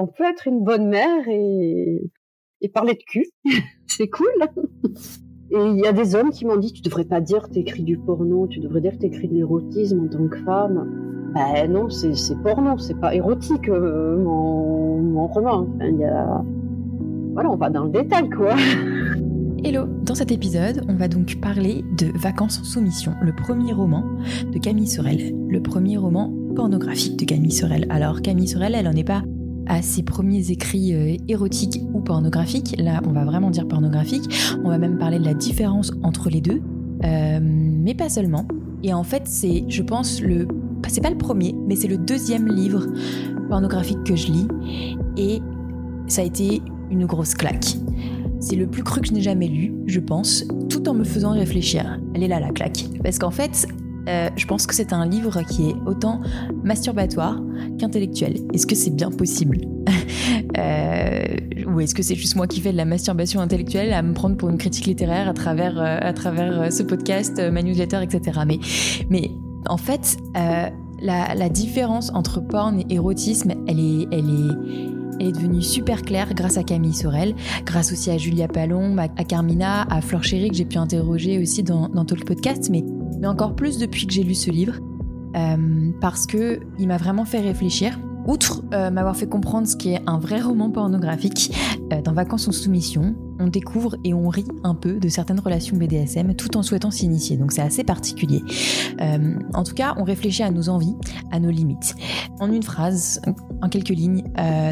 on 0.00 0.06
peut 0.06 0.24
être 0.24 0.48
une 0.48 0.64
bonne 0.64 0.88
mère 0.88 1.28
et, 1.28 2.10
parler 2.72 2.94
de 2.94 3.02
cul. 3.06 3.26
c'est 3.86 4.08
cool. 4.08 4.28
Et 5.50 5.58
il 5.58 5.78
y 5.78 5.86
a 5.86 5.92
des 5.92 6.14
hommes 6.14 6.30
qui 6.30 6.46
m'ont 6.46 6.56
dit, 6.56 6.72
tu 6.72 6.82
devrais 6.82 7.04
pas 7.04 7.20
dire 7.20 7.48
t'écris 7.48 7.82
du 7.82 7.98
porno, 7.98 8.46
tu 8.46 8.60
devrais 8.60 8.80
dire 8.80 8.96
t'écris 8.98 9.28
de 9.28 9.34
l'érotisme 9.34 10.04
en 10.04 10.08
tant 10.08 10.28
que 10.28 10.38
femme. 10.38 11.32
Ben 11.34 11.70
non, 11.70 11.88
c'est 11.90 12.42
porno, 12.42 12.78
c'est 12.78 12.98
pas 12.98 13.14
érotique 13.14 13.68
euh, 13.68 14.16
mon, 14.16 14.98
mon 14.98 15.26
roman. 15.26 15.66
a... 15.80 16.42
Voilà, 17.32 17.50
on 17.50 17.56
va 17.56 17.70
dans 17.70 17.84
le 17.84 17.90
détail 17.90 18.28
quoi. 18.30 18.54
Hello, 19.62 19.86
dans 20.04 20.14
cet 20.14 20.32
épisode, 20.32 20.86
on 20.88 20.94
va 20.94 21.06
donc 21.06 21.38
parler 21.38 21.84
de 21.98 22.06
Vacances 22.18 22.60
en 22.60 22.64
soumission, 22.64 23.12
le 23.20 23.34
premier 23.34 23.74
roman 23.74 24.04
de 24.50 24.58
Camille 24.58 24.86
Sorel, 24.86 25.34
le 25.48 25.60
premier 25.60 25.98
roman 25.98 26.32
pornographique 26.56 27.18
de 27.18 27.26
Camille 27.26 27.52
Sorel. 27.52 27.86
Alors 27.90 28.22
Camille 28.22 28.48
Sorel, 28.48 28.74
elle 28.74 28.88
en 28.88 28.92
est 28.92 29.04
pas 29.04 29.22
à 29.70 29.82
ses 29.82 30.02
premiers 30.02 30.50
écrits 30.50 30.92
euh, 30.92 31.16
érotiques 31.28 31.80
ou 31.94 32.00
pornographiques. 32.00 32.74
Là, 32.76 33.00
on 33.06 33.12
va 33.12 33.24
vraiment 33.24 33.50
dire 33.50 33.68
pornographique. 33.68 34.28
On 34.64 34.68
va 34.68 34.78
même 34.78 34.98
parler 34.98 35.20
de 35.20 35.24
la 35.24 35.32
différence 35.32 35.92
entre 36.02 36.28
les 36.28 36.40
deux, 36.40 36.60
euh, 37.04 37.38
mais 37.40 37.94
pas 37.94 38.08
seulement. 38.08 38.48
Et 38.82 38.92
en 38.92 39.04
fait, 39.04 39.22
c'est, 39.26 39.64
je 39.68 39.82
pense, 39.82 40.20
le, 40.20 40.48
c'est 40.88 41.00
pas 41.00 41.10
le 41.10 41.18
premier, 41.18 41.54
mais 41.68 41.76
c'est 41.76 41.86
le 41.86 41.98
deuxième 41.98 42.48
livre 42.48 42.84
pornographique 43.48 44.02
que 44.04 44.16
je 44.16 44.26
lis, 44.32 44.48
et 45.16 45.40
ça 46.08 46.22
a 46.22 46.24
été 46.24 46.62
une 46.90 47.06
grosse 47.06 47.34
claque. 47.34 47.76
C'est 48.40 48.56
le 48.56 48.66
plus 48.66 48.82
cru 48.82 49.02
que 49.02 49.06
je 49.06 49.12
n'ai 49.12 49.20
jamais 49.20 49.46
lu, 49.46 49.72
je 49.86 50.00
pense, 50.00 50.44
tout 50.68 50.88
en 50.88 50.94
me 50.94 51.04
faisant 51.04 51.30
réfléchir. 51.30 52.00
Elle 52.14 52.24
est 52.24 52.28
là 52.28 52.40
la 52.40 52.50
claque. 52.50 52.86
Parce 53.04 53.18
qu'en 53.20 53.30
fait, 53.30 53.68
euh, 54.08 54.28
je 54.36 54.46
pense 54.46 54.66
que 54.66 54.74
c'est 54.74 54.92
un 54.92 55.06
livre 55.06 55.42
qui 55.42 55.70
est 55.70 55.76
autant 55.86 56.20
masturbatoire 56.62 57.40
qu'intellectuel. 57.78 58.38
Est-ce 58.52 58.66
que 58.66 58.74
c'est 58.74 58.90
bien 58.90 59.10
possible 59.10 59.58
euh, 60.58 61.24
Ou 61.66 61.80
est-ce 61.80 61.94
que 61.94 62.02
c'est 62.02 62.14
juste 62.14 62.36
moi 62.36 62.46
qui 62.46 62.60
fais 62.60 62.72
de 62.72 62.76
la 62.76 62.84
masturbation 62.84 63.40
intellectuelle 63.40 63.92
à 63.92 64.02
me 64.02 64.14
prendre 64.14 64.36
pour 64.36 64.48
une 64.48 64.58
critique 64.58 64.86
littéraire 64.86 65.28
à 65.28 65.34
travers, 65.34 65.78
euh, 65.78 65.98
à 66.00 66.12
travers 66.12 66.72
ce 66.72 66.82
podcast, 66.82 67.40
ma 67.50 67.62
newsletter, 67.62 68.02
etc. 68.02 68.40
Mais, 68.46 68.58
mais 69.10 69.30
en 69.68 69.76
fait, 69.76 70.16
la, 71.02 71.48
différence 71.48 72.10
entre 72.14 72.40
porn 72.40 72.80
et 72.80 72.94
érotisme, 72.94 73.52
elle 73.66 73.80
est, 73.80 74.06
elle 74.12 74.30
est, 75.20 75.26
est 75.28 75.32
devenue 75.32 75.62
super 75.62 76.02
claire 76.02 76.32
grâce 76.34 76.56
à 76.56 76.62
Camille 76.62 76.94
Sorel, 76.94 77.34
grâce 77.64 77.92
aussi 77.92 78.10
à 78.10 78.18
Julia 78.18 78.48
Palon, 78.48 78.96
à 78.98 79.24
Carmina, 79.24 79.82
à 79.90 80.00
Flore 80.00 80.24
Chéri 80.24 80.50
que 80.50 80.56
j'ai 80.56 80.64
pu 80.64 80.78
interroger 80.78 81.38
aussi 81.38 81.62
dans, 81.62 81.88
dans 81.88 82.04
Talk 82.04 82.24
Podcast. 82.24 82.68
Mais 82.70 82.84
mais 83.20 83.26
encore 83.26 83.54
plus 83.54 83.78
depuis 83.78 84.06
que 84.06 84.12
j'ai 84.12 84.24
lu 84.24 84.34
ce 84.34 84.50
livre, 84.50 84.80
euh, 85.36 85.92
parce 86.00 86.26
que 86.26 86.60
il 86.78 86.88
m'a 86.88 86.96
vraiment 86.96 87.24
fait 87.24 87.40
réfléchir. 87.40 87.98
Outre 88.26 88.62
euh, 88.74 88.90
m'avoir 88.90 89.16
fait 89.16 89.28
comprendre 89.28 89.66
ce 89.66 89.76
qui 89.76 89.94
est 89.94 90.02
un 90.06 90.18
vrai 90.18 90.40
roman 90.40 90.70
pornographique, 90.70 91.52
euh, 91.92 92.02
dans 92.02 92.12
Vacances 92.12 92.48
en 92.48 92.52
soumission, 92.52 93.14
on 93.38 93.46
découvre 93.46 93.96
et 94.04 94.12
on 94.12 94.28
rit 94.28 94.46
un 94.62 94.74
peu 94.74 95.00
de 95.00 95.08
certaines 95.08 95.40
relations 95.40 95.76
BDSM 95.76 96.34
tout 96.34 96.56
en 96.56 96.62
souhaitant 96.62 96.90
s'initier. 96.90 97.38
Donc 97.38 97.52
c'est 97.52 97.62
assez 97.62 97.82
particulier. 97.82 98.42
en 99.54 99.62
tout 99.64 99.74
cas, 99.74 99.94
on 99.96 100.04
réfléchit 100.04 100.42
à 100.42 100.50
nos 100.50 100.68
envies, 100.68 100.96
à 101.30 101.40
nos 101.40 101.50
limites. 101.50 101.94
En 102.40 102.52
une 102.52 102.62
phrase, 102.62 103.22
en 103.62 103.70
quelques 103.70 103.88
lignes, 103.88 104.24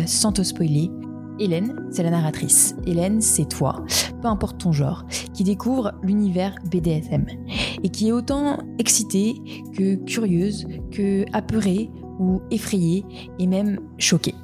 sans 0.06 0.32
te 0.32 0.42
spoiler, 0.42 0.90
Hélène, 1.38 1.74
c'est 1.90 2.02
la 2.02 2.10
narratrice. 2.10 2.74
Hélène, 2.86 3.20
c'est 3.20 3.48
toi, 3.48 3.84
peu 4.20 4.28
importe 4.28 4.58
ton 4.58 4.72
genre, 4.72 5.04
qui 5.34 5.44
découvre 5.44 5.92
l'univers 6.02 6.54
BDSM 6.70 7.26
et 7.82 7.88
qui 7.88 8.08
est 8.08 8.12
autant 8.12 8.58
excitée 8.78 9.34
que 9.76 9.94
curieuse, 10.04 10.66
que 10.90 11.24
apeurée 11.32 11.90
ou 12.18 12.40
effrayée 12.50 13.04
et 13.38 13.46
même 13.46 13.78
choquée. 13.98 14.34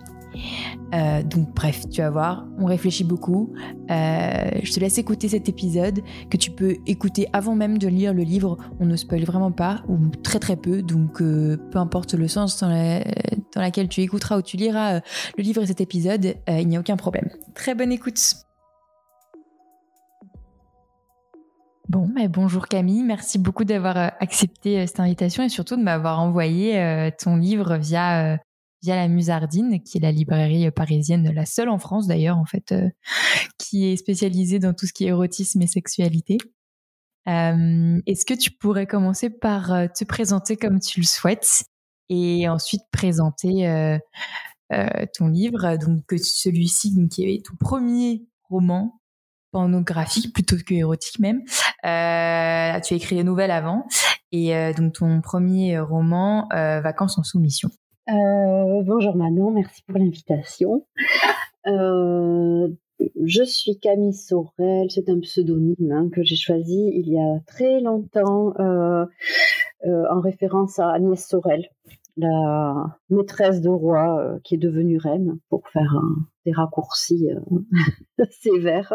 Euh, 0.95 1.23
donc 1.23 1.55
bref, 1.55 1.89
tu 1.91 2.01
vas 2.01 2.11
voir, 2.11 2.47
on 2.59 2.67
réfléchit 2.67 3.05
beaucoup. 3.05 3.53
Euh, 3.91 4.51
je 4.63 4.73
te 4.73 4.81
laisse 4.81 4.99
écouter 4.99 5.29
cet 5.29 5.49
épisode 5.49 6.01
que 6.31 6.37
tu 6.37 6.51
peux 6.51 6.77
écouter 6.87 7.27
avant 7.33 7.55
même 7.55 7.79
de 7.79 7.89
lire 7.89 8.15
le 8.15 8.23
livre. 8.23 8.59
On 8.81 8.87
ne 8.87 8.97
spoil 8.97 9.25
vraiment 9.25 9.53
pas, 9.53 9.83
ou 9.89 9.99
très 10.23 10.39
très 10.39 10.57
peu. 10.57 10.83
Donc 10.83 11.21
euh, 11.21 11.57
peu 11.71 11.79
importe 11.79 12.15
le 12.15 12.29
sens 12.29 12.61
dans, 12.61 12.69
la, 12.69 13.01
dans 13.55 13.63
lequel 13.63 13.89
tu 13.89 14.01
écouteras 14.03 14.39
ou 14.39 14.43
tu 14.43 14.57
liras 14.57 15.01
le 15.37 15.43
livre 15.43 15.63
et 15.63 15.67
cet 15.67 15.81
épisode, 15.81 16.37
il 16.49 16.69
n'y 16.69 16.77
a 16.77 16.81
aucun 16.81 16.97
problème. 16.97 17.29
Très 17.55 17.75
bonne 17.75 17.93
écoute. 17.93 18.21
Bon, 21.89 22.09
mais 22.13 22.29
bonjour 22.29 22.67
Camille, 22.67 23.03
merci 23.03 23.39
beaucoup 23.39 23.65
d'avoir 23.65 23.97
accepté 23.97 24.87
cette 24.87 25.01
invitation 25.01 25.43
et 25.43 25.51
surtout 25.51 25.77
de 25.77 25.83
m'avoir 25.83 26.19
envoyé 26.19 27.11
ton 27.19 27.37
livre 27.37 27.77
via 27.77 28.39
via 28.85 28.97
la 28.97 29.09
Musardine, 29.09 29.83
qui 29.83 29.97
est 29.97 30.01
la 30.01 30.13
librairie 30.13 30.71
parisienne, 30.71 31.33
la 31.33 31.47
seule 31.47 31.71
en 31.71 31.79
France 31.79 32.07
d'ailleurs, 32.07 32.37
en 32.37 32.45
fait, 32.45 32.73
euh, 32.73 32.91
qui 33.59 33.87
est 33.87 33.97
spécialisée 33.97 34.59
dans 34.59 34.75
tout 34.75 34.87
ce 34.87 34.93
qui 34.93 35.05
est 35.05 35.09
érotisme 35.09 35.63
et 35.63 35.67
sexualité. 35.67 36.37
Euh, 37.27 38.01
est-ce 38.07 38.27
que 38.27 38.35
tu 38.35 38.51
pourrais 38.51 38.87
commencer 38.87 39.31
par 39.31 39.73
euh, 39.73 39.87
te 39.87 40.05
présenter 40.05 40.57
comme 40.57 40.81
tu 40.81 41.01
le 41.01 41.07
souhaites 41.07 41.65
et 42.11 42.47
ensuite 42.51 42.83
présenter 42.93 43.99
ton 45.17 45.29
livre, 45.29 45.77
donc 45.77 46.05
celui-ci 46.11 46.95
qui 47.09 47.25
est 47.25 47.47
ton 47.47 47.57
premier 47.57 48.27
roman 48.51 49.01
pornographique 49.53 50.35
plutôt 50.35 50.57
que 50.57 50.75
érotique 50.75 51.19
même. 51.19 51.43
tu 51.47 51.89
as 51.89 52.83
écrit 52.91 53.17
des 53.17 53.25
nouvelles 53.25 53.51
avant 53.51 53.87
et 54.33 54.75
donc 54.75 54.93
ton 54.93 55.23
premier 55.23 55.79
roman 55.79 56.47
Vacances 56.51 57.17
en 57.17 57.23
soumission. 57.23 57.71
Euh, 58.11 58.83
bonjour 58.83 59.17
Manon, 59.17 59.51
merci 59.51 59.83
pour 59.87 59.97
l'invitation. 59.97 60.87
Euh, 61.67 62.69
je 63.25 63.43
suis 63.45 63.79
Camille 63.79 64.13
Sorel, 64.13 64.91
c'est 64.91 65.09
un 65.09 65.19
pseudonyme 65.21 65.91
hein, 65.91 66.11
que 66.13 66.23
j'ai 66.23 66.37
choisi 66.37 66.91
il 66.93 67.09
y 67.09 67.19
a 67.19 67.41
très 67.47 67.81
longtemps 67.81 68.53
euh, 68.61 69.07
en 69.87 70.21
référence 70.21 70.79
à 70.79 70.91
Agnès 70.91 71.27
Sorel, 71.27 71.67
la 72.19 72.99
maîtresse 73.09 73.63
de 73.63 73.71
roi 73.71 74.39
qui 74.45 74.57
est 74.57 74.59
devenue 74.59 74.99
reine, 74.99 75.39
pour 75.49 75.67
faire 75.71 75.95
des 76.45 76.53
raccourcis 76.53 77.31
sévères. 78.43 78.93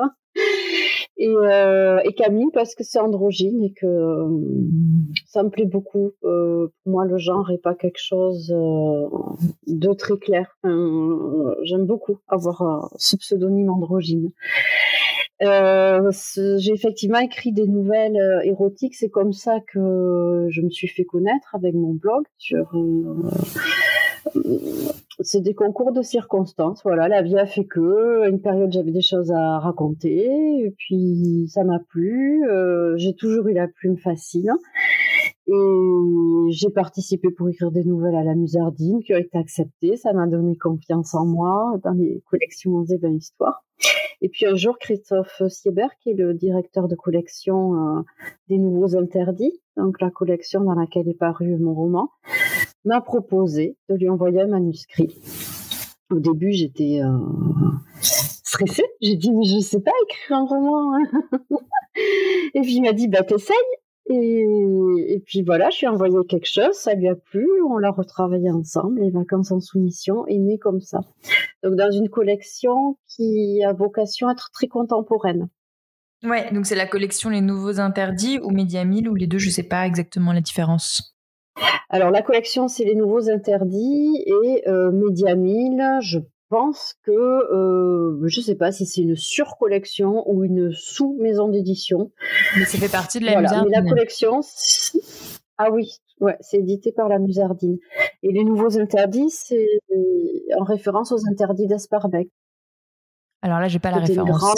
Euh, 1.22 2.00
et, 2.06 2.14
Camille 2.14 2.50
parce 2.54 2.76
que 2.76 2.84
c'est 2.84 3.00
androgyne 3.00 3.62
et 3.64 3.74
que 3.74 3.86
euh, 3.86 4.30
ça 5.26 5.44
me 5.44 5.50
plaît 5.50 5.66
beaucoup. 5.66 6.12
Euh, 6.24 6.68
pour 6.84 6.92
moi, 6.94 7.06
le 7.06 7.18
genre 7.18 7.50
n'est 7.50 7.58
pas 7.58 7.76
quelque 7.76 8.00
chose 8.00 8.48
de 8.48 9.94
très 9.94 10.18
clair. 10.18 10.58
J'aime 10.64 11.86
beaucoup 11.86 12.20
avoir 12.28 12.90
ce 12.98 13.18
pseudonyme 13.18 13.70
androgyne. 13.70 14.32
j'ai 15.42 16.72
effectivement 16.74 17.20
écrit 17.20 17.52
des 17.52 17.68
nouvelles 17.68 18.42
érotiques. 18.44 18.96
C'est 18.96 19.10
comme 19.10 19.34
ça 19.34 19.60
que 19.60 20.48
je 20.50 20.62
me 20.62 20.70
suis 20.70 20.88
fait 20.88 21.06
connaître 21.06 21.54
avec 21.54 21.74
mon 21.74 21.94
blog 21.94 22.24
sur 22.38 22.74
c'est 25.22 25.42
des 25.42 25.54
concours 25.54 25.92
de 25.92 26.02
circonstances. 26.02 26.82
Voilà, 26.84 27.08
la 27.08 27.22
vie 27.22 27.38
a 27.38 27.46
fait 27.46 27.66
que, 27.66 28.30
une 28.30 28.42
période 28.42 28.72
j'avais 28.72 28.92
des 28.92 29.02
choses 29.02 29.32
à 29.32 29.60
raconter, 29.60 30.26
et 30.26 30.74
puis 30.78 31.46
ça 31.50 31.64
m'a 31.64 31.80
plu. 31.80 32.48
Euh, 32.50 32.96
j'ai 32.98 33.14
toujours 33.14 33.48
eu 33.48 33.54
la 33.54 33.68
plume 33.68 33.98
facile. 33.98 34.52
Et 35.48 36.52
j'ai 36.52 36.70
participé 36.70 37.30
pour 37.32 37.50
écrire 37.50 37.72
des 37.72 37.84
nouvelles 37.84 38.16
à 38.16 38.24
la 38.24 38.36
Musardine 38.36 39.02
qui 39.04 39.14
ont 39.16 39.18
été 39.18 39.36
acceptées. 39.38 39.98
Ça 39.98 40.14
m'a 40.14 40.28
donné 40.28 40.56
confiance 40.56 41.16
en 41.16 41.26
moi 41.26 41.80
dans 41.84 41.94
les 41.94 42.22
collections 42.30 42.86
et 42.86 43.00
dans 43.00 43.10
l'histoire. 43.10 43.64
Et 44.22 44.30
puis 44.30 44.46
un 44.46 44.56
jour, 44.56 44.78
Christophe 44.78 45.42
Siebert, 45.48 45.92
qui 46.02 46.12
est 46.12 46.14
le 46.14 46.34
directeur 46.34 46.88
de 46.88 46.96
collection 46.96 47.76
euh, 47.76 48.02
des 48.50 48.58
Nouveaux 48.58 48.98
Interdits, 48.98 49.60
donc 49.78 50.02
la 50.02 50.12
collection 50.12 50.62
dans 50.62 50.74
laquelle 50.74 51.08
est 51.08 51.18
paru 51.18 51.58
mon 51.58 51.74
roman, 51.74 52.10
m'a 52.86 53.02
proposé 53.02 53.78
de 53.90 53.96
lui 53.96 54.10
envoyer 54.10 54.42
un 54.42 54.48
manuscrit. 54.48 55.16
Au 56.12 56.20
début, 56.20 56.52
j'étais 56.52 57.02
euh, 57.04 57.18
stressée. 58.02 58.86
J'ai 59.02 59.16
dit, 59.16 59.32
mais 59.32 59.46
je 59.46 59.60
sais 59.60 59.82
pas 59.82 59.92
écrire 60.06 60.38
un 60.38 60.46
roman. 60.46 60.96
Hein. 60.96 61.38
et 62.54 62.62
puis 62.62 62.76
il 62.76 62.82
m'a 62.82 62.94
dit, 62.94 63.08
bah 63.08 63.24
t'essayes. 63.24 63.56
Et, 64.12 65.22
puis 65.26 65.44
voilà, 65.44 65.70
je 65.70 65.80
lui 65.80 65.86
ai 65.86 65.90
envoyé 65.90 66.16
quelque 66.28 66.48
chose, 66.48 66.74
ça 66.74 66.96
lui 66.96 67.08
a 67.08 67.16
plu, 67.16 67.48
on 67.70 67.78
l'a 67.78 67.92
retravaillé 67.92 68.50
ensemble, 68.50 69.02
les 69.02 69.12
vacances 69.12 69.52
en 69.52 69.60
soumission 69.60 70.26
est 70.26 70.40
né 70.40 70.58
comme 70.58 70.82
ça. 70.82 71.02
Donc 71.62 71.76
dans 71.76 71.92
une 71.92 72.10
collection 72.10 72.98
qui 73.08 73.64
a 73.64 73.72
vocation 73.72 74.28
à 74.28 74.32
être 74.32 74.50
très 74.52 74.68
contemporaine. 74.68 75.48
Ouais, 76.24 76.52
donc 76.52 76.66
c'est 76.66 76.76
la 76.76 76.88
collection 76.88 77.30
Les 77.30 77.42
Nouveaux 77.42 77.80
Interdits 77.80 78.40
ou 78.44 78.50
Média 78.50 78.84
1000 78.84 79.10
ou 79.10 79.16
les 79.16 79.28
deux, 79.28 79.38
je 79.38 79.52
sais 79.52 79.64
pas 79.64 79.86
exactement 79.86 80.34
la 80.34 80.42
différence. 80.42 81.16
Alors 81.90 82.12
la 82.12 82.22
collection, 82.22 82.68
c'est 82.68 82.86
les 82.86 82.96
nouveaux 82.96 83.30
interdits 83.30 84.24
et 84.26 84.68
euh, 84.68 84.92
Média 84.92 85.36
1000, 85.36 86.00
je 86.02 86.20
pense 86.50 86.96
que 87.04 87.12
euh, 87.12 88.28
je 88.28 88.40
ne 88.40 88.44
sais 88.44 88.56
pas 88.56 88.72
si 88.72 88.86
c'est 88.86 89.02
une 89.02 89.16
surcollection 89.16 90.24
ou 90.30 90.44
une 90.44 90.72
sous-maison 90.72 91.48
d'édition. 91.48 92.12
Mais 92.58 92.66
ça 92.66 92.78
fait 92.78 92.92
partie 92.92 93.20
de 93.20 93.26
la 93.26 93.34
voilà. 93.34 93.64
Mais 93.64 93.72
la 93.72 93.82
collection, 93.82 94.42
ah 95.58 95.72
oui, 95.72 96.00
Ouais, 96.20 96.36
c'est 96.42 96.58
édité 96.58 96.92
par 96.92 97.08
la 97.08 97.18
Musardine. 97.18 97.78
Et 98.24 98.32
les 98.32 98.44
nouveaux 98.44 98.78
interdits, 98.78 99.30
c'est 99.30 99.68
en 100.58 100.64
référence 100.64 101.12
aux 101.12 101.28
interdits 101.30 101.68
d'Asparbeck. 101.68 102.30
Alors 103.42 103.60
là, 103.60 103.70
j'ai 103.70 103.80
pas 103.80 103.92
la 103.92 104.00
référence. 104.00 104.54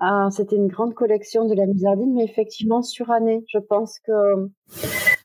Ah, 0.00 0.28
c'était 0.30 0.56
une 0.56 0.68
grande 0.68 0.94
collection 0.94 1.44
de 1.46 1.54
la 1.54 1.66
Musardine, 1.66 2.14
mais 2.14 2.24
effectivement 2.24 2.82
sur 2.82 3.10
année. 3.10 3.44
Je 3.48 3.58
pense 3.58 3.98
que 3.98 4.48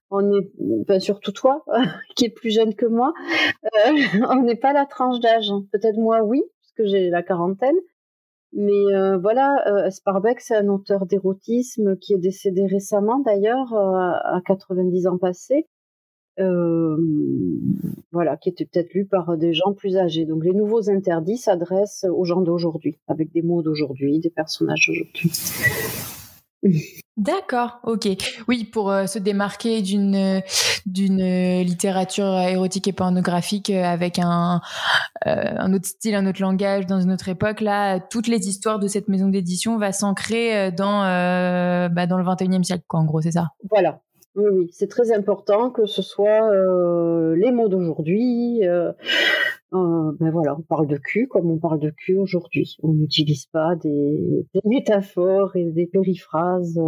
on 0.09 0.31
est, 0.31 0.51
enfin, 0.81 1.00
surtout 1.00 1.31
toi, 1.31 1.63
qui 2.15 2.25
est 2.25 2.29
plus 2.29 2.51
jeune 2.51 2.75
que 2.75 2.85
moi, 2.85 3.13
euh, 3.65 3.91
on 4.29 4.44
n'est 4.44 4.55
pas 4.55 4.73
la 4.73 4.85
tranche 4.85 5.19
d'âge. 5.19 5.50
Peut-être 5.71 5.97
moi, 5.97 6.23
oui, 6.23 6.44
parce 6.61 6.71
que 6.77 6.85
j'ai 6.85 7.09
la 7.09 7.23
quarantaine. 7.23 7.75
Mais 8.55 8.94
euh, 8.94 9.17
voilà, 9.17 9.63
euh, 9.67 9.89
Sparbeck, 9.89 10.39
c'est 10.39 10.55
un 10.55 10.67
auteur 10.67 11.07
d'érotisme 11.07 11.97
qui 11.97 12.13
est 12.13 12.19
décédé 12.19 12.67
récemment 12.67 13.19
d'ailleurs, 13.19 13.73
euh, 13.73 14.11
à 14.23 14.41
90 14.45 15.07
ans 15.07 15.17
passés. 15.17 15.67
Voilà, 18.11 18.38
qui 18.38 18.49
était 18.49 18.65
peut-être 18.65 18.94
lu 18.94 19.06
par 19.06 19.38
des 19.38 19.53
gens 19.53 19.73
plus 19.73 19.97
âgés. 19.97 20.25
Donc 20.25 20.44
les 20.44 20.53
nouveaux 20.53 20.89
interdits 20.89 21.38
s'adressent 21.38 22.06
aux 22.11 22.25
gens 22.25 22.41
d'aujourd'hui, 22.41 22.99
avec 23.07 23.31
des 23.31 23.41
mots 23.41 23.63
d'aujourd'hui, 23.63 24.19
des 24.19 24.29
personnages 24.29 24.88
d'aujourd'hui. 24.88 25.31
D'accord, 27.15 27.80
ok. 27.83 28.07
Oui, 28.48 28.63
pour 28.63 28.92
euh, 28.92 29.06
se 29.06 29.19
démarquer 29.19 29.83
d'une 29.83 30.42
d'une 30.88 31.62
littérature 31.62 32.39
érotique 32.39 32.88
et 32.88 32.94
pornographique 32.94 33.69
euh, 33.69 33.83
avec 33.83 34.18
un 34.18 34.62
euh, 35.27 35.54
un 35.57 35.74
autre 35.74 35.86
style, 35.86 36.15
un 36.15 36.25
autre 36.25 36.42
langage 36.42 36.88
dans 36.88 37.00
une 37.00 37.12
autre 37.12 37.30
époque, 37.30 37.62
là, 37.62 38.00
toutes 38.00 38.27
les 38.27 38.48
histoires 38.48 38.80
de 38.80 38.88
cette 38.88 39.10
maison 39.10 39.27
d'édition 39.27 39.77
va 39.77 39.92
s'ancrer 39.92 40.71
dans 40.71 41.01
bah, 41.04 42.07
dans 42.07 42.18
le 42.18 42.24
21e 42.24 42.63
siècle, 42.63 42.83
quoi. 42.88 43.01
En 43.01 43.06
gros, 43.06 43.21
c'est 43.21 43.31
ça. 43.31 43.50
Voilà, 43.69 44.00
oui, 44.36 44.45
oui, 44.51 44.69
c'est 44.71 44.89
très 44.89 45.12
important 45.12 45.69
que 45.69 45.86
ce 45.86 46.01
soit 46.01 46.50
euh, 46.51 47.36
les 47.36 47.51
mots 47.51 47.68
d'aujourd'hui. 47.68 48.62
Euh, 50.03 50.07
euh, 50.07 50.17
ben 50.19 50.31
voilà, 50.31 50.55
on 50.57 50.61
parle 50.61 50.88
de 50.88 50.97
cul 50.97 51.27
comme 51.27 51.50
on 51.50 51.57
parle 51.57 51.79
de 51.79 51.89
cul 51.89 52.17
aujourd'hui. 52.17 52.77
On 52.83 52.94
n'utilise 52.94 53.45
pas 53.47 53.75
des, 53.75 54.45
métaphores 54.65 55.55
et 55.55 55.71
des 55.71 55.88
périphrases 55.88 56.79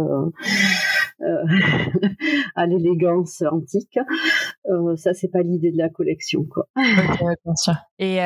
à 2.54 2.66
l'élégance 2.66 3.42
antique. 3.50 3.98
ça, 4.96 5.14
c'est 5.14 5.28
pas 5.28 5.42
l'idée 5.42 5.70
de 5.72 5.78
la 5.78 5.88
collection, 5.88 6.44
quoi. 6.44 6.68
Et, 7.98 8.18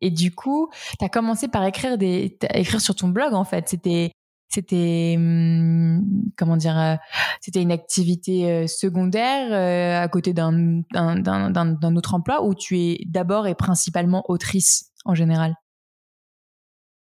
et 0.00 0.10
du 0.10 0.34
coup, 0.34 0.68
tu 0.98 1.04
as 1.04 1.08
commencé 1.08 1.48
par 1.48 1.64
écrire 1.64 1.98
des, 1.98 2.36
écrire 2.54 2.80
sur 2.80 2.94
ton 2.94 3.08
blog 3.08 3.34
en 3.34 3.44
fait. 3.44 3.68
C'était 3.68 4.12
c'était 4.48 5.14
hum, 5.16 6.02
comment 6.36 6.56
dire 6.56 6.78
euh, 6.78 6.94
c'était 7.40 7.62
une 7.62 7.72
activité 7.72 8.50
euh, 8.50 8.66
secondaire 8.66 9.52
euh, 9.52 10.02
à 10.02 10.08
côté 10.08 10.32
d'un 10.32 10.82
d'un 10.92 11.96
autre 11.96 12.14
emploi 12.14 12.44
où 12.44 12.54
tu 12.54 12.78
es 12.78 12.98
d'abord 13.06 13.46
et 13.46 13.54
principalement 13.54 14.24
autrice 14.28 14.92
en 15.04 15.14
général? 15.14 15.54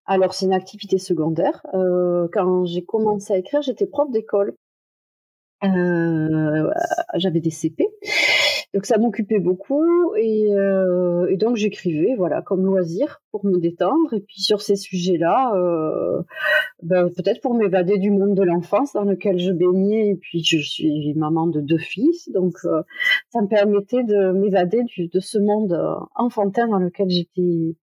Alors 0.07 0.35
c'est 0.35 0.47
une 0.47 0.55
activité 0.55 0.99
secondaire. 0.99 1.61
Quand 1.73 2.65
j'ai 2.65 2.85
commencé 2.85 3.33
à 3.33 3.37
écrire 3.37 3.63
j'étais 3.63 3.87
prof 3.87 4.11
d'école. 4.11 4.55
J'avais 5.63 7.41
des 7.41 7.51
CP 7.51 7.85
donc 8.75 8.87
ça 8.87 8.99
m'occupait 8.99 9.40
beaucoup 9.40 10.14
et, 10.17 10.52
euh, 10.52 11.26
et 11.28 11.37
donc 11.37 11.56
j'écrivais 11.56 12.14
voilà 12.17 12.40
comme 12.40 12.64
loisir 12.64 13.20
pour 13.31 13.44
me 13.44 13.58
détendre. 13.58 14.14
Et 14.14 14.20
puis 14.20 14.40
sur 14.40 14.61
ces 14.61 14.76
sujets-là, 14.76 15.52
euh, 15.55 16.22
ben, 16.82 17.11
peut-être 17.11 17.40
pour 17.40 17.55
m'évader 17.55 17.99
du 17.99 18.11
monde 18.11 18.34
de 18.34 18.43
l'enfance 18.43 18.93
dans 18.93 19.05
lequel 19.05 19.38
je 19.38 19.52
baignais. 19.52 20.08
Et 20.08 20.17
puis 20.17 20.43
je 20.44 20.58
suis 20.58 21.14
maman 21.14 21.46
de 21.46 21.61
deux 21.61 21.78
fils. 21.78 22.31
Donc 22.32 22.55
euh, 22.64 22.82
ça 23.31 23.40
me 23.40 23.49
permettait 23.49 24.05
de 24.05 24.32
m'évader 24.32 24.82
de 24.99 25.20
ce 25.20 25.38
monde 25.38 25.72
euh, 25.72 25.94
enfantin 26.14 26.69
dans 26.69 26.78
lequel 26.78 27.08
j'étais 27.08 27.76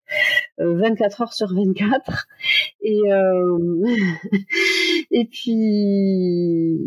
24 0.58 1.22
euh, 1.22 1.24
heures 1.24 1.34
sur 1.34 1.54
24 1.54 2.28
et 2.82 2.98
et 5.12 5.26
puis 5.26 6.78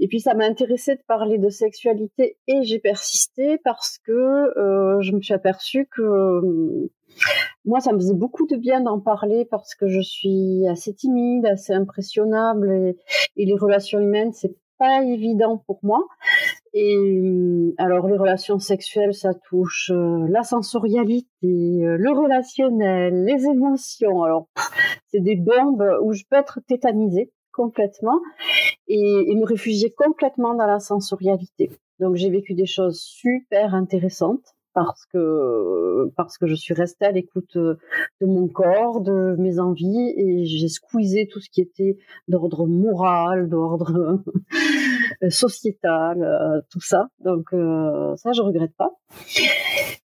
et 0.00 0.08
puis 0.08 0.20
ça 0.20 0.34
m'a 0.34 0.44
intéressé 0.44 0.96
de 0.96 1.02
parler 1.06 1.38
de 1.38 1.48
sexualité 1.48 2.36
et 2.48 2.62
j'ai 2.62 2.78
persisté 2.78 3.35
parce 3.64 3.98
que 3.98 4.12
euh, 4.12 5.00
je 5.00 5.12
me 5.12 5.20
suis 5.20 5.34
aperçue 5.34 5.86
que 5.86 6.02
euh, 6.02 6.90
moi, 7.64 7.80
ça 7.80 7.92
me 7.92 7.98
faisait 7.98 8.14
beaucoup 8.14 8.46
de 8.46 8.56
bien 8.56 8.80
d'en 8.80 9.00
parler 9.00 9.44
parce 9.44 9.74
que 9.74 9.86
je 9.86 10.00
suis 10.00 10.66
assez 10.68 10.94
timide, 10.94 11.46
assez 11.46 11.72
impressionnable 11.72 12.72
et, 12.72 12.96
et 13.36 13.46
les 13.46 13.54
relations 13.54 14.00
humaines, 14.00 14.32
c'est 14.32 14.56
pas 14.78 15.02
évident 15.02 15.62
pour 15.66 15.80
moi. 15.82 16.06
Et 16.72 16.94
euh, 16.94 17.74
alors 17.78 18.06
les 18.06 18.18
relations 18.18 18.58
sexuelles, 18.58 19.14
ça 19.14 19.32
touche 19.48 19.90
euh, 19.94 20.26
la 20.28 20.42
sensorialité, 20.42 21.24
le 21.42 22.10
relationnel, 22.10 23.24
les 23.24 23.46
émotions. 23.46 24.22
Alors 24.22 24.48
c'est 25.08 25.20
des 25.20 25.36
bombes 25.36 25.84
où 26.02 26.12
je 26.12 26.24
peux 26.28 26.36
être 26.36 26.60
tétanisée 26.66 27.32
complètement 27.52 28.20
et, 28.88 29.34
me 29.34 29.44
réfugier 29.44 29.90
complètement 29.90 30.54
dans 30.54 30.66
la 30.66 30.78
sensorialité. 30.78 31.70
Donc 32.00 32.16
j'ai 32.16 32.30
vécu 32.30 32.54
des 32.54 32.66
choses 32.66 33.00
super 33.00 33.74
intéressantes 33.74 34.56
parce 34.76 35.06
que 35.06 36.10
parce 36.16 36.36
que 36.36 36.46
je 36.46 36.54
suis 36.54 36.74
restée 36.74 37.06
à 37.06 37.10
l'écoute 37.10 37.56
de 37.56 37.78
mon 38.20 38.46
corps, 38.46 39.00
de 39.00 39.34
mes 39.38 39.58
envies 39.58 40.12
et 40.16 40.44
j'ai 40.44 40.68
squeezé 40.68 41.28
tout 41.28 41.40
ce 41.40 41.48
qui 41.48 41.62
était 41.62 41.96
d'ordre 42.28 42.66
moral, 42.66 43.48
d'ordre 43.48 44.22
sociétal, 45.30 46.22
euh, 46.22 46.60
tout 46.70 46.82
ça. 46.82 47.08
Donc 47.20 47.54
euh, 47.54 48.14
ça 48.16 48.32
je 48.32 48.42
regrette 48.42 48.76
pas. 48.76 48.90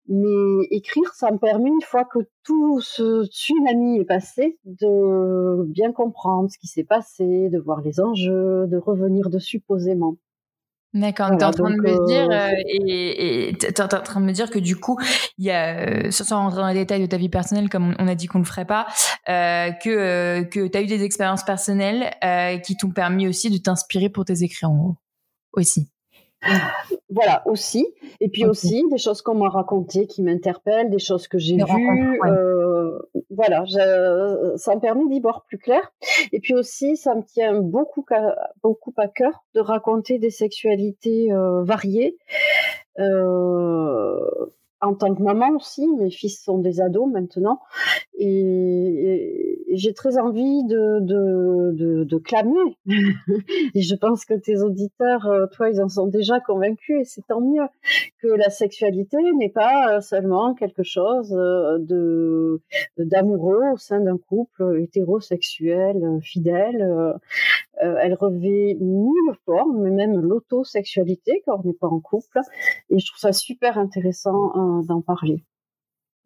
Mais 0.07 0.67
écrire, 0.71 1.13
ça 1.13 1.31
me 1.31 1.38
permet, 1.38 1.69
une 1.69 1.81
fois 1.81 2.05
que 2.05 2.19
tout 2.43 2.81
ce 2.81 3.25
tsunami 3.25 3.99
est 3.99 4.05
passé, 4.05 4.57
de 4.65 5.63
bien 5.65 5.93
comprendre 5.93 6.49
ce 6.49 6.57
qui 6.57 6.67
s'est 6.67 6.83
passé, 6.83 7.49
de 7.49 7.59
voir 7.59 7.81
les 7.81 7.99
enjeux, 8.01 8.67
de 8.67 8.77
revenir 8.77 9.29
dessus 9.29 9.59
posément. 9.59 10.17
D'accord, 10.93 11.29
tu 11.29 11.38
es 11.38 11.43
en 11.43 11.51
train 11.51 11.69
de 11.69 11.81
me 11.81 12.05
dire, 12.05 12.29
euh, 12.29 12.49
et 12.67 13.55
tu 13.57 13.65
es 13.65 13.81
en 13.81 13.88
train 13.88 14.19
de 14.19 14.25
me 14.25 14.33
dire 14.33 14.49
que 14.49 14.59
du 14.59 14.75
coup, 14.75 14.99
il 15.38 15.45
y 15.45 15.51
a, 15.51 16.11
sans 16.11 16.41
rentrer 16.41 16.59
dans 16.59 16.67
les 16.67 16.73
détails 16.73 17.01
de 17.01 17.05
ta 17.05 17.15
vie 17.15 17.29
personnelle, 17.29 17.69
comme 17.69 17.95
on 17.97 18.07
a 18.09 18.15
dit 18.15 18.27
qu'on 18.27 18.39
ne 18.39 18.43
le 18.43 18.49
ferait 18.49 18.65
pas, 18.65 18.88
euh, 19.29 19.71
que, 19.71 19.89
euh, 19.89 20.43
que 20.43 20.67
tu 20.67 20.77
as 20.77 20.81
eu 20.81 20.88
des 20.88 21.03
expériences 21.03 21.43
personnelles 21.43 22.11
qui 22.63 22.75
t'ont 22.75 22.91
permis 22.91 23.27
aussi 23.27 23.49
de 23.49 23.57
t'inspirer 23.57 24.09
pour 24.09 24.25
tes 24.25 24.43
écrits 24.43 24.65
en 24.65 24.75
gros, 24.75 24.95
aussi. 25.53 25.89
Voilà, 27.09 27.43
aussi. 27.45 27.85
Et 28.19 28.29
puis 28.29 28.45
aussi 28.45 28.83
des 28.89 28.97
choses 28.97 29.21
qu'on 29.21 29.35
m'a 29.35 29.49
racontées 29.49 30.07
qui 30.07 30.23
m'interpellent, 30.23 30.89
des 30.89 30.99
choses 30.99 31.27
que 31.27 31.38
j'ai 31.38 31.57
vues. 31.57 32.19
Euh, 32.25 32.99
voilà, 33.29 33.65
ça 34.55 34.75
me 34.75 34.79
permet 34.79 35.07
d'y 35.07 35.19
voir 35.19 35.43
plus 35.45 35.57
clair. 35.57 35.91
Et 36.31 36.39
puis 36.39 36.53
aussi, 36.53 36.95
ça 36.98 37.15
me 37.15 37.24
tient 37.24 37.60
beaucoup, 37.60 38.05
beaucoup 38.63 38.93
à 38.98 39.07
cœur 39.07 39.43
de 39.55 39.60
raconter 39.60 40.19
des 40.19 40.29
sexualités 40.29 41.31
euh, 41.31 41.63
variées. 41.63 42.17
Euh, 43.00 44.19
en 44.81 44.95
tant 44.95 45.13
que 45.13 45.21
maman 45.21 45.50
aussi, 45.55 45.88
mes 46.00 46.10
fils 46.10 46.43
sont 46.43 46.57
des 46.57 46.81
ados 46.81 47.07
maintenant, 47.07 47.60
et, 48.22 49.58
j'ai 49.74 49.94
très 49.94 50.18
envie 50.18 50.63
de, 50.66 51.00
de, 51.00 51.72
de, 51.74 52.04
de 52.04 52.18
clamer. 52.18 52.78
et 53.75 53.82
je 53.82 53.96
pense 53.96 54.25
que 54.25 54.34
tes 54.34 54.62
auditeurs, 54.62 55.25
euh, 55.28 55.48
toi, 55.48 55.70
ils 55.70 55.82
en 55.82 55.90
sont 55.90 56.08
déjà 56.08 56.40
convaincus, 56.40 57.00
et 57.00 57.04
c'est 57.04 57.25
tant 57.25 57.42
mieux 57.42 57.63
que 58.22 58.28
la 58.28 58.50
sexualité 58.50 59.18
n'est 59.38 59.50
pas 59.50 59.96
euh, 59.96 60.01
seulement 60.01 60.54
quelque 60.54 60.84
chose 60.84 61.34
euh, 61.34 61.78
de 61.80 62.62
d'amoureux 62.98 63.63
au 63.74 63.78
sein 63.78 64.01
d'un 64.01 64.18
couple 64.18 64.80
hétérosexuel 64.80 66.20
fidèle. 66.22 67.18
elle 67.78 68.13
revêt 68.13 68.78
mille 68.80 69.36
formes, 69.46 69.82
mais 69.82 69.92
même 69.92 70.20
l'autosexualité 70.20 71.42
quand 71.46 71.62
on 71.63 71.68
n'est 71.68 71.74
pas 71.74 71.88
en 71.88 72.00
couple. 72.00 72.40
Et 72.90 73.00
je 73.00 73.06
trouve 73.08 73.20
ça 73.20 73.34
super 73.34 73.78
intéressant 73.78 74.82
d'en 74.84 75.01
parler. 75.01 75.44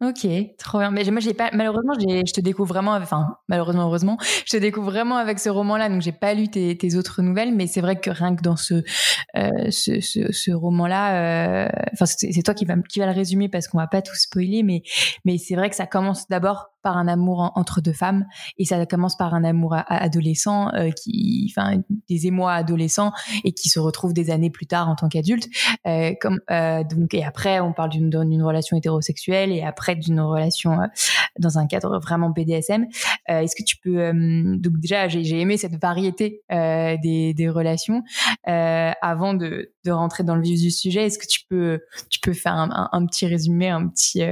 Ok, 0.02 0.26
trop 0.58 0.78
bien. 0.78 0.90
Mais 0.90 1.04
moi, 1.10 1.20
j'ai 1.20 1.32
pas, 1.32 1.50
malheureusement, 1.54 1.94
je 1.98 2.30
te 2.30 2.40
découvre 2.42 2.68
vraiment, 2.68 2.92
enfin, 2.92 3.38
malheureusement, 3.48 3.84
heureusement, 3.84 4.18
je 4.44 4.50
te 4.52 4.56
découvre 4.58 4.90
vraiment 4.90 5.16
avec 5.16 5.38
ce 5.38 5.48
roman-là. 5.48 5.88
Donc, 5.88 6.02
j'ai 6.02 6.12
pas 6.12 6.34
lu 6.34 6.48
tes, 6.48 6.76
tes, 6.76 6.96
autres 6.96 7.22
nouvelles, 7.22 7.54
mais 7.54 7.66
c'est 7.66 7.80
vrai 7.80 7.98
que 7.98 8.10
rien 8.10 8.36
que 8.36 8.42
dans 8.42 8.56
ce, 8.56 8.74
euh, 9.38 9.70
ce, 9.70 10.02
ce, 10.02 10.30
ce 10.32 10.50
roman-là, 10.50 11.64
euh, 11.64 11.68
enfin, 11.94 12.04
c'est 12.04 12.42
toi 12.42 12.52
qui 12.52 12.66
va, 12.66 12.74
qui 12.90 12.98
va 12.98 13.06
le 13.06 13.12
résumer 13.12 13.48
parce 13.48 13.68
qu'on 13.68 13.78
va 13.78 13.86
pas 13.86 14.02
tout 14.02 14.14
spoiler, 14.14 14.62
mais, 14.62 14.82
mais 15.24 15.38
c'est 15.38 15.56
vrai 15.56 15.70
que 15.70 15.76
ça 15.76 15.86
commence 15.86 16.28
d'abord 16.28 16.66
par 16.86 16.98
un 16.98 17.08
amour 17.08 17.50
entre 17.56 17.80
deux 17.80 17.92
femmes 17.92 18.26
et 18.58 18.64
ça 18.64 18.86
commence 18.86 19.16
par 19.16 19.34
un 19.34 19.42
amour 19.42 19.74
adolescent 19.88 20.72
euh, 20.74 20.90
qui 20.90 21.50
enfin 21.50 21.82
des 22.08 22.28
émois 22.28 22.52
adolescents 22.52 23.10
et 23.42 23.50
qui 23.50 23.68
se 23.68 23.80
retrouvent 23.80 24.12
des 24.12 24.30
années 24.30 24.50
plus 24.50 24.68
tard 24.68 24.88
en 24.88 24.94
tant 24.94 25.08
qu'adulte 25.08 25.48
euh, 25.88 26.12
comme 26.20 26.38
euh, 26.48 26.84
donc 26.84 27.12
et 27.12 27.24
après 27.24 27.58
on 27.58 27.72
parle 27.72 27.90
d'une 27.90 28.42
relation 28.44 28.76
hétérosexuelle 28.76 29.50
et 29.50 29.62
après 29.62 29.76
près 29.76 29.96
d'une 29.96 30.20
relation 30.20 30.78
dans 31.38 31.58
un 31.58 31.66
cadre 31.66 32.00
vraiment 32.00 32.30
BDSM. 32.30 32.86
Est-ce 33.28 33.54
que 33.54 33.62
tu 33.62 33.76
peux 33.76 34.10
donc 34.58 34.80
déjà 34.80 35.06
j'ai 35.06 35.38
aimé 35.38 35.58
cette 35.58 35.78
variété 35.80 36.40
des, 36.48 37.34
des 37.34 37.48
relations 37.50 38.02
avant 38.44 39.34
de, 39.34 39.74
de 39.84 39.90
rentrer 39.90 40.24
dans 40.24 40.34
le 40.34 40.40
vif 40.40 40.58
du 40.58 40.70
sujet. 40.70 41.04
Est-ce 41.04 41.18
que 41.18 41.26
tu 41.26 41.40
peux 41.50 41.80
tu 42.08 42.20
peux 42.20 42.32
faire 42.32 42.54
un, 42.54 42.88
un, 42.90 43.06
petit 43.06 43.26
résumé, 43.26 43.68
un 43.68 43.86
petit 43.86 44.22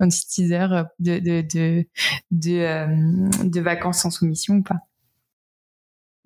un 0.00 0.08
teaser 0.08 0.66
de 0.98 1.84
de 2.60 3.60
vacances 3.60 4.02
sans 4.02 4.10
soumission 4.10 4.56
ou 4.56 4.62
pas 4.62 4.80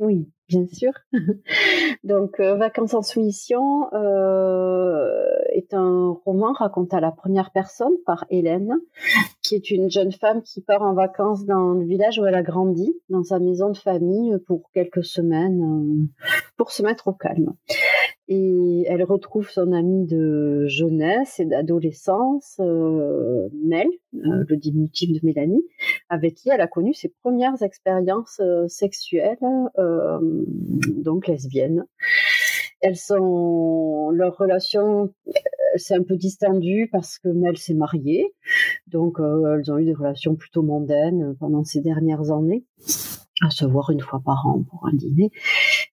oui, 0.00 0.28
bien 0.48 0.66
sûr. 0.66 0.92
Donc, 2.04 2.40
euh, 2.40 2.56
Vacances 2.56 2.94
en 2.94 3.02
soumission 3.02 3.92
euh, 3.94 5.36
est 5.52 5.72
un 5.72 6.16
roman 6.24 6.52
raconté 6.52 6.96
à 6.96 7.00
la 7.00 7.12
première 7.12 7.52
personne 7.52 7.92
par 8.04 8.24
Hélène, 8.28 8.74
qui 9.40 9.54
est 9.54 9.70
une 9.70 9.90
jeune 9.90 10.10
femme 10.10 10.42
qui 10.42 10.60
part 10.62 10.82
en 10.82 10.94
vacances 10.94 11.46
dans 11.46 11.74
le 11.74 11.86
village 11.86 12.18
où 12.18 12.26
elle 12.26 12.34
a 12.34 12.42
grandi, 12.42 12.92
dans 13.08 13.22
sa 13.22 13.38
maison 13.38 13.70
de 13.70 13.76
famille 13.76 14.36
pour 14.46 14.70
quelques 14.72 15.04
semaines, 15.04 15.62
euh, 15.62 16.24
pour 16.56 16.72
se 16.72 16.82
mettre 16.82 17.06
au 17.06 17.12
calme 17.12 17.54
et 18.26 18.84
elle 18.88 19.02
retrouve 19.04 19.50
son 19.50 19.72
amie 19.72 20.06
de 20.06 20.66
jeunesse 20.66 21.40
et 21.40 21.44
d'adolescence, 21.44 22.56
euh, 22.60 23.48
Mel, 23.52 23.86
euh, 24.14 24.44
le 24.48 24.56
diminutif 24.56 25.12
de 25.12 25.20
Mélanie, 25.22 25.62
avec 26.08 26.34
qui 26.34 26.48
elle 26.48 26.62
a 26.62 26.66
connu 26.66 26.94
ses 26.94 27.12
premières 27.22 27.62
expériences 27.62 28.40
euh, 28.40 28.66
sexuelles, 28.68 29.36
donc 30.96 31.26
lesbiennes. 31.26 31.84
Elles 32.80 32.96
sont 32.96 34.10
leur 34.10 34.36
relation 34.36 35.12
c'est 35.76 35.94
un 35.94 36.04
peu 36.04 36.16
distendu 36.16 36.88
parce 36.92 37.18
que 37.18 37.28
Mel 37.28 37.58
s'est 37.58 37.74
mariée, 37.74 38.32
donc 38.86 39.16
elles 39.18 39.72
ont 39.72 39.78
eu 39.78 39.84
des 39.84 39.94
relations 39.94 40.36
plutôt 40.36 40.62
mondaines 40.62 41.34
pendant 41.40 41.64
ces 41.64 41.80
dernières 41.80 42.30
années 42.30 42.64
à 43.42 43.50
se 43.50 43.64
voir 43.64 43.90
une 43.90 44.00
fois 44.00 44.20
par 44.24 44.46
an 44.46 44.62
pour 44.62 44.86
un 44.86 44.94
dîner. 44.94 45.30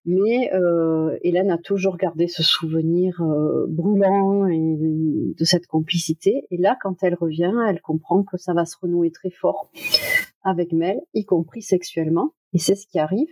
Mais 0.04 0.52
euh, 0.52 1.16
Hélène 1.22 1.50
a 1.50 1.58
toujours 1.58 1.96
gardé 1.96 2.26
ce 2.26 2.42
souvenir 2.42 3.22
euh, 3.22 3.66
brûlant 3.68 4.46
de 4.48 5.44
cette 5.44 5.66
complicité. 5.66 6.46
Et 6.50 6.56
là, 6.56 6.76
quand 6.80 7.02
elle 7.02 7.14
revient, 7.14 7.54
elle 7.68 7.80
comprend 7.80 8.24
que 8.24 8.36
ça 8.36 8.52
va 8.52 8.64
se 8.64 8.76
renouer 8.80 9.12
très 9.12 9.30
fort 9.30 9.70
avec 10.42 10.72
Mel, 10.72 11.00
y 11.14 11.24
compris 11.24 11.62
sexuellement. 11.62 12.34
Et 12.52 12.58
c'est 12.58 12.74
ce 12.74 12.86
qui 12.86 12.98
arrive. 12.98 13.28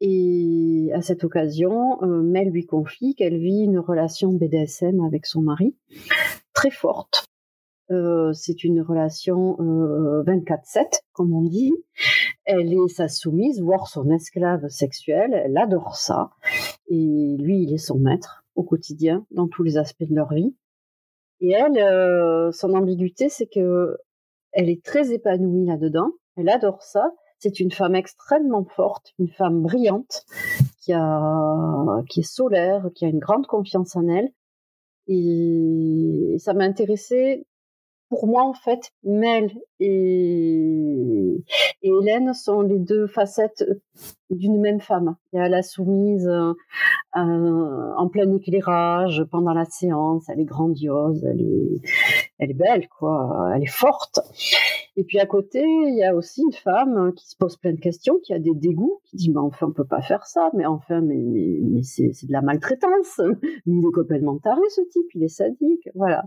Et 0.00 0.90
à 0.94 1.02
cette 1.02 1.22
occasion, 1.22 2.02
euh, 2.02 2.22
Mel 2.22 2.48
lui 2.48 2.66
confie 2.66 3.14
qu'elle 3.14 3.38
vit 3.38 3.62
une 3.62 3.78
relation 3.78 4.32
BDSM 4.32 5.00
avec 5.00 5.26
son 5.26 5.42
mari 5.42 5.76
très 6.54 6.70
forte. 6.70 7.24
Euh, 7.90 8.32
c'est 8.32 8.64
une 8.64 8.80
relation 8.80 9.56
24-7, 10.24 10.78
euh, 10.78 10.84
comme 11.12 11.34
on 11.34 11.42
dit. 11.42 11.72
Elle 12.44 12.72
est 12.72 12.88
sa 12.88 13.08
soumise, 13.08 13.60
voire 13.60 13.88
son 13.88 14.10
esclave 14.10 14.68
sexuelle. 14.68 15.32
Elle 15.34 15.56
adore 15.58 15.96
ça. 15.96 16.30
Et 16.88 17.36
lui, 17.38 17.62
il 17.62 17.74
est 17.74 17.78
son 17.78 17.98
maître 17.98 18.44
au 18.54 18.62
quotidien, 18.62 19.26
dans 19.30 19.48
tous 19.48 19.62
les 19.62 19.78
aspects 19.78 20.04
de 20.04 20.14
leur 20.14 20.32
vie. 20.32 20.54
Et 21.40 21.50
elle, 21.50 21.78
euh, 21.78 22.52
son 22.52 22.72
ambiguïté, 22.74 23.28
c'est 23.28 23.46
que 23.46 23.96
elle 24.52 24.68
est 24.68 24.84
très 24.84 25.12
épanouie 25.12 25.66
là-dedans. 25.66 26.12
Elle 26.36 26.48
adore 26.48 26.82
ça. 26.82 27.10
C'est 27.38 27.58
une 27.58 27.72
femme 27.72 27.96
extrêmement 27.96 28.64
forte, 28.64 29.14
une 29.18 29.28
femme 29.28 29.62
brillante, 29.62 30.24
qui 30.80 30.92
a, 30.92 32.02
qui 32.08 32.20
est 32.20 32.22
solaire, 32.22 32.88
qui 32.94 33.04
a 33.04 33.08
une 33.08 33.18
grande 33.18 33.46
confiance 33.48 33.96
en 33.96 34.06
elle. 34.06 34.28
Et 35.08 36.36
ça 36.38 36.54
m'a 36.54 36.64
intéressé 36.64 37.46
pour 38.12 38.26
moi, 38.26 38.42
en 38.42 38.52
fait, 38.52 38.92
Mel 39.04 39.50
et, 39.80 41.42
Hélène 41.80 42.34
sont 42.34 42.60
les 42.60 42.78
deux 42.78 43.06
facettes 43.06 43.64
d'une 44.28 44.60
même 44.60 44.80
femme. 44.80 45.16
Il 45.32 45.38
y 45.38 45.42
a 45.42 45.48
la 45.48 45.62
soumise 45.62 46.28
euh, 46.28 46.52
en 47.14 48.08
plein 48.10 48.30
éclairage 48.30 49.24
pendant 49.30 49.54
la 49.54 49.64
séance, 49.64 50.28
elle 50.28 50.40
est 50.40 50.44
grandiose, 50.44 51.24
elle 51.24 51.40
est, 51.40 51.80
elle 52.38 52.50
est 52.50 52.54
belle, 52.54 52.86
quoi, 52.90 53.50
elle 53.56 53.62
est 53.62 53.66
forte. 53.66 54.20
Et 54.96 55.04
puis 55.04 55.18
à 55.18 55.24
côté, 55.24 55.62
il 55.62 55.96
y 55.96 56.04
a 56.04 56.14
aussi 56.14 56.42
une 56.42 56.52
femme 56.52 57.14
qui 57.16 57.26
se 57.26 57.36
pose 57.36 57.56
plein 57.56 57.72
de 57.72 57.80
questions, 57.80 58.18
qui 58.22 58.34
a 58.34 58.38
des 58.38 58.54
dégoûts, 58.54 59.00
qui 59.04 59.16
dit 59.16 59.30
mais 59.30 59.40
enfin 59.40 59.68
on 59.68 59.72
peut 59.72 59.86
pas 59.86 60.02
faire 60.02 60.26
ça, 60.26 60.50
mais 60.52 60.66
enfin 60.66 61.00
mais, 61.00 61.16
mais 61.62 61.82
c'est 61.82 62.08
de 62.08 62.32
la 62.32 62.42
maltraitance. 62.42 63.18
Il 63.66 63.78
est 63.78 63.92
complètement 63.94 64.38
taré 64.38 64.60
ce 64.68 64.82
type, 64.82 65.06
il 65.14 65.22
est 65.22 65.28
sadique, 65.28 65.88
voilà. 65.94 66.24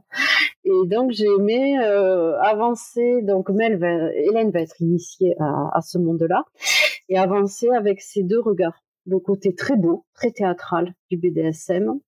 Et 0.66 0.88
donc 0.88 1.12
j'ai 1.12 1.28
aimé 1.40 1.80
euh, 1.80 2.38
avancer. 2.40 3.22
Donc 3.22 3.50
Mel 3.50 3.74
Hélène 4.16 4.50
va 4.50 4.62
être 4.62 4.82
initiée 4.82 5.36
à, 5.40 5.80
ce 5.82 5.98
monde-là 5.98 6.44
et 7.08 7.18
avancer 7.18 7.70
avec 7.70 8.02
ces 8.02 8.24
deux 8.24 8.40
regards. 8.40 8.82
Le 9.06 9.20
côté 9.20 9.54
très 9.54 9.78
beau, 9.78 10.06
très 10.16 10.32
théâtral 10.32 10.96
du 11.12 11.18
BDSM, 11.18 12.00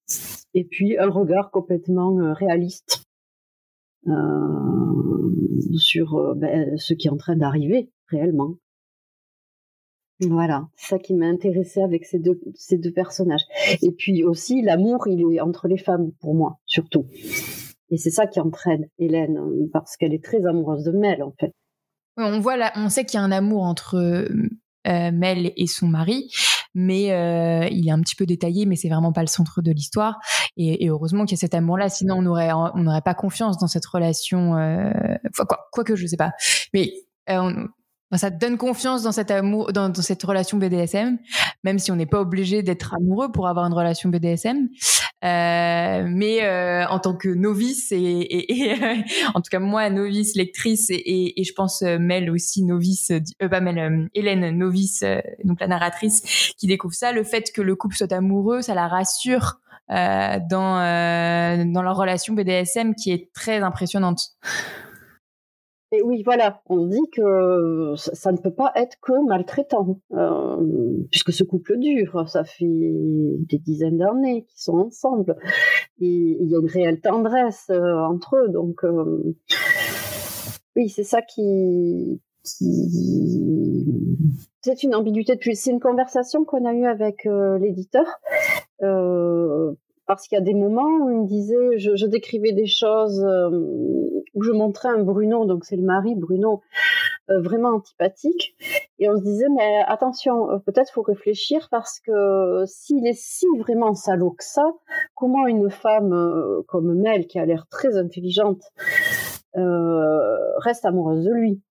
et 0.56 0.64
puis 0.64 0.98
un 0.98 1.12
regard 1.12 1.52
complètement 1.52 2.18
euh, 2.20 2.34
réaliste 2.34 3.04
euh, 4.08 4.12
sur 5.76 6.34
ben, 6.36 6.76
ce 6.78 6.96
qui 6.96 7.08
est 7.08 7.12
en 7.12 7.18
train 7.18 7.36
d'arriver 7.36 7.92
réellement. 8.08 8.56
Voilà, 10.22 10.68
c'est 10.76 10.96
ça 10.96 10.98
qui 10.98 11.14
m'a 11.14 11.28
intéressé 11.28 11.84
avec 11.84 12.04
ces 12.04 12.18
deux 12.18 12.92
personnages. 12.92 13.46
Et 13.84 13.92
puis 13.92 14.24
aussi, 14.24 14.64
l'amour, 14.64 15.08
il 15.08 15.22
est 15.36 15.40
entre 15.42 15.68
les 15.68 15.78
femmes, 15.78 16.12
pour 16.20 16.34
moi, 16.34 16.58
surtout. 16.66 17.06
Et 17.90 17.98
c'est 17.98 18.12
ça 18.12 18.28
qui 18.28 18.40
entraîne 18.40 18.86
Hélène, 19.00 19.40
parce 19.72 19.96
qu'elle 19.98 20.14
est 20.14 20.24
très 20.24 20.46
amoureuse 20.46 20.84
de 20.84 20.92
Mel, 20.92 21.24
en 21.24 21.34
fait. 21.40 21.54
On 22.18 22.40
voit 22.40 22.58
là, 22.58 22.72
on 22.76 22.90
sait 22.90 23.06
qu'il 23.06 23.20
y 23.20 23.22
a 23.22 23.24
un 23.24 23.32
amour 23.32 23.64
entre 23.64 23.96
euh, 23.96 25.12
Mel 25.12 25.52
et 25.56 25.68
son 25.68 25.88
mari, 25.88 26.32
mais 26.74 27.12
euh, 27.12 27.68
il 27.72 27.88
est 27.88 27.92
un 27.92 28.02
petit 28.02 28.16
peu 28.16 28.26
détaillé, 28.26 28.66
mais 28.66 28.76
c'est 28.76 28.90
vraiment 28.90 29.14
pas 29.14 29.22
le 29.22 29.28
centre 29.28 29.62
de 29.62 29.72
l'histoire. 29.72 30.18
Et, 30.58 30.90
heureusement 30.90 31.26
qu'il 31.26 31.36
y 31.36 31.40
a 31.40 31.42
cet 31.42 31.54
amour-là, 31.54 31.90
sinon 31.90 32.16
on 32.18 32.22
n'aurait 32.24 32.52
on 32.54 32.78
n'aurait 32.78 33.02
pas 33.02 33.14
confiance 33.14 33.58
dans 33.58 33.68
cette 33.68 33.86
relation. 33.86 34.58
Euh, 34.58 34.92
quoi, 35.36 35.68
quoi 35.72 35.84
que 35.84 35.96
je 35.96 36.08
sais 36.08 36.18
pas, 36.18 36.32
mais 36.74 36.92
euh, 37.30 37.68
ça 38.16 38.30
donne 38.30 38.58
confiance 38.58 39.04
dans 39.04 39.12
cet 39.12 39.32
amour, 39.32 39.74
dans 39.74 39.94
cette 39.96 40.24
relation 40.24 40.58
BDSM, 40.58 41.18
même 41.64 41.78
si 41.78 41.92
on 41.92 41.96
n'est 41.96 42.06
pas 42.06 42.22
obligé 42.22 42.64
d'être 42.64 42.96
amoureux 42.96 43.32
pour 43.32 43.48
avoir 43.48 43.66
une 43.66 43.74
relation 43.74 44.10
BDSM. 44.10 44.70
Euh, 45.24 46.06
mais 46.08 46.44
euh, 46.44 46.86
en 46.90 47.00
tant 47.00 47.16
que 47.16 47.30
novice 47.30 47.92
et, 47.92 47.98
et, 47.98 48.70
et 48.70 48.76
en 49.34 49.42
tout 49.42 49.50
cas 49.50 49.58
moi 49.58 49.90
novice 49.90 50.36
lectrice 50.36 50.92
et, 50.92 51.42
et 51.42 51.44
je 51.44 51.54
pense 51.54 51.82
euh, 51.82 51.98
Mel 51.98 52.30
aussi 52.30 52.64
novice, 52.64 53.10
euh, 53.42 53.50
pas 53.50 53.60
Mel, 53.60 53.80
euh, 53.80 54.06
Hélène 54.14 54.56
novice, 54.56 55.04
donc 55.44 55.60
la 55.60 55.68
narratrice 55.68 56.54
qui 56.56 56.68
découvre 56.68 56.94
ça, 56.94 57.14
le 57.14 57.24
fait 57.24 57.52
que 57.52 57.64
le 57.64 57.76
couple 57.76 57.96
soit 57.96 58.12
amoureux, 58.12 58.62
ça 58.62 58.76
la 58.76 58.88
rassure 58.88 59.60
dans 59.90 60.44
dans 60.50 61.82
leur 61.82 61.96
relation 61.96 62.34
BDSM 62.34 62.94
qui 62.94 63.12
est 63.12 63.32
très 63.34 63.62
impressionnante. 63.64 64.22
Et 65.94 66.02
oui, 66.02 66.22
voilà, 66.24 66.62
on 66.68 66.86
dit 66.86 67.10
que 67.14 67.94
ça 67.96 68.34
ne 68.34 68.38
peut 68.38 68.54
pas 68.54 68.74
être 68.76 68.98
que 69.02 69.26
maltraitant, 69.26 70.02
euh, 70.12 70.98
puisque 71.12 71.32
ce 71.32 71.46
couple 71.46 71.78
dure, 71.78 72.28
ça 72.28 72.44
fait 72.44 72.66
des 72.66 73.58
dizaines 73.58 73.98
d'années 73.98 74.44
qu'ils 74.44 74.60
sont 74.60 74.80
ensemble, 74.80 75.38
et 76.02 76.38
il 76.42 76.50
y 76.50 76.56
a 76.56 76.60
une 76.60 76.68
réelle 76.68 77.00
tendresse 77.00 77.68
euh, 77.70 78.00
entre 78.02 78.36
eux, 78.36 78.50
donc 78.50 78.84
euh, 78.84 79.34
oui, 80.76 80.90
c'est 80.90 81.06
ça 81.06 81.22
qui, 81.22 82.22
qui... 82.44 83.86
c'est 84.60 84.84
une 84.84 84.94
ambiguïté 84.94 85.40
c'est 85.54 85.72
une 85.72 85.80
conversation 85.80 86.44
qu'on 86.44 86.66
a 86.66 86.74
eue 86.74 86.86
avec 86.86 87.26
l'éditeur. 87.62 88.06
parce 90.06 90.28
qu'il 90.28 90.38
y 90.38 90.42
a 90.42 90.44
des 90.44 90.54
moments 90.54 91.06
où 91.06 91.10
il 91.12 91.22
me 91.22 91.28
disait, 91.28 91.78
je 91.78 92.06
décrivais 92.06 92.52
des 92.52 92.68
choses 92.68 93.26
où 94.38 94.44
je 94.44 94.52
montrais 94.52 94.90
un 94.90 95.04
Bruno, 95.04 95.46
donc 95.46 95.66
c'est 95.66 95.76
le 95.76 95.82
mari 95.82 96.14
Bruno, 96.16 96.62
euh, 97.32 97.42
vraiment 97.42 97.70
antipathique. 97.70 98.56
Et 99.00 99.10
on 99.10 99.18
se 99.18 99.24
disait, 99.24 99.50
mais 99.50 99.84
attention, 99.88 100.52
euh, 100.52 100.60
peut-être 100.60 100.94
faut 100.94 101.02
réfléchir 101.02 101.68
parce 101.72 102.00
que 102.00 102.64
s'il 102.68 103.08
est 103.08 103.18
si 103.20 103.48
vraiment 103.58 103.96
salaud 103.96 104.32
que 104.32 104.44
ça, 104.44 104.64
comment 105.16 105.48
une 105.48 105.72
femme 105.72 106.14
euh, 106.14 106.62
comme 106.68 106.94
Mel, 106.94 107.26
qui 107.26 107.40
a 107.40 107.46
l'air 107.46 107.66
très 107.70 107.98
intelligente, 107.98 108.62
reste 109.56 110.86
amoureuse 110.86 111.26
de 111.26 111.32
lui? 111.32 111.62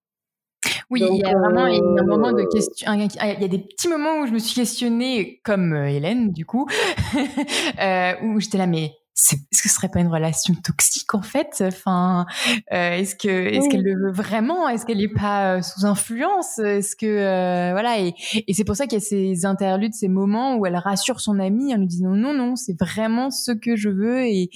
Oui, 0.90 1.04
il 1.08 1.18
y 1.18 1.24
a 1.24 1.38
vraiment 1.38 1.66
un 1.66 2.04
moment 2.04 2.32
de 2.32 2.42
question. 2.52 2.92
Il 2.92 3.00
y 3.00 3.44
a 3.44 3.48
des 3.48 3.58
petits 3.58 3.88
moments 3.88 4.22
où 4.22 4.26
je 4.26 4.32
me 4.32 4.38
suis 4.38 4.56
questionnée, 4.56 5.40
comme 5.44 5.72
Hélène, 5.72 6.32
du 6.32 6.44
coup, 6.44 6.66
où 7.14 8.40
j'étais 8.40 8.58
là, 8.58 8.66
mais 8.66 8.92
est-ce 9.16 9.62
que 9.62 9.68
ce 9.68 9.74
serait 9.74 9.88
pas 9.88 10.00
une 10.00 10.08
relation 10.08 10.54
toxique 10.54 11.14
en 11.14 11.22
fait? 11.22 11.62
Enfin, 11.66 12.26
euh, 12.72 12.96
est-ce 12.96 13.16
que 13.16 13.28
est-ce 13.28 13.68
qu'elle 13.70 13.82
le 13.82 13.94
veut 13.94 14.12
vraiment? 14.12 14.68
Est-ce 14.68 14.84
qu'elle 14.84 15.00
est 15.00 15.12
pas 15.12 15.56
euh, 15.56 15.62
sous 15.62 15.86
influence? 15.86 16.58
Est-ce 16.58 16.96
que 16.96 17.06
euh, 17.06 17.72
voilà 17.72 17.98
et, 18.00 18.14
et 18.46 18.52
c'est 18.52 18.64
pour 18.64 18.76
ça 18.76 18.86
qu'il 18.86 18.98
y 18.98 19.02
a 19.02 19.04
ces 19.04 19.46
interludes, 19.46 19.94
ces 19.94 20.08
moments 20.08 20.56
où 20.56 20.66
elle 20.66 20.76
rassure 20.76 21.20
son 21.20 21.38
ami 21.38 21.74
en 21.74 21.78
lui 21.78 21.86
disant 21.86 22.10
non 22.10 22.34
non, 22.34 22.56
c'est 22.56 22.78
vraiment 22.78 23.30
ce 23.30 23.52
que 23.52 23.74
je 23.74 23.88
veux 23.88 24.20
et 24.26 24.50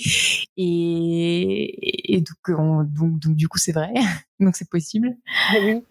et, 0.59 2.17
et 2.17 2.21
donc, 2.21 2.87
donc, 2.93 3.19
donc 3.19 3.37
du 3.37 3.49
coup 3.49 3.59
c'est 3.59 3.73
vrai, 3.73 3.93
donc 4.41 4.57
c'est 4.57 4.69
possible. 4.69 5.17
Ah 5.51 5.57
oui. 5.63 5.83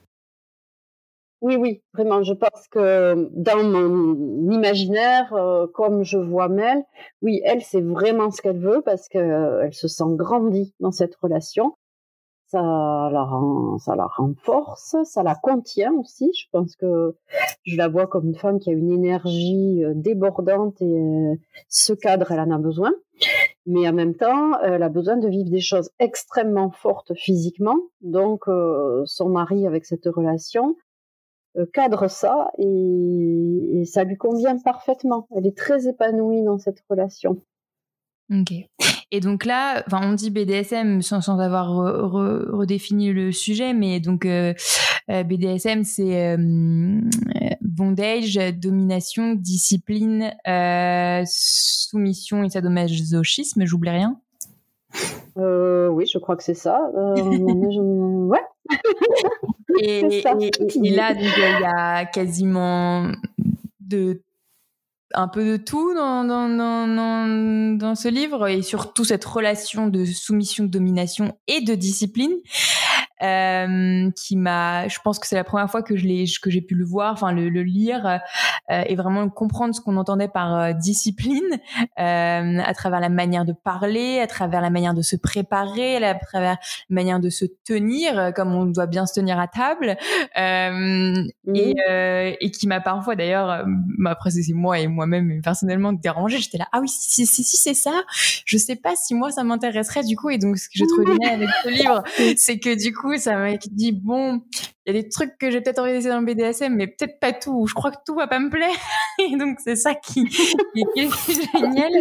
Oui, 1.42 1.56
oui, 1.56 1.82
vraiment. 1.94 2.22
Je 2.22 2.34
pense 2.34 2.68
que 2.70 3.30
dans 3.32 3.64
mon 3.64 4.52
imaginaire, 4.52 5.34
euh, 5.34 5.68
comme 5.68 6.04
je 6.04 6.18
vois 6.18 6.50
Mel, 6.50 6.84
oui, 7.22 7.42
elle, 7.46 7.62
c'est 7.62 7.82
vraiment 7.82 8.30
ce 8.30 8.42
qu'elle 8.42 8.60
veut 8.60 8.82
parce 8.84 9.08
qu'elle 9.08 9.32
euh, 9.32 9.72
se 9.72 9.88
sent 9.88 10.16
grandie 10.16 10.74
dans 10.82 10.92
cette 10.92 11.16
relation. 11.16 11.78
Ça 12.48 12.60
la, 12.62 13.24
rend, 13.24 13.78
ça 13.78 13.96
la 13.96 14.08
renforce, 14.08 14.96
ça 15.04 15.24
la 15.24 15.36
contient 15.36 15.94
aussi. 15.94 16.32
Je 16.36 16.48
pense 16.52 16.76
que 16.76 17.16
je 17.64 17.78
la 17.78 17.88
vois 17.88 18.08
comme 18.08 18.26
une 18.26 18.36
femme 18.36 18.60
qui 18.60 18.72
a 18.72 18.74
une 18.74 18.92
énergie 18.92 19.84
euh, 19.86 19.94
débordante 19.96 20.82
et 20.82 21.40
ce 21.70 21.94
cadre, 21.94 22.32
elle 22.32 22.40
en 22.40 22.52
a 22.52 22.58
besoin. 22.58 22.92
Mais 23.66 23.88
en 23.88 23.94
même 23.94 24.16
temps, 24.16 24.60
elle 24.62 24.84
a 24.84 24.90
besoin 24.90 25.18
de 25.18 25.28
vivre 25.30 25.50
des 25.50 25.60
choses 25.62 25.92
extrêmement 26.00 26.72
fortes 26.72 27.14
physiquement. 27.14 27.78
Donc, 28.02 28.46
son 29.06 29.30
mari, 29.30 29.68
avec 29.68 29.86
cette 29.86 30.06
relation, 30.06 30.76
euh, 30.76 30.89
cadre 31.74 32.08
ça 32.08 32.52
et, 32.58 33.84
ça 33.86 34.04
lui 34.04 34.18
convient 34.18 34.58
parfaitement. 34.58 35.28
Elle 35.36 35.48
est 35.48 35.58
très 35.58 35.88
épanouie 35.88 36.44
dans 36.44 36.58
cette 36.58 36.84
relation. 36.90 37.42
Ok. 38.32 38.54
Et 39.12 39.20
donc 39.22 39.46
là, 39.46 39.84
enfin, 39.88 40.02
on 40.04 40.14
dit 40.14 40.30
BDSM 40.30 41.02
sans, 41.02 41.22
sans 41.22 41.40
avoir 41.40 41.74
redéfini 41.74 43.12
le 43.12 43.32
sujet, 43.32 43.74
mais 43.74 44.00
donc 44.00 44.26
euh, 44.26 44.54
euh, 45.10 45.24
BDSM, 45.24 45.84
c'est 45.84 46.38
bondage, 47.62 48.36
domination, 48.58 49.34
discipline, 49.34 50.32
soumission 51.26 52.44
et 52.44 52.50
sadomasochisme. 52.50 53.66
J'oublie 53.66 53.90
rien. 53.90 54.20
oui, 55.36 56.06
je 56.06 56.18
crois 56.20 56.36
que 56.36 56.44
c'est 56.44 56.54
ça. 56.54 56.80
ouais. 56.94 58.40
Et, 59.82 60.02
là, 60.92 61.14
il 61.14 61.24
y 61.24 61.66
a 61.66 62.06
quasiment 62.06 63.12
de 63.80 64.22
un 65.14 65.28
peu 65.28 65.44
de 65.44 65.58
tout 65.58 65.94
dans, 65.96 66.24
dans, 66.24 66.48
dans, 66.48 67.78
dans, 67.78 67.96
ce 67.96 68.08
livre 68.08 68.48
et 68.48 68.62
surtout 68.62 69.04
cette 69.04 69.26
relation 69.26 69.88
de 69.88 70.06
soumission, 70.06 70.66
de 70.66 70.70
domination 70.70 71.36
et 71.48 71.62
de 71.62 71.74
discipline 71.74 72.36
euh, 73.22 74.10
qui 74.12 74.36
m'a, 74.36 74.88
je 74.88 75.00
pense 75.04 75.20
que 75.20 75.28
c'est 75.28 75.36
la 75.36 75.44
première 75.44 75.70
fois 75.70 75.82
que 75.82 75.96
je 75.96 76.06
l'ai, 76.06 76.26
que 76.42 76.50
j'ai 76.50 76.62
pu 76.62 76.76
le 76.76 76.86
voir, 76.86 77.14
enfin 77.14 77.32
le, 77.32 77.50
le 77.50 77.64
lire 77.64 78.20
euh, 78.72 78.84
et 78.86 78.96
vraiment 78.96 79.30
comprendre 79.30 79.74
ce 79.74 79.82
qu'on 79.82 79.98
entendait 79.98 80.28
par 80.28 80.56
euh, 80.56 80.74
discipline 80.74 81.60
euh, 82.00 82.60
à 82.60 82.74
travers 82.74 83.00
la 83.00 83.10
manière 83.10 83.46
de 83.46 83.54
parler, 83.54 84.20
à 84.20 84.28
travers 84.28 84.62
la 84.62 84.70
manière 84.70 84.94
de 84.94 85.02
se 85.02 85.16
préparer, 85.16 85.98
à 85.98 86.16
travers 86.16 86.58
la 86.90 86.94
manière 86.94 87.20
de 87.20 87.30
se 87.30 87.46
tenir, 87.66 88.18
euh, 88.20 88.32
comme 88.32 88.54
on 88.54 88.66
doit 88.66 88.88
bien 88.88 89.06
se 89.06 89.14
tenir 89.14 89.40
à 89.40 89.48
table, 89.48 89.98
et, 90.36 91.76
et 92.42 92.52
qui 92.52 92.68
m'a 92.68 92.80
parfois 92.80 93.16
d'ailleurs, 93.16 93.66
après 94.06 94.32
c'est 94.32 94.54
moi 94.54 94.80
et 94.80 94.88
moi-même 94.88 95.42
personnellement 95.42 95.94
dérangé. 95.94 96.38
J'étais 96.38 96.58
là, 96.58 96.68
ah 96.72 96.80
oui, 96.80 96.88
si, 96.90 97.26
si, 97.26 97.44
si 97.44 97.58
c'est 97.58 97.74
ça, 97.74 98.04
je 98.46 98.58
sais 98.58 98.76
pas 98.76 98.96
si 98.96 99.14
moi 99.14 99.32
ça 99.32 99.44
m'intéresserait 99.44 100.04
du 100.04 100.16
coup. 100.16 100.30
Et 100.30 100.38
donc 100.38 100.58
ce 100.58 100.68
que 100.68 100.74
j'ai 100.76 100.88
trouvé 100.88 101.18
bien 101.18 101.34
avec 101.34 101.50
ce 101.64 101.70
livre, 101.70 102.04
c'est 102.38 102.60
que 102.60 102.76
du 102.76 102.94
coup 102.94 103.09
ça 103.18 103.38
m'a 103.38 103.56
dit 103.72 103.92
bon, 103.92 104.42
il 104.86 104.96
y 104.96 104.98
a 104.98 105.02
des 105.02 105.10
trucs 105.10 105.38
que 105.38 105.52
j'ai 105.52 105.62
peut-être 105.62 105.80
envie 105.80 106.04
dans 106.04 106.20
le 106.20 106.26
BDSM, 106.26 106.76
mais 106.76 106.88
peut-être 106.88 107.20
pas 107.20 107.34
tout. 107.34 107.68
Je 107.68 107.74
crois 107.74 107.92
que 107.92 107.98
tout 108.06 108.16
va 108.16 108.28
pas 108.28 108.40
me 108.40 108.50
plaire. 108.50 108.76
et 109.20 109.36
donc 109.38 109.60
c'est 109.64 109.76
ça 109.76 109.96
qui, 109.96 110.28
est 110.96 111.10
génial. 111.54 111.92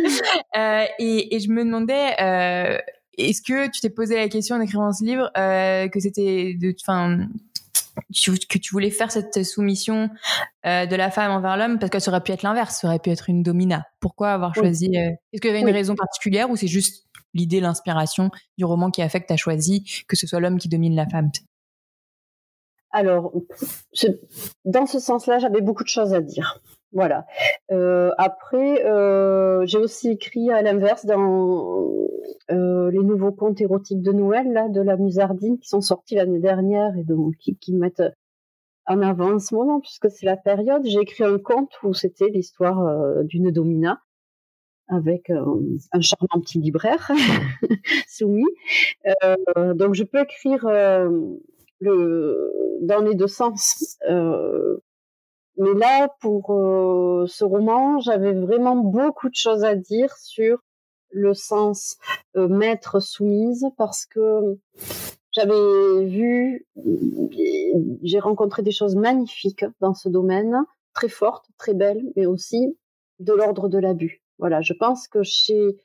Euh, 0.57 0.85
et, 0.99 1.39
je 1.39 1.51
me 1.51 1.65
demandais. 1.65 2.15
Euh, 2.21 2.79
est-ce 3.17 3.43
que 3.43 3.67
tu 3.67 3.81
t'es 3.81 3.91
posé 3.91 4.15
la 4.15 4.29
question 4.29 4.57
en 4.57 4.61
écrivant 4.61 4.93
ce 4.93 5.05
livre 5.05 5.29
euh, 5.37 5.89
que 5.89 5.99
c'était 5.99 6.55
de, 6.55 6.73
enfin, 6.87 7.27
que 8.15 8.59
tu 8.59 8.71
voulais 8.71 8.91
faire 8.91 9.11
cette 9.11 9.45
soumission 9.45 10.09
de 10.65 10.95
la 10.95 11.11
femme 11.11 11.33
envers 11.33 11.57
l'homme 11.57 11.81
parce 11.81 11.91
que 11.91 11.99
ça 11.99 12.13
aurait 12.13 12.21
pu 12.21 12.31
être 12.31 12.45
l'inverse, 12.45 12.81
ça 12.81 12.87
aurait 12.87 13.01
pu 13.01 13.11
être 13.11 13.29
une 13.29 13.43
domina. 13.43 13.87
Pourquoi 13.99 14.31
avoir 14.31 14.55
choisi 14.55 14.95
Est-ce 14.95 15.41
qu'il 15.41 15.51
y 15.51 15.53
avait 15.53 15.63
une 15.63 15.75
raison 15.75 15.97
particulière 15.97 16.49
ou 16.49 16.55
c'est 16.55 16.69
juste 16.69 17.08
l'idée, 17.39 17.61
l'inspiration 17.61 18.31
du 18.59 18.65
roman 18.65 18.91
qui 18.91 19.03
a 19.03 19.09
tu 19.09 19.33
as 19.33 19.37
choisi 19.37 19.85
que 20.07 20.17
ce 20.17 20.27
soit 20.27 20.41
l'homme 20.41 20.59
qui 20.59 20.69
domine 20.69 20.95
la 20.95 21.07
femme 21.07 21.31
Alors, 22.91 23.33
dans 24.65 24.87
ce 24.87 24.99
sens-là, 24.99 25.39
j'avais 25.39 25.61
beaucoup 25.61 25.85
de 25.85 25.89
choses 25.89 26.15
à 26.15 26.21
dire. 26.21 26.61
Voilà. 26.93 27.27
Euh, 27.71 28.13
après, 28.17 28.87
euh, 28.87 29.67
j'ai 29.67 29.79
aussi 29.79 30.11
écrit 30.11 30.51
à 30.51 30.63
l'inverse 30.63 31.05
dans 31.05 31.83
euh, 32.51 32.91
les 32.91 32.99
nouveaux 33.01 33.33
contes 33.33 33.61
érotiques 33.61 34.01
de 34.01 34.13
Noël 34.13 34.47
de 34.73 34.81
la 34.81 34.97
Musardine 34.97 35.59
qui 35.59 35.69
sont 35.69 35.83
sortis 35.83 36.15
l'année 36.15 36.41
dernière 36.41 36.97
et 36.97 37.05
donc 37.05 37.35
qui, 37.39 37.57
qui 37.57 37.75
mettent 37.75 38.03
en 38.87 39.03
avant 39.03 39.35
en 39.35 39.39
ce 39.39 39.55
moment 39.55 39.81
puisque 39.81 40.11
c'est 40.11 40.25
la 40.25 40.39
période. 40.39 40.83
J'ai 40.87 41.01
écrit 41.01 41.25
un 41.25 41.39
conte 41.39 41.73
où 41.83 41.93
c'était 41.93 42.29
l'histoire 42.29 43.23
d'une 43.25 43.51
domina 43.51 44.01
avec 44.89 45.31
un 45.31 46.01
charmant 46.01 46.41
petit 46.41 46.59
libraire 46.59 47.11
soumis. 48.09 48.45
Euh, 49.25 49.75
donc 49.75 49.95
je 49.95 50.05
peux 50.05 50.21
écrire 50.21 50.67
euh, 50.67 51.09
le, 51.81 52.53
dans 52.83 53.01
les 53.01 53.15
deux 53.15 53.29
sens. 53.29 53.99
Euh, 54.09 54.79
mais 55.59 55.75
là, 55.75 56.09
pour 56.21 56.47
ce 57.27 57.45
roman, 57.45 57.99
j'avais 57.99 58.33
vraiment 58.33 58.77
beaucoup 58.77 59.29
de 59.29 59.35
choses 59.35 59.65
à 59.65 59.75
dire 59.75 60.17
sur 60.17 60.63
le 61.11 61.35
sens 61.35 61.97
maître 62.37 63.01
soumise 63.01 63.67
parce 63.77 64.07
que 64.07 64.57
j'avais 65.33 66.05
vu, 66.05 66.67
j'ai 68.03 68.21
rencontré 68.21 68.63
des 68.63 68.71
choses 68.71 68.95
magnifiques 68.95 69.65
dans 69.81 69.95
ce 69.95 70.09
domaine, 70.09 70.65
très 70.95 71.09
fortes, 71.09 71.47
très 71.59 71.75
belles, 71.75 72.05
mais 72.15 72.27
aussi 72.27 72.77
de 73.19 73.33
l'ordre 73.33 73.69
de 73.69 73.79
l'abus. 73.79 74.23
Voilà, 74.39 74.61
je 74.61 74.73
pense 74.73 75.09
que 75.09 75.23
chez 75.25 75.77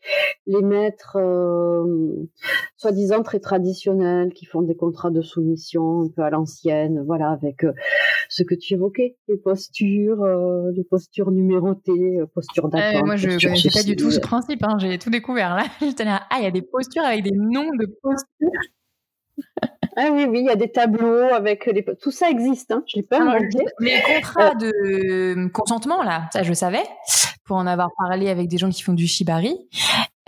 les 0.46 0.62
maîtres 0.62 1.18
euh, 1.18 2.30
soi-disant 2.78 3.24
très 3.24 3.40
traditionnels, 3.40 4.32
qui 4.34 4.46
font 4.46 4.62
des 4.62 4.76
contrats 4.76 5.10
de 5.10 5.22
soumission 5.22 6.04
un 6.04 6.10
peu 6.10 6.22
à 6.22 6.30
l'ancienne, 6.30 7.04
voilà, 7.06 7.32
avec 7.32 7.64
euh, 7.64 7.74
ce 8.30 8.44
que 8.44 8.54
tu 8.54 8.76
évoquais, 8.76 9.18
les 9.28 9.38
postures, 9.38 10.22
euh, 10.24 10.72
les 10.76 10.84
postures 10.84 11.32
numérotées, 11.32 12.20
postures 12.36 12.70
d'attente. 12.70 13.06
moi, 13.06 13.16
je 13.16 13.30
n'ai 13.30 13.72
pas 13.74 13.84
du 13.84 13.96
tout 13.96 14.12
ce 14.12 14.20
principe, 14.20 14.64
hein, 14.64 14.78
j'ai 14.78 15.00
tout 15.00 15.10
découvert 15.10 15.56
là. 15.56 15.64
J'étais 15.82 16.06
là, 16.06 16.22
ah, 16.30 16.38
il 16.40 16.44
y 16.44 16.48
a 16.48 16.52
des 16.52 16.62
postures 16.62 17.04
avec 17.04 17.24
des 17.24 17.36
noms 17.36 17.72
de 17.80 17.88
postures. 18.02 18.50
Ah 19.96 20.10
oui, 20.12 20.26
oui, 20.28 20.40
il 20.40 20.46
y 20.46 20.50
a 20.50 20.56
des 20.56 20.72
tableaux 20.72 21.34
avec 21.34 21.66
les... 21.68 21.84
Tout 22.02 22.12
ça 22.12 22.30
existe, 22.30 22.72
hein, 22.72 22.84
je 22.88 22.98
l'ai 22.98 23.04
pas 23.04 23.20
inventé. 23.20 23.64
Les 23.80 24.00
contrats 24.02 24.56
de 24.56 25.48
consentement, 25.50 26.04
là, 26.04 26.30
ça 26.32 26.44
je 26.44 26.54
savais 26.54 26.84
pour 27.44 27.58
en 27.58 27.68
avoir 27.68 27.90
parlé 27.98 28.30
avec 28.30 28.48
des 28.48 28.58
gens 28.58 28.70
qui 28.70 28.84
font 28.84 28.94
du 28.94 29.08
shibari. 29.08 29.58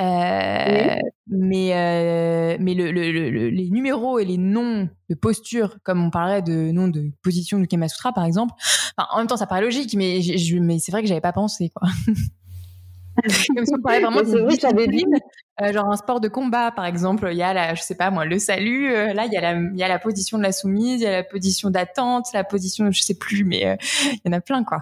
Euh, 0.02 0.96
mais 1.28 1.74
euh, 1.74 2.58
mais 2.60 2.74
le, 2.74 2.92
le, 2.92 3.50
les 3.50 3.70
numéros 3.70 4.20
et 4.20 4.26
les 4.26 4.38
noms 4.38 4.90
de 5.10 5.16
posture, 5.16 5.78
comme 5.84 6.04
on 6.04 6.10
parlait 6.10 6.42
de 6.42 6.72
noms 6.72 6.90
de 6.90 7.12
position 7.22 7.60
du 7.60 7.68
Kama 7.68 7.88
Sutra 7.88 8.12
par 8.12 8.26
exemple, 8.26 8.54
enfin, 8.98 9.08
en 9.14 9.20
même 9.20 9.28
temps 9.28 9.38
ça 9.38 9.48
paraît 9.48 9.62
logique, 9.62 9.94
mais, 9.96 10.22
je, 10.22 10.58
mais 10.58 10.80
c'est 10.80 10.92
vrai 10.92 11.02
que 11.02 11.08
j'avais 11.08 11.22
pas 11.22 11.32
pensé 11.32 11.70
quoi. 11.70 11.88
Comme 13.56 13.66
si 13.66 13.74
on 13.74 13.82
parlait 13.82 14.02
vraiment 14.02 14.22
de 14.22 14.50
discipline, 14.50 15.16
euh, 15.62 15.72
genre 15.72 15.90
un 15.90 15.96
sport 15.96 16.20
de 16.20 16.28
combat 16.28 16.72
par 16.72 16.86
exemple, 16.86 17.30
il 17.32 17.38
y 17.38 17.44
a 17.44 17.54
la, 17.54 17.74
je 17.74 17.82
sais 17.82 17.96
pas 17.96 18.12
moi, 18.12 18.26
le 18.26 18.38
salut, 18.38 18.92
euh, 18.92 19.14
là 19.14 19.26
il 19.26 19.32
y 19.32 19.38
a 19.38 19.42
la, 19.42 19.54
il 19.54 19.78
y 19.78 19.84
a 19.84 19.88
la 19.88 20.00
position 20.00 20.38
de 20.38 20.44
la 20.44 20.52
soumise, 20.52 21.00
il 21.00 21.06
y 21.06 21.08
a 21.08 21.12
la 21.12 21.24
position 21.24 21.70
d'attente, 21.70 22.28
la 22.34 22.44
position, 22.44 22.92
je 22.92 23.02
sais 23.02 23.18
plus, 23.18 23.46
mais 23.46 23.66
euh, 23.66 23.76
il 24.12 24.20
y 24.26 24.30
en 24.30 24.34
a 24.34 24.42
plein 24.42 24.66
quoi. 24.66 24.80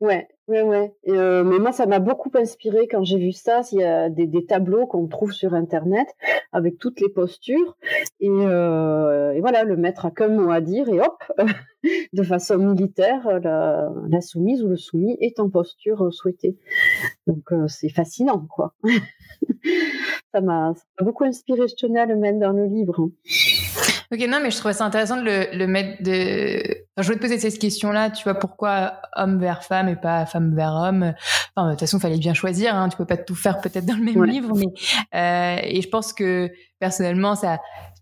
Ouais, 0.00 0.28
Ouais, 0.50 0.62
ouais. 0.62 0.92
Euh, 1.06 1.44
mais 1.44 1.60
moi, 1.60 1.70
ça 1.70 1.86
m'a 1.86 2.00
beaucoup 2.00 2.32
inspiré 2.34 2.88
quand 2.88 3.04
j'ai 3.04 3.18
vu 3.18 3.30
ça. 3.30 3.60
Il 3.70 3.78
y 3.78 3.84
a 3.84 4.10
des, 4.10 4.44
tableaux 4.46 4.84
qu'on 4.84 5.06
trouve 5.06 5.32
sur 5.32 5.54
Internet 5.54 6.08
avec 6.50 6.76
toutes 6.76 7.00
les 7.00 7.08
postures. 7.08 7.76
Et, 8.18 8.28
euh, 8.28 9.30
et 9.30 9.40
voilà, 9.42 9.62
le 9.62 9.76
maître 9.76 10.06
a 10.06 10.10
qu'un 10.10 10.26
mot 10.26 10.50
à 10.50 10.60
dire 10.60 10.88
et 10.88 11.00
hop, 11.00 11.22
de 12.12 12.22
façon 12.24 12.58
militaire, 12.58 13.38
la, 13.40 14.20
soumise 14.20 14.64
ou 14.64 14.68
le 14.68 14.76
soumis 14.76 15.16
est 15.20 15.38
en 15.38 15.48
posture 15.48 16.12
souhaitée. 16.12 16.56
Donc, 17.28 17.52
euh, 17.52 17.68
c'est 17.68 17.88
fascinant, 17.88 18.44
quoi. 18.52 18.74
ça 20.34 20.40
m'a 20.40 20.74
beaucoup 21.00 21.22
inspiré. 21.22 21.68
Je 21.68 21.76
tenais 21.76 22.00
à 22.00 22.06
le 22.06 22.16
mettre 22.16 22.40
dans 22.40 22.52
le 22.52 22.64
livre. 22.64 23.08
Ok, 24.12 24.26
non, 24.28 24.40
mais 24.42 24.50
je 24.50 24.56
trouvais 24.58 24.74
ça 24.74 24.84
intéressant 24.84 25.16
de 25.16 25.22
le, 25.22 25.56
le 25.56 25.66
mettre 25.68 26.02
de. 26.02 26.58
Enfin, 26.96 27.02
je 27.02 27.02
voulais 27.04 27.16
te 27.16 27.22
poser 27.22 27.38
cette 27.38 27.60
question-là, 27.60 28.10
tu 28.10 28.24
vois, 28.24 28.34
pourquoi 28.34 29.00
homme 29.14 29.38
vers 29.38 29.62
femme 29.62 29.88
et 29.88 29.94
pas 29.94 30.26
femme 30.26 30.54
vers 30.56 30.72
homme? 30.72 31.14
Enfin, 31.54 31.68
de 31.68 31.72
toute 31.72 31.80
façon, 31.80 31.98
il 31.98 32.00
fallait 32.00 32.18
bien 32.18 32.34
choisir, 32.34 32.74
hein, 32.74 32.88
tu 32.88 32.96
peux 32.96 33.06
pas 33.06 33.16
tout 33.16 33.36
faire 33.36 33.60
peut-être 33.60 33.86
dans 33.86 33.96
le 33.96 34.02
même 34.02 34.24
livre, 34.24 34.52
mais. 34.56 34.66
Euh, 35.14 35.60
et 35.62 35.80
je 35.80 35.88
pense 35.88 36.12
que 36.12 36.50
personnellement, 36.80 37.36
ça 37.36 37.60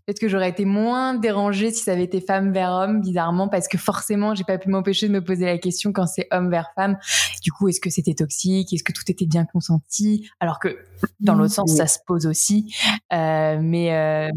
Peut-être 0.09 0.21
que 0.21 0.27
j'aurais 0.27 0.49
été 0.49 0.65
moins 0.65 1.13
dérangée 1.13 1.69
si 1.69 1.83
ça 1.83 1.91
avait 1.91 2.05
été 2.05 2.19
femme 2.19 2.51
vers 2.51 2.71
homme, 2.71 2.99
bizarrement, 2.99 3.47
parce 3.47 3.67
que 3.67 3.77
forcément, 3.77 4.33
j'ai 4.33 4.43
pas 4.43 4.57
pu 4.57 4.67
m'empêcher 4.67 5.07
de 5.07 5.13
me 5.13 5.23
poser 5.23 5.45
la 5.45 5.59
question 5.59 5.93
quand 5.93 6.07
c'est 6.07 6.27
homme 6.31 6.49
vers 6.49 6.71
femme. 6.73 6.97
Du 7.43 7.51
coup, 7.51 7.67
est-ce 7.67 7.79
que 7.79 7.91
c'était 7.91 8.15
toxique? 8.15 8.73
Est-ce 8.73 8.83
que 8.83 8.91
tout 8.91 9.03
était 9.07 9.27
bien 9.27 9.45
consenti? 9.45 10.27
Alors 10.39 10.57
que 10.57 10.75
dans 11.19 11.35
l'autre 11.35 11.53
sens, 11.53 11.75
ça 11.75 11.87
se 11.87 11.99
pose 12.05 12.25
aussi. 12.25 12.73
Euh, 13.13 13.59
mais 13.61 13.93
euh, 13.93 14.29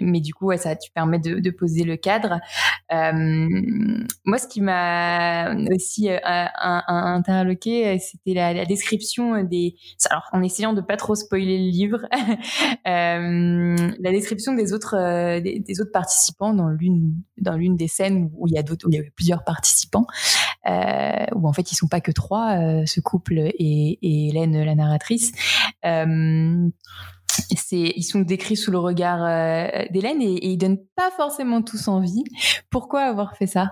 mais 0.00 0.20
du 0.20 0.34
coup, 0.34 0.46
ouais, 0.46 0.58
ça 0.58 0.76
tu 0.76 0.90
permet 0.90 1.18
de, 1.18 1.40
de 1.40 1.50
poser 1.50 1.84
le 1.84 1.96
cadre. 1.96 2.40
Euh, 2.92 3.48
moi, 4.24 4.38
ce 4.38 4.46
qui 4.46 4.60
m'a 4.60 5.54
aussi 5.74 6.08
euh, 6.08 6.18
interloqué, 6.58 7.98
c'était 7.98 8.34
la, 8.34 8.52
la, 8.52 8.64
description 8.64 9.42
des. 9.42 9.74
Alors, 10.10 10.28
en 10.32 10.42
essayant 10.42 10.72
de 10.72 10.80
pas 10.80 10.96
trop 10.96 11.14
spoiler 11.14 11.58
le 11.58 11.70
livre, 11.70 11.98
euh, 12.86 13.76
la 13.98 14.10
description 14.10 14.54
des 14.54 14.72
autres 14.72 14.94
euh, 14.94 15.40
des, 15.40 15.60
des, 15.60 15.80
autres 15.80 15.92
participants 15.92 16.54
dans 16.54 16.68
l'une 16.68 17.14
dans 17.38 17.56
l'une 17.56 17.76
des 17.76 17.88
scènes 17.88 18.30
où 18.36 18.46
il 18.46 18.54
y 18.54 18.58
a 18.58 18.62
d'autres 18.62 18.86
où 18.86 18.90
il 18.90 18.96
y 18.96 19.00
a 19.00 19.02
plusieurs 19.14 19.44
participants 19.44 20.06
euh, 20.68 21.26
où 21.34 21.46
en 21.46 21.52
fait 21.52 21.70
ils 21.72 21.76
sont 21.76 21.88
pas 21.88 22.00
que 22.00 22.12
trois 22.12 22.56
euh, 22.58 22.86
ce 22.86 23.00
couple 23.00 23.38
et, 23.38 23.98
Hélène 24.02 24.64
la 24.64 24.74
narratrice 24.74 25.32
euh, 25.84 26.68
ils 27.70 28.04
sont 28.04 28.20
décrits 28.20 28.56
sous 28.56 28.70
le 28.70 28.78
regard 28.78 29.20
d'Hélène 29.90 30.22
et, 30.22 30.34
et 30.34 30.48
ils 30.48 30.56
donnent 30.56 30.82
pas 30.94 31.10
forcément 31.10 31.62
tous 31.62 31.88
envie 31.88 32.24
pourquoi 32.70 33.02
avoir 33.02 33.36
fait 33.36 33.46
ça? 33.46 33.70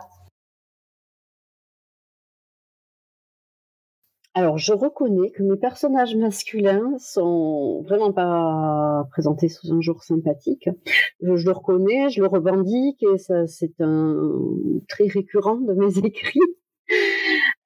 Alors, 4.36 4.58
je 4.58 4.72
reconnais 4.72 5.30
que 5.30 5.44
mes 5.44 5.56
personnages 5.56 6.16
masculins 6.16 6.98
sont 6.98 7.82
vraiment 7.82 8.12
pas 8.12 9.06
présentés 9.12 9.48
sous 9.48 9.72
un 9.72 9.80
jour 9.80 10.02
sympathique. 10.02 10.68
Je, 11.22 11.36
je 11.36 11.46
le 11.46 11.52
reconnais, 11.52 12.10
je 12.10 12.20
le 12.20 12.26
revendique, 12.26 13.00
et 13.04 13.18
ça, 13.18 13.46
c'est 13.46 13.80
un 13.80 14.16
très 14.88 15.06
récurrent 15.06 15.54
de 15.54 15.74
mes 15.74 15.98
écrits. 16.04 16.40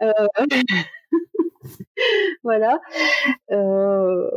Euh... 0.03 0.13
voilà. 2.43 2.81
Euh 3.51 4.31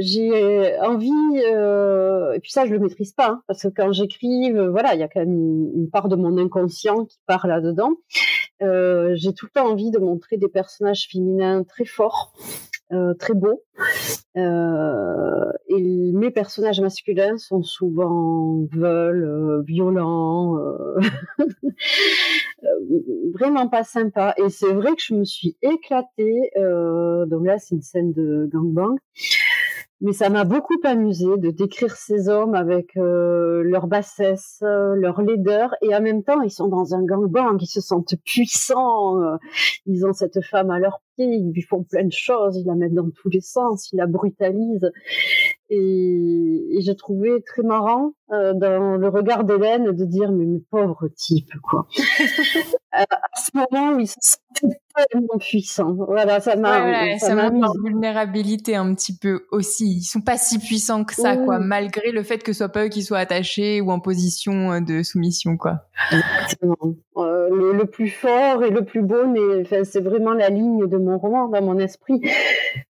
j'ai 0.00 0.78
envie, 0.78 1.10
euh, 1.44 2.32
et 2.32 2.38
puis 2.38 2.52
ça 2.52 2.66
je 2.66 2.70
le 2.70 2.78
maîtrise 2.78 3.12
pas, 3.12 3.30
hein, 3.30 3.42
parce 3.48 3.62
que 3.62 3.68
quand 3.68 3.90
j'écris, 3.90 4.52
voilà, 4.52 4.94
il 4.94 5.00
y 5.00 5.02
a 5.02 5.08
quand 5.08 5.18
même 5.18 5.32
une, 5.32 5.72
une, 5.74 5.90
part 5.90 6.08
de 6.08 6.14
mon 6.14 6.38
inconscient 6.38 7.04
qui 7.04 7.18
part 7.26 7.48
là-dedans. 7.48 7.94
J'ai 8.60 9.34
tout 9.34 9.46
le 9.46 9.50
temps 9.52 9.68
envie 9.68 9.90
de 9.90 9.98
montrer 9.98 10.36
des 10.36 10.48
personnages 10.48 11.08
féminins 11.10 11.64
très 11.64 11.84
forts, 11.84 12.32
euh, 12.92 13.14
très 13.14 13.34
beaux. 13.34 13.62
Euh, 14.36 15.52
et 15.68 16.12
mes 16.12 16.30
personnages 16.30 16.80
masculins 16.80 17.36
sont 17.38 17.62
souvent 17.62 18.66
veulent, 18.72 19.62
violents, 19.66 20.56
vraiment 23.34 23.68
pas 23.68 23.84
sympas. 23.84 24.34
Et 24.36 24.48
c'est 24.48 24.72
vrai 24.72 24.94
que 24.94 25.02
je 25.02 25.14
me 25.14 25.24
suis 25.24 25.56
éclatée. 25.62 26.50
donc 26.56 27.46
là, 27.46 27.58
c'est 27.58 27.74
une 27.74 27.82
scène 27.82 28.12
de 28.12 28.48
gangbang 28.52 28.96
mais 30.00 30.12
ça 30.12 30.30
m'a 30.30 30.44
beaucoup 30.44 30.78
amusé 30.84 31.26
de 31.38 31.50
décrire 31.50 31.96
ces 31.96 32.28
hommes 32.28 32.54
avec 32.54 32.96
euh, 32.96 33.62
leur 33.64 33.88
bassesse, 33.88 34.60
euh, 34.62 34.94
leur 34.94 35.22
laideur, 35.22 35.74
et 35.82 35.94
en 35.94 36.00
même 36.00 36.22
temps, 36.22 36.40
ils 36.42 36.50
sont 36.50 36.68
dans 36.68 36.94
un 36.94 37.02
gangbang, 37.02 37.56
ils 37.60 37.66
se 37.66 37.80
sentent 37.80 38.14
puissants, 38.24 39.20
euh, 39.20 39.36
ils 39.86 40.06
ont 40.06 40.12
cette 40.12 40.40
femme 40.44 40.70
à 40.70 40.78
leurs 40.78 41.00
pieds, 41.16 41.26
ils 41.26 41.52
lui 41.52 41.62
font 41.62 41.82
plein 41.82 42.04
de 42.04 42.12
choses, 42.12 42.56
ils 42.56 42.66
la 42.66 42.76
mettent 42.76 42.94
dans 42.94 43.10
tous 43.10 43.28
les 43.28 43.40
sens, 43.40 43.90
ils 43.92 43.96
la 43.96 44.06
brutalisent. 44.06 44.92
Et, 45.70 46.76
et 46.76 46.80
j'ai 46.80 46.96
trouvé 46.96 47.42
très 47.42 47.62
marrant 47.62 48.12
euh, 48.30 48.52
dans 48.54 48.96
le 48.96 49.08
regard 49.08 49.44
d'Hélène 49.44 49.92
de 49.92 50.04
dire 50.04 50.30
mais 50.32 50.44
mes 50.44 50.60
pauvres 50.70 51.08
types 51.08 51.54
quoi. 51.62 51.86
à, 52.92 53.04
ce 53.36 53.50
moment 53.56 53.96
où 53.96 54.00
ils 54.00 54.08
sont 54.08 54.38
tellement 54.94 55.38
puissants. 55.38 55.94
Voilà, 55.94 56.40
ça 56.40 56.56
m'a 56.56 56.84
ouais, 56.84 57.18
ça 57.18 57.34
m'a 57.34 57.50
vulnérabilité 57.82 58.76
un 58.76 58.94
petit 58.94 59.16
peu 59.16 59.46
aussi. 59.50 59.98
Ils 59.98 60.02
sont 60.02 60.20
pas 60.20 60.36
si 60.36 60.58
puissants 60.58 61.04
que 61.04 61.14
ça 61.14 61.36
quoi, 61.36 61.58
malgré 61.58 62.10
le 62.12 62.22
fait 62.22 62.42
que 62.42 62.52
ce 62.52 62.58
soit 62.58 62.68
pas 62.68 62.84
eux 62.86 62.88
qui 62.88 63.02
soient 63.02 63.18
attachés 63.18 63.80
ou 63.80 63.90
en 63.90 64.00
position 64.00 64.72
euh, 64.72 64.80
de 64.80 65.02
soumission 65.02 65.56
quoi. 65.56 65.86
Exactement. 66.12 66.76
Euh, 67.16 67.48
le, 67.50 67.72
le, 67.72 67.86
plus 67.86 68.10
fort 68.10 68.62
et 68.62 68.70
le 68.70 68.84
plus 68.84 69.02
beau, 69.02 69.24
enfin, 69.60 69.82
c'est 69.84 70.00
vraiment 70.00 70.34
la 70.34 70.50
ligne 70.50 70.86
de 70.86 70.98
mon 70.98 71.18
roman 71.18 71.48
dans 71.48 71.62
mon 71.62 71.78
esprit. 71.78 72.20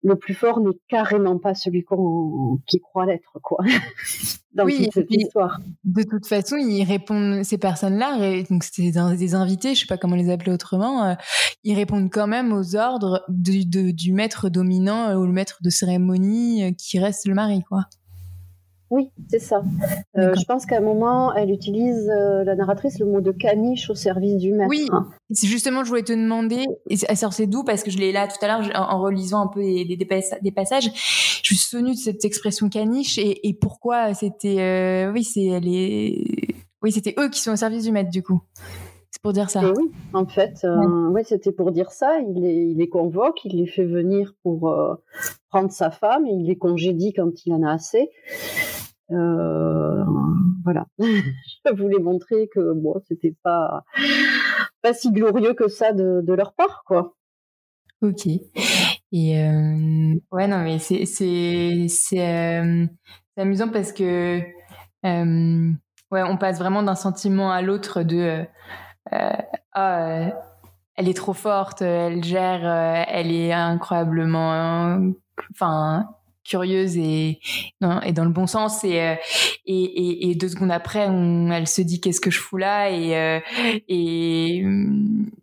Le 0.02 0.16
plus 0.16 0.34
fort 0.34 0.60
n'est 0.60 0.78
carrément 0.88 1.38
pas 1.38 1.54
celui 1.54 1.82
qu'on 1.82 2.58
qui 2.66 2.80
croit 2.80 3.06
l'être, 3.06 3.38
quoi. 3.42 3.58
Dans 4.54 4.64
oui, 4.64 4.84
toute 4.84 4.92
cette 4.92 5.10
De 5.84 6.02
toute 6.02 6.26
façon, 6.26 6.56
ils 6.56 6.84
répondent 6.84 7.44
ces 7.44 7.58
personnes-là, 7.58 8.42
donc 8.50 8.64
c'est 8.64 8.90
des 8.90 9.34
invités, 9.34 9.74
je 9.74 9.80
sais 9.80 9.86
pas 9.86 9.96
comment 9.96 10.16
les 10.16 10.30
appeler 10.30 10.52
autrement. 10.52 11.04
Euh, 11.04 11.14
ils 11.62 11.74
répondent 11.74 12.10
quand 12.10 12.26
même 12.26 12.52
aux 12.52 12.76
ordres 12.76 13.22
du, 13.28 13.64
de, 13.64 13.90
du 13.90 14.12
maître 14.12 14.48
dominant 14.48 15.08
euh, 15.08 15.14
ou 15.16 15.26
le 15.26 15.32
maître 15.32 15.58
de 15.62 15.70
cérémonie 15.70 16.74
qui 16.76 16.98
reste 16.98 17.26
le 17.26 17.34
mari, 17.34 17.62
quoi. 17.68 17.84
Oui, 18.94 19.10
c'est 19.28 19.40
ça. 19.40 19.64
Euh, 20.16 20.34
je 20.38 20.44
pense 20.44 20.66
qu'à 20.66 20.76
un 20.76 20.80
moment, 20.80 21.34
elle 21.34 21.50
utilise 21.50 22.08
euh, 22.08 22.44
la 22.44 22.54
narratrice 22.54 23.00
le 23.00 23.06
mot 23.06 23.20
de 23.20 23.32
caniche 23.32 23.90
au 23.90 23.96
service 23.96 24.36
du 24.36 24.52
maître. 24.52 24.70
Oui, 24.70 24.88
c'est 25.32 25.48
justement, 25.48 25.82
je 25.82 25.88
voulais 25.88 26.04
te 26.04 26.12
demander, 26.12 26.64
et 26.88 26.96
c'est 26.96 27.46
d'où 27.48 27.64
Parce 27.64 27.82
que 27.82 27.90
je 27.90 27.98
l'ai 27.98 28.12
là 28.12 28.28
tout 28.28 28.36
à 28.40 28.46
l'heure 28.46 28.70
en, 28.76 29.00
relisant 29.00 29.40
un 29.40 29.48
peu 29.48 29.62
des, 29.62 29.84
des, 29.84 29.96
des, 29.96 30.52
passages, 30.52 30.92
je 30.94 31.42
suis 31.42 31.56
souvenue 31.56 31.90
de 31.90 31.98
cette 31.98 32.24
expression 32.24 32.68
caniche 32.68 33.18
et, 33.18 33.48
et 33.48 33.54
pourquoi 33.54 34.14
c'était. 34.14 34.60
Euh, 34.60 35.12
oui, 35.12 35.24
c'est 35.24 35.40
est. 35.40 36.54
Oui, 36.80 36.92
c'était 36.92 37.16
eux 37.18 37.30
qui 37.30 37.40
sont 37.40 37.50
au 37.50 37.56
service 37.56 37.82
du 37.82 37.90
maître 37.90 38.10
du 38.10 38.22
coup. 38.22 38.42
C'est 39.14 39.22
pour 39.22 39.32
dire 39.32 39.48
ça. 39.48 39.62
Et 39.62 39.70
oui, 39.70 39.92
en 40.12 40.26
fait, 40.26 40.64
euh, 40.64 41.08
ouais. 41.10 41.22
c'était 41.22 41.52
pour 41.52 41.70
dire 41.70 41.92
ça. 41.92 42.18
Il 42.18 42.42
les, 42.42 42.64
il 42.64 42.78
les 42.78 42.88
convoque, 42.88 43.44
il 43.44 43.56
les 43.58 43.66
fait 43.68 43.84
venir 43.84 44.34
pour 44.42 44.68
euh, 44.68 44.94
prendre 45.50 45.70
sa 45.70 45.92
femme, 45.92 46.26
et 46.26 46.32
il 46.32 46.46
les 46.46 46.58
congédie 46.58 47.12
quand 47.12 47.46
il 47.46 47.52
en 47.52 47.62
a 47.62 47.70
assez. 47.70 48.10
Euh, 49.10 50.04
voilà. 50.64 50.86
je 50.98 51.74
voulais 51.74 51.98
montrer 51.98 52.48
que 52.52 52.72
bon, 52.74 53.00
c'était 53.06 53.34
pas 53.42 53.84
pas 54.82 54.94
si 54.94 55.12
glorieux 55.12 55.54
que 55.54 55.68
ça 55.68 55.92
de, 55.92 56.22
de 56.22 56.32
leur 56.32 56.54
part, 56.54 56.84
quoi. 56.86 57.14
Ok. 58.02 58.26
Et 58.26 59.38
euh, 59.40 60.14
ouais, 60.32 60.48
non, 60.48 60.58
mais 60.62 60.78
c'est 60.78 61.06
c'est 61.06 61.86
c'est 61.88 62.60
euh, 62.60 62.86
amusant 63.36 63.68
parce 63.68 63.92
que 63.92 64.40
ouais, 65.02 66.22
on 66.22 66.36
passe 66.36 66.58
vraiment 66.58 66.82
d'un 66.82 66.94
sentiment 66.94 67.52
à 67.52 67.62
l'autre 67.62 68.02
de 68.02 68.44
ah, 69.10 70.30
elle 70.96 71.08
est 71.08 71.16
trop 71.16 71.32
forte, 71.34 71.82
elle 71.82 72.22
gère, 72.24 72.64
elle 73.08 73.32
est 73.32 73.52
incroyablement, 73.52 75.12
enfin 75.50 76.08
curieuse 76.44 76.96
et, 76.96 77.40
et 78.04 78.12
dans 78.12 78.24
le 78.24 78.30
bon 78.30 78.46
sens. 78.46 78.84
Et, 78.84 79.00
euh, 79.00 79.14
et, 79.66 79.82
et, 79.82 80.30
et 80.30 80.34
deux 80.34 80.48
secondes 80.48 80.70
après 80.70 81.06
on, 81.08 81.50
elle 81.50 81.66
se 81.66 81.82
dit 81.82 82.00
qu'est-ce 82.00 82.20
que 82.20 82.30
je 82.30 82.38
fous 82.38 82.56
là? 82.56 82.90
Et, 82.90 83.16
euh, 83.16 83.40
et, 83.88 84.64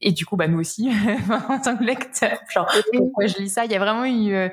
et 0.01 0.11
du 0.11 0.25
coup 0.25 0.35
bah 0.35 0.47
nous 0.47 0.59
aussi 0.59 0.89
en 1.49 1.59
tant 1.59 1.77
que 1.77 1.83
lecteur 1.83 2.37
genre 2.53 2.67
pourquoi 2.93 3.27
je 3.27 3.37
lis 3.37 3.49
ça? 3.49 3.65
Il 3.65 3.71
y 3.71 3.75
a 3.75 3.79
vraiment 3.79 4.05
eu 4.05 4.33
euh, 4.33 4.49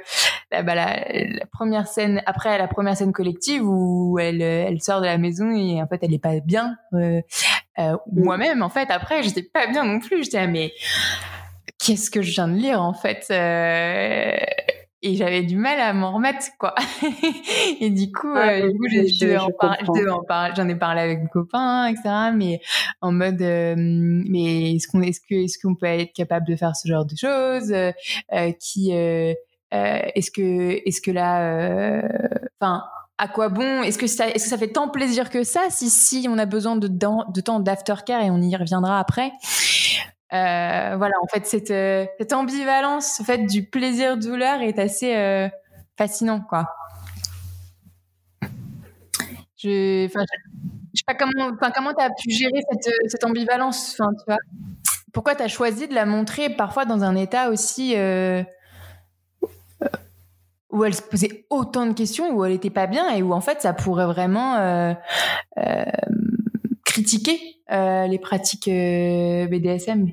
la, 0.50 0.62
bah, 0.62 0.74
la, 0.74 0.96
la, 1.12 1.46
première 1.46 1.86
scène 1.86 2.22
après 2.26 2.58
la 2.58 2.68
première 2.68 2.96
scène 2.96 3.12
collective 3.12 3.62
où 3.64 4.18
elle, 4.18 4.42
elle 4.42 4.80
sort 4.80 5.00
de 5.00 5.06
la 5.06 5.18
maison 5.18 5.50
et 5.50 5.82
en 5.82 5.86
fait 5.86 5.98
elle 6.02 6.14
est 6.14 6.18
pas 6.18 6.40
bien 6.40 6.76
euh, 6.94 7.20
euh, 7.78 7.96
moi-même 8.12 8.62
en 8.62 8.68
fait. 8.68 8.90
Après 8.90 9.22
j'étais 9.22 9.42
pas 9.42 9.66
bien 9.66 9.84
non 9.84 10.00
plus. 10.00 10.24
J'étais 10.24 10.46
mais 10.46 10.72
qu'est-ce 11.78 12.10
que 12.10 12.22
je 12.22 12.32
viens 12.32 12.48
de 12.48 12.54
lire 12.54 12.82
en 12.82 12.94
fait 12.94 13.26
euh, 13.30 14.36
et 15.02 15.14
j'avais 15.14 15.42
du 15.42 15.56
mal 15.56 15.78
à 15.78 15.92
m'en 15.92 16.12
remettre 16.12 16.46
quoi. 16.58 16.74
Et 17.80 17.90
du 17.90 18.10
coup, 18.10 18.34
euh, 18.34 18.68
du 18.68 18.78
coup 18.78 18.86
j'en 20.56 20.68
ai 20.68 20.74
parlé 20.74 21.00
avec 21.00 21.22
mes 21.22 21.28
copains 21.28 21.86
etc 21.86 22.30
mais 22.34 22.60
en 23.00 23.12
mode 23.12 23.40
euh, 23.42 23.74
mais 23.76 24.74
est-ce 24.74 24.88
qu'on 24.88 25.02
est-ce 25.02 25.20
que 25.20 25.34
est-ce 25.34 25.58
qu'on 25.58 25.74
peut 25.74 25.86
être 25.86 26.12
capable 26.12 26.46
de 26.46 26.56
faire 26.56 26.74
ce 26.74 26.88
genre 26.88 27.04
de 27.04 27.16
choses 27.16 27.72
euh, 27.72 27.92
euh 28.32 28.52
qui 28.60 28.92
euh, 28.92 29.34
est-ce 29.70 30.30
que 30.30 30.80
est-ce 30.86 31.00
que 31.00 31.10
là 31.10 32.02
enfin 32.60 32.82
à 33.20 33.26
quoi 33.26 33.48
bon? 33.48 33.82
Est-ce 33.82 33.98
que 33.98 34.06
ça, 34.06 34.28
est-ce 34.28 34.44
que 34.44 34.50
ça 34.50 34.56
fait 34.56 34.68
tant 34.68 34.88
plaisir 34.88 35.28
que 35.28 35.42
ça? 35.42 35.62
Si 35.70 35.90
si, 35.90 36.28
on 36.30 36.38
a 36.38 36.46
besoin 36.46 36.76
de, 36.76 36.86
de 36.86 37.40
temps 37.40 37.58
d'aftercare 37.58 38.22
et 38.22 38.30
on 38.30 38.40
y 38.40 38.54
reviendra 38.54 39.00
après. 39.00 39.32
Euh, 40.32 40.96
voilà, 40.96 41.14
en 41.22 41.26
fait, 41.32 41.46
cette, 41.46 41.70
euh, 41.70 42.06
cette 42.18 42.32
ambivalence 42.32 43.20
en 43.20 43.24
fait, 43.24 43.46
du 43.46 43.64
plaisir-douleur 43.64 44.60
est 44.60 44.78
assez 44.78 45.16
euh, 45.16 45.48
fascinant, 45.96 46.40
quoi. 46.40 46.68
Je, 49.56 50.06
enfin, 50.06 50.24
je 50.94 51.00
sais 51.00 51.04
pas 51.06 51.14
comment, 51.14 51.56
comment 51.74 51.94
tu 51.94 52.02
as 52.02 52.10
pu 52.10 52.30
gérer 52.30 52.60
cette, 52.70 52.94
cette 53.08 53.24
ambivalence, 53.24 53.94
tu 53.96 54.02
vois. 54.26 54.36
Pourquoi 55.12 55.34
tu 55.34 55.42
as 55.42 55.48
choisi 55.48 55.88
de 55.88 55.94
la 55.94 56.06
montrer 56.06 56.50
parfois 56.50 56.84
dans 56.84 57.02
un 57.02 57.16
état 57.16 57.50
aussi 57.50 57.94
euh, 57.96 58.42
où 60.70 60.84
elle 60.84 60.94
se 60.94 61.02
posait 61.02 61.46
autant 61.50 61.86
de 61.86 61.92
questions, 61.92 62.34
où 62.34 62.44
elle 62.44 62.52
était 62.52 62.70
pas 62.70 62.86
bien 62.86 63.08
et 63.10 63.22
où 63.22 63.32
en 63.32 63.40
fait 63.40 63.62
ça 63.62 63.72
pourrait 63.72 64.06
vraiment 64.06 64.56
euh, 64.56 64.92
euh, 65.58 65.84
critiquer 66.84 67.40
les 67.68 68.18
pratiques 68.18 68.68
BDSM 68.68 70.08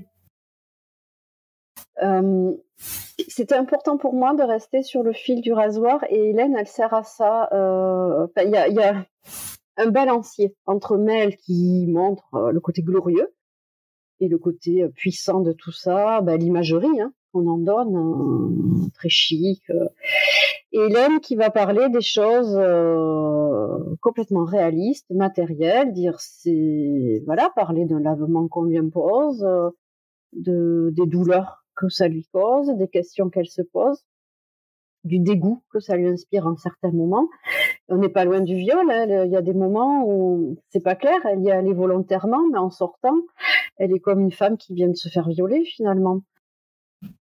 c'était 3.29 3.55
important 3.55 3.97
pour 3.97 4.13
moi 4.13 4.33
de 4.33 4.43
rester 4.43 4.83
sur 4.83 5.03
le 5.03 5.13
fil 5.13 5.41
du 5.41 5.53
rasoir 5.53 6.03
et 6.09 6.29
Hélène, 6.29 6.55
elle 6.57 6.67
sert 6.67 6.93
à 6.93 7.03
ça. 7.03 7.49
Il 7.51 8.49
y, 8.49 8.57
a, 8.57 8.67
y, 8.67 8.79
a, 8.79 9.05
un 9.77 9.87
balancier 9.87 10.55
entre 10.65 10.97
Mel 10.97 11.35
qui 11.37 11.85
montre 11.87 12.51
le 12.51 12.59
côté 12.59 12.81
glorieux 12.81 13.33
et 14.19 14.27
le 14.27 14.37
côté 14.37 14.87
puissant 14.95 15.41
de 15.41 15.51
tout 15.51 15.71
ça, 15.71 16.21
bah, 16.21 16.37
l'imagerie 16.37 17.01
hein, 17.01 17.13
qu'on 17.35 17.47
en 17.47 17.57
donne, 17.57 17.95
hein, 17.95 18.87
très 18.93 19.09
chic. 19.09 19.61
Et 20.71 20.79
Hélène 20.79 21.19
qui 21.19 21.35
va 21.35 21.49
parler 21.49 21.89
des 21.89 22.01
choses 22.01 22.57
complètement 24.01 24.45
réalistes, 24.45 25.09
matérielles, 25.09 25.91
dire 25.91 26.19
c'est 26.19 27.21
voilà, 27.25 27.49
parler 27.55 27.85
d'un 27.85 27.99
lavement 27.99 28.47
qu'on 28.47 28.63
lui 28.63 28.77
impose, 28.77 29.45
de 30.33 30.93
des 30.95 31.05
douleurs 31.05 31.65
que 31.75 31.89
ça 31.89 32.07
lui 32.07 32.25
cause, 32.31 32.69
des 32.77 32.87
questions 32.87 33.29
qu'elle 33.29 33.47
se 33.47 33.61
pose, 33.61 34.05
du 35.03 35.19
dégoût 35.19 35.61
que 35.71 35.79
ça 35.79 35.97
lui 35.97 36.07
inspire 36.07 36.47
en 36.47 36.55
certains 36.55 36.91
moments. 36.91 37.27
On 37.89 37.97
n'est 37.97 38.09
pas 38.09 38.25
loin 38.25 38.41
du 38.41 38.55
viol. 38.55 38.89
Hein. 38.89 39.25
Il 39.25 39.31
y 39.31 39.37
a 39.37 39.41
des 39.41 39.53
moments 39.53 40.05
où 40.07 40.57
c'est 40.69 40.83
pas 40.83 40.95
clair. 40.95 41.19
Elle 41.25 41.41
y 41.41 41.49
est 41.49 41.73
volontairement, 41.73 42.47
mais 42.51 42.57
en 42.57 42.71
sortant, 42.71 43.17
elle 43.77 43.93
est 43.93 43.99
comme 43.99 44.21
une 44.21 44.31
femme 44.31 44.57
qui 44.57 44.73
vient 44.73 44.89
de 44.89 44.95
se 44.95 45.09
faire 45.09 45.27
violer 45.27 45.63
finalement. 45.65 46.21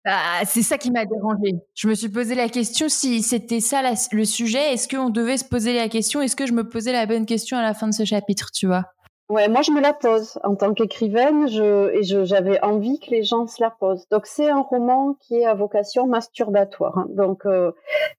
Ah, 0.04 0.42
c'est 0.46 0.62
ça 0.62 0.78
qui 0.78 0.90
m'a 0.90 1.04
dérangée. 1.04 1.54
Je 1.74 1.88
me 1.88 1.94
suis 1.94 2.08
posé 2.08 2.34
la 2.34 2.48
question 2.48 2.88
si 2.88 3.22
c'était 3.22 3.60
ça 3.60 3.82
le 4.12 4.24
sujet. 4.24 4.72
Est-ce 4.72 4.88
qu'on 4.88 5.10
devait 5.10 5.36
se 5.36 5.44
poser 5.44 5.74
la 5.74 5.88
question? 5.88 6.22
Est-ce 6.22 6.36
que 6.36 6.46
je 6.46 6.52
me 6.52 6.68
posais 6.68 6.92
la 6.92 7.06
bonne 7.06 7.26
question 7.26 7.56
à 7.58 7.62
la 7.62 7.74
fin 7.74 7.88
de 7.88 7.94
ce 7.94 8.04
chapitre, 8.04 8.50
tu 8.52 8.66
vois? 8.66 8.84
Ouais, 9.30 9.48
moi 9.48 9.62
je 9.62 9.70
me 9.70 9.80
la 9.80 9.92
pose 9.92 10.40
en 10.42 10.56
tant 10.56 10.74
qu'écrivaine, 10.74 11.46
et 11.48 12.02
j'avais 12.02 12.60
envie 12.64 12.98
que 12.98 13.12
les 13.12 13.22
gens 13.22 13.46
se 13.46 13.62
la 13.62 13.70
posent. 13.70 14.08
Donc 14.08 14.26
c'est 14.26 14.50
un 14.50 14.60
roman 14.60 15.14
qui 15.20 15.36
est 15.36 15.44
à 15.44 15.54
vocation 15.54 16.08
masturbatoire. 16.08 16.98
Hein. 16.98 17.06
Donc 17.10 17.46
euh, 17.46 17.70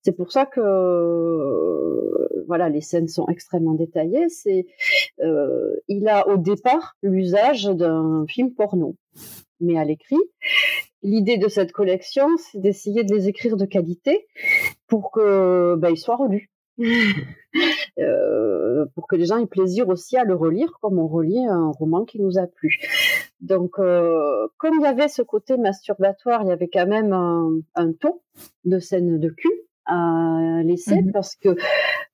c'est 0.03 0.13
pour 0.13 0.31
ça 0.31 0.45
que 0.45 0.61
euh, 0.61 2.45
voilà, 2.47 2.69
les 2.69 2.79
scènes 2.79 3.09
sont 3.09 3.27
extrêmement 3.27 3.73
détaillées. 3.73 4.29
C'est 4.29 4.67
euh, 5.21 5.75
il 5.89 6.07
a 6.07 6.29
au 6.29 6.37
départ 6.37 6.95
l'usage 7.03 7.65
d'un 7.65 8.23
film 8.29 8.53
porno, 8.53 8.95
mais 9.61 9.77
à 9.77 9.85
l'écrit. 9.85 10.17
L'idée 11.03 11.37
de 11.37 11.47
cette 11.47 11.71
collection, 11.71 12.27
c'est 12.37 12.59
d'essayer 12.59 13.03
de 13.03 13.13
les 13.13 13.27
écrire 13.27 13.57
de 13.57 13.65
qualité 13.65 14.27
pour 14.87 15.11
que 15.11 15.75
ben, 15.75 15.89
ils 15.89 15.97
soient 15.97 16.17
relus. 16.17 16.51
Euh, 17.99 18.85
pour 18.95 19.07
que 19.07 19.17
les 19.17 19.25
gens 19.25 19.37
aient 19.37 19.45
plaisir 19.45 19.89
aussi 19.89 20.15
à 20.15 20.23
le 20.23 20.33
relire 20.33 20.71
comme 20.81 20.97
on 20.97 21.07
relit 21.07 21.45
un 21.45 21.69
roman 21.69 22.05
qui 22.05 22.21
nous 22.21 22.37
a 22.39 22.47
plu. 22.47 22.79
Donc, 23.41 23.77
euh, 23.77 24.47
comme 24.57 24.75
il 24.75 24.83
y 24.83 24.85
avait 24.85 25.09
ce 25.09 25.21
côté 25.21 25.57
masturbatoire, 25.57 26.43
il 26.43 26.47
y 26.47 26.51
avait 26.51 26.69
quand 26.69 26.87
même 26.87 27.11
un, 27.11 27.59
un 27.75 27.91
ton 27.91 28.21
de 28.63 28.79
scène 28.79 29.19
de 29.19 29.29
cul 29.29 29.51
à 29.85 30.61
laisser 30.63 31.01
mmh 31.01 31.11
parce 31.11 31.35
que 31.35 31.49
euh, 31.49 31.55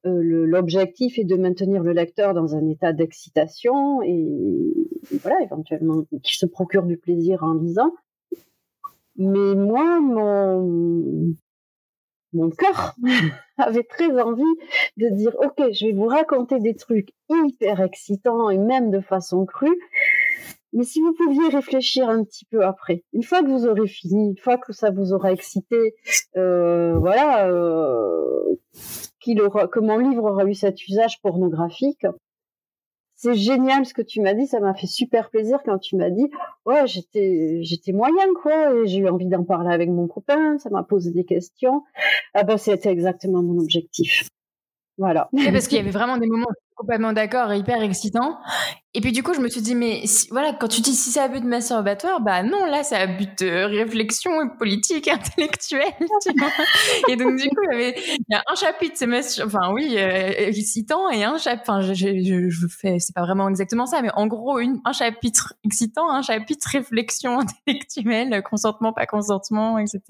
l'objectif 0.06 1.20
est 1.20 1.26
de 1.26 1.36
maintenir 1.36 1.84
le 1.84 1.92
lecteur 1.92 2.34
dans 2.34 2.56
un 2.56 2.66
état 2.68 2.94
d'excitation 2.94 4.02
et, 4.02 4.74
voilà, 5.22 5.42
éventuellement, 5.42 6.04
qu'il 6.04 6.36
se 6.36 6.46
procure 6.46 6.84
du 6.84 6.98
plaisir 6.98 7.44
en 7.44 7.54
lisant. 7.54 7.94
Mais 9.18 9.56
moi, 9.56 10.00
mon, 10.00 11.34
mon 12.34 12.50
cœur 12.50 12.96
avait 13.58 13.84
très 13.84 14.12
envie 14.22 14.44
de 14.98 15.10
dire 15.10 15.36
ok 15.40 15.72
je 15.74 15.88
vais 15.88 15.94
vous 15.94 16.06
raconter 16.06 16.60
des 16.60 16.76
trucs 16.76 17.10
hyper 17.30 17.82
excitants 17.82 18.50
et 18.50 18.58
même 18.58 18.92
de 18.92 19.00
façon 19.00 19.46
crue 19.46 19.80
mais 20.74 20.84
si 20.84 21.02
vous 21.02 21.14
pouviez 21.14 21.50
réfléchir 21.50 22.10
un 22.10 22.24
petit 22.24 22.46
peu 22.46 22.64
après 22.64 23.04
une 23.14 23.24
fois 23.24 23.42
que 23.42 23.48
vous 23.48 23.66
aurez 23.66 23.88
fini 23.88 24.30
une 24.30 24.38
fois 24.38 24.58
que 24.58 24.74
ça 24.74 24.92
vous 24.92 25.14
aura 25.14 25.32
excité 25.32 25.96
euh, 26.36 26.98
voilà 26.98 27.48
euh, 27.48 28.56
aura, 29.40 29.68
que 29.68 29.80
mon 29.80 29.98
livre 29.98 30.24
aura 30.24 30.46
eu 30.46 30.54
cet 30.54 30.88
usage 30.88 31.22
pornographique 31.22 32.06
c'est 33.20 33.34
génial 33.34 33.84
ce 33.86 33.96
que 33.96 34.04
tu 34.04 34.22
m'as 34.22 34.36
dit, 34.36 34.46
ça 34.46 34.60
m'a 34.60 34.76
fait 34.76 34.86
super 34.86 35.32
plaisir 35.32 35.58
quand 35.66 35.80
tu 35.80 35.96
m'as 35.96 36.12
dit 36.12 36.30
ouais 36.66 36.86
j'étais 36.86 37.60
j'étais 37.64 37.92
moyen 37.92 38.28
quoi 38.42 38.76
et 38.76 38.86
j'ai 38.86 39.00
eu 39.00 39.10
envie 39.10 39.26
d'en 39.26 39.44
parler 39.44 39.74
avec 39.74 39.90
mon 39.90 40.08
copain, 40.08 40.60
ça 40.60 40.70
m'a 40.70 40.84
posé 40.84 41.12
des 41.12 41.26
questions. 41.26 41.84
Ah 42.36 42.44
ben 42.44 42.58
c'était 42.58 42.92
exactement 42.92 43.42
mon 43.42 43.60
objectif. 43.60 44.30
Voilà. 45.00 45.30
parce 45.52 45.68
qu'il 45.68 45.80
y 45.80 45.82
avait 45.82 45.92
vraiment 45.92 46.18
des 46.18 46.28
moments 46.28 46.48
complètement 46.76 47.12
d'accord, 47.12 47.52
hyper 47.54 47.82
excitant. 47.82 48.38
Et 48.98 49.00
puis 49.00 49.12
du 49.12 49.22
coup, 49.22 49.36
je 49.36 49.40
me 49.40 49.48
suis 49.48 49.62
dit, 49.62 49.76
mais 49.76 50.02
voilà, 50.32 50.54
quand 50.54 50.68
tu 50.68 50.82
dis 50.82 50.96
si 50.96 51.12
c'est 51.12 51.20
à 51.20 51.28
but 51.28 51.44
masturbatoire, 51.44 52.20
bah 52.20 52.42
non, 52.42 52.66
là, 52.66 52.84
c'est 52.84 52.96
à 52.96 53.06
but 53.06 53.44
de 53.44 53.64
réflexion 53.66 54.32
politique, 54.58 55.08
intellectuelle. 55.08 55.94
Tu 56.00 56.34
vois 56.36 56.50
et 57.08 57.16
donc 57.16 57.36
du 57.36 57.48
coup, 57.48 57.62
il 57.74 57.94
y, 58.28 58.34
a 58.34 58.42
un 58.48 58.56
chapitre, 58.56 58.96
c'est 58.98 59.44
enfin 59.44 59.72
oui, 59.72 59.98
euh, 60.00 60.48
excitant, 60.48 61.12
et 61.12 61.24
un 61.24 61.38
chapitre, 61.38 61.70
enfin, 61.70 61.82
je, 61.82 61.94
je, 61.94 62.50
je, 62.50 62.68
fais, 62.68 62.98
c'est 62.98 63.14
pas 63.14 63.22
vraiment 63.22 63.48
exactement 63.50 63.86
ça, 63.86 64.02
mais 64.02 64.10
en 64.16 64.26
gros, 64.26 64.58
une, 64.58 64.82
un 64.84 64.94
chapitre 64.94 65.54
excitant, 65.64 66.10
un 66.10 66.24
chapitre 66.24 66.68
réflexion 66.68 67.40
intellectuelle, 67.40 68.42
consentement, 68.50 68.94
pas 68.94 69.06
consentement, 69.06 69.78
etc. 69.78 70.02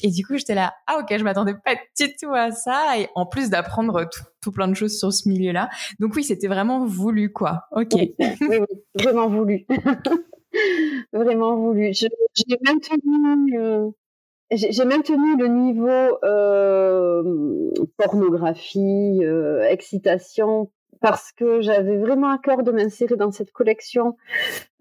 Et 0.00 0.08
du 0.08 0.24
coup, 0.24 0.38
j'étais 0.38 0.54
là, 0.54 0.72
ah 0.86 1.00
ok, 1.00 1.14
je 1.18 1.22
m'attendais 1.22 1.54
pas 1.62 1.74
du 2.00 2.16
tout 2.16 2.32
à 2.32 2.50
ça, 2.50 2.98
et 2.98 3.10
en 3.14 3.26
plus 3.26 3.50
d'apprendre 3.50 4.08
tout 4.10 4.22
tout 4.46 4.52
plein 4.52 4.68
de 4.68 4.74
choses 4.74 4.96
sur 4.96 5.12
ce 5.12 5.28
milieu-là. 5.28 5.68
Donc 5.98 6.14
oui, 6.14 6.22
c'était 6.22 6.46
vraiment 6.46 6.86
voulu, 6.86 7.32
quoi. 7.32 7.66
Ok. 7.72 7.96
Oui, 8.18 8.58
vraiment 8.94 9.28
voulu. 9.28 9.66
vraiment 11.12 11.56
voulu. 11.56 11.92
J'ai 11.92 12.08
maintenu, 12.64 13.58
euh, 13.58 13.88
j'ai 14.50 14.84
le 15.36 15.48
niveau 15.48 16.18
euh, 16.24 17.70
pornographie, 17.96 19.24
euh, 19.24 19.68
excitation 19.68 20.70
parce 21.00 21.32
que 21.32 21.60
j'avais 21.60 21.96
vraiment 21.96 22.30
à 22.30 22.38
cœur 22.38 22.62
de 22.62 22.70
m'insérer 22.70 23.16
dans 23.16 23.30
cette 23.30 23.52
collection 23.52 24.16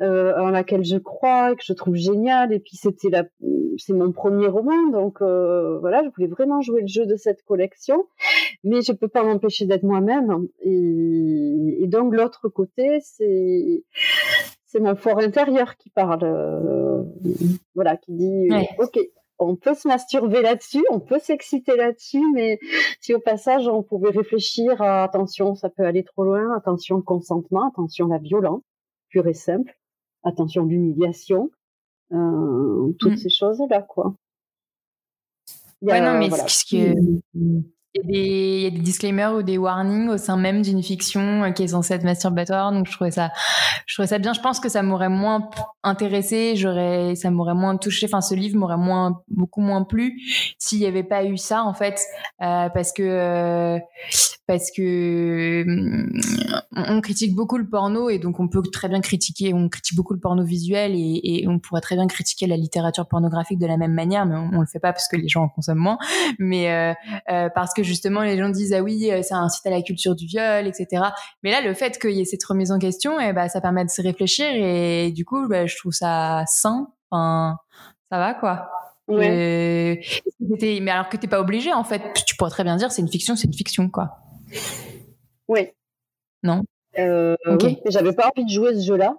euh, 0.02 0.34
en 0.38 0.50
laquelle 0.50 0.84
je 0.84 0.98
crois 0.98 1.52
et 1.52 1.56
que 1.56 1.64
je 1.64 1.74
trouve 1.74 1.96
géniale. 1.96 2.54
Et 2.54 2.60
puis 2.60 2.78
c'était 2.78 3.10
la, 3.10 3.24
c'est 3.78 3.94
mon 3.94 4.12
premier 4.12 4.48
roman, 4.48 4.90
donc 4.92 5.22
euh, 5.22 5.80
voilà, 5.80 6.04
je 6.04 6.10
voulais 6.16 6.28
vraiment 6.28 6.62
jouer 6.62 6.82
le 6.82 6.88
jeu 6.88 7.06
de 7.06 7.16
cette 7.16 7.44
collection, 7.44 8.06
mais 8.64 8.82
je 8.82 8.92
peux 8.92 9.08
pas 9.08 9.24
m'empêcher 9.24 9.66
d'être 9.66 9.84
moi-même. 9.84 10.48
Et, 10.62 11.78
et 11.84 11.88
donc 11.88 12.14
l'autre 12.14 12.50
côté, 12.50 13.00
c'est 13.02 13.84
c'est 14.66 14.80
mon 14.80 14.96
fort 14.96 15.20
intérieur 15.20 15.78
qui 15.78 15.90
parle, 15.90 16.24
euh, 16.24 17.04
voilà, 17.76 17.98
qui 17.98 18.14
dit 18.14 18.50
ok 18.80 19.00
on 19.38 19.56
peut 19.56 19.74
se 19.74 19.88
masturber 19.88 20.42
là-dessus, 20.42 20.84
on 20.90 21.00
peut 21.00 21.20
s'exciter 21.20 21.76
là-dessus, 21.76 22.24
mais 22.34 22.60
si 23.02 23.14
au 23.14 23.20
passage 23.20 23.68
on 23.68 23.84
pouvait 23.84 24.12
réfléchir 24.12 24.82
à 24.82 25.04
attention, 25.04 25.56
ça 25.56 25.70
peut 25.70 25.84
aller 25.84 26.04
trop 26.04 26.24
loin, 26.24 26.56
attention 26.56 26.98
le 26.98 27.02
consentement, 27.02 27.68
attention 27.70 28.08
la 28.08 28.18
violence, 28.18 28.62
pure 29.10 29.28
et 29.28 29.34
simple, 29.34 29.78
attention 30.24 30.66
l'humiliation, 30.66 31.52
euh, 32.14 32.94
toutes 33.00 33.14
mm. 33.14 33.18
ces 33.18 33.30
choses-là, 33.30 33.82
quoi. 33.82 34.16
ouais, 35.82 36.02
non, 36.02 36.18
mais 36.18 36.30
ce 36.30 36.66
que 36.66 36.94
il 38.04 38.62
y, 38.62 38.66
a 38.68 38.70
des, 38.70 38.80
disclaimers 38.80 39.34
ou 39.36 39.42
des 39.42 39.58
warnings 39.58 40.10
au 40.10 40.18
sein 40.18 40.36
même 40.36 40.62
d'une 40.62 40.84
fiction 40.84 41.44
euh, 41.44 41.52
qui 41.52 41.64
est 41.64 41.70
censée 41.70 41.94
être 41.94 42.04
masturbatoire. 42.04 42.72
Donc 42.72 42.88
je 42.88 42.92
trouvais 42.92 43.12
ça, 43.12 43.32
je 43.86 43.96
trouvais 43.96 44.08
ça 44.08 44.18
bien. 44.18 44.34
Je 44.34 44.42
pense 44.42 44.60
que 44.60 44.70
ça 44.70 44.84
m'aurait 44.84 45.10
moins 45.10 45.50
intéressé, 45.84 46.56
j'aurais, 46.56 47.16
ça 47.16 47.32
m'aurait 47.32 47.54
moins 47.54 47.78
touché. 47.78 48.08
Enfin, 48.08 48.22
ce 48.22 48.36
livre 48.36 48.58
m'aurait 48.58 48.78
moins, 48.78 49.22
beaucoup 49.30 49.62
moins 49.62 49.84
plu 49.84 50.20
s'il 50.58 50.80
n'y 50.80 50.86
avait 50.86 51.04
pas 51.04 51.24
eu 51.26 51.38
ça 51.38 51.64
en 51.64 51.74
fait, 51.74 52.02
euh, 52.42 52.70
parce 52.70 52.92
que 52.92 53.04
euh, 53.04 53.80
parce 54.48 54.70
que 54.76 55.66
on 56.76 57.02
critique 57.02 57.34
beaucoup 57.34 57.58
le 57.58 57.68
porno 57.68 58.10
et 58.10 58.20
donc 58.20 58.40
on 58.40 58.48
peut 58.48 58.62
très 58.62 58.90
bien 58.90 59.02
critiquer, 59.02 59.54
on 59.54 59.70
critique 59.70 59.96
beaucoup 59.96 60.14
le 60.14 60.20
porno 60.20 60.44
visuel 60.44 60.94
et, 60.96 61.46
on 61.48 61.60
pourrait 61.60 61.82
très 61.82 61.96
bien 61.96 62.08
critiquer 62.08 62.48
la 62.48 62.58
littérature 62.58 63.08
pornographique 63.08 63.60
de 63.60 63.68
la 63.68 63.78
même 63.78 63.94
manière, 63.94 64.26
mais 64.26 64.36
on, 64.36 64.50
on 64.54 64.62
le 64.62 64.68
fait 64.68 64.80
pas 64.80 64.92
parce 64.92 65.08
que 65.08 65.16
les 65.16 65.28
gens 65.28 65.44
en 65.44 65.50
consomment 65.50 65.80
moins, 65.80 65.98
mais 66.40 66.96
parce 67.26 67.74
que 67.74 67.85
justement 67.86 68.22
les 68.22 68.38
gens 68.38 68.50
disent 68.50 68.74
ah 68.74 68.82
oui 68.82 69.10
euh, 69.12 69.22
ça 69.22 69.38
incite 69.38 69.66
à 69.66 69.70
la 69.70 69.82
culture 69.82 70.16
du 70.16 70.26
viol 70.26 70.68
etc 70.68 71.04
mais 71.44 71.52
là 71.52 71.62
le 71.62 71.74
fait 71.74 72.00
qu'il 72.00 72.12
y 72.12 72.22
ait 72.22 72.26
cette 72.26 72.44
remise 72.44 72.72
en 72.72 72.80
question 72.80 73.20
eh 73.20 73.32
bah 73.32 73.48
ça 73.48 73.62
permet 73.62 73.86
de 73.86 73.90
se 73.90 74.02
réfléchir 74.02 74.48
et 74.52 75.12
du 75.12 75.24
coup 75.26 75.48
bah, 75.48 75.66
je 75.66 75.78
trouve 75.78 75.94
ça 75.94 76.44
sain 76.48 76.88
enfin 77.10 77.58
ça 78.12 78.18
va 78.18 78.34
quoi 78.34 78.70
ouais. 79.08 80.02
mais 80.60 80.92
alors 80.92 81.10
que 81.10 81.18
t'es 81.18 81.28
pas 81.28 81.40
obligé 81.40 81.72
en 81.72 81.84
fait 81.84 82.02
tu 82.26 82.36
pourrais 82.36 82.52
très 82.52 82.64
bien 82.64 82.76
dire 82.76 82.92
c'est 82.92 83.02
une 83.02 83.12
fiction 83.12 83.36
c'est 83.36 83.48
une 83.48 83.54
fiction 83.54 83.90
quoi 83.90 84.18
oui 85.48 85.70
Non? 86.44 86.64
Euh, 86.98 87.36
oui, 87.62 87.80
mais 87.84 87.92
j'avais 87.92 88.14
pas 88.14 88.32
envie 88.36 88.46
de 88.46 88.50
jouer 88.50 88.74
ce 88.76 88.86
jeu-là. 88.86 89.18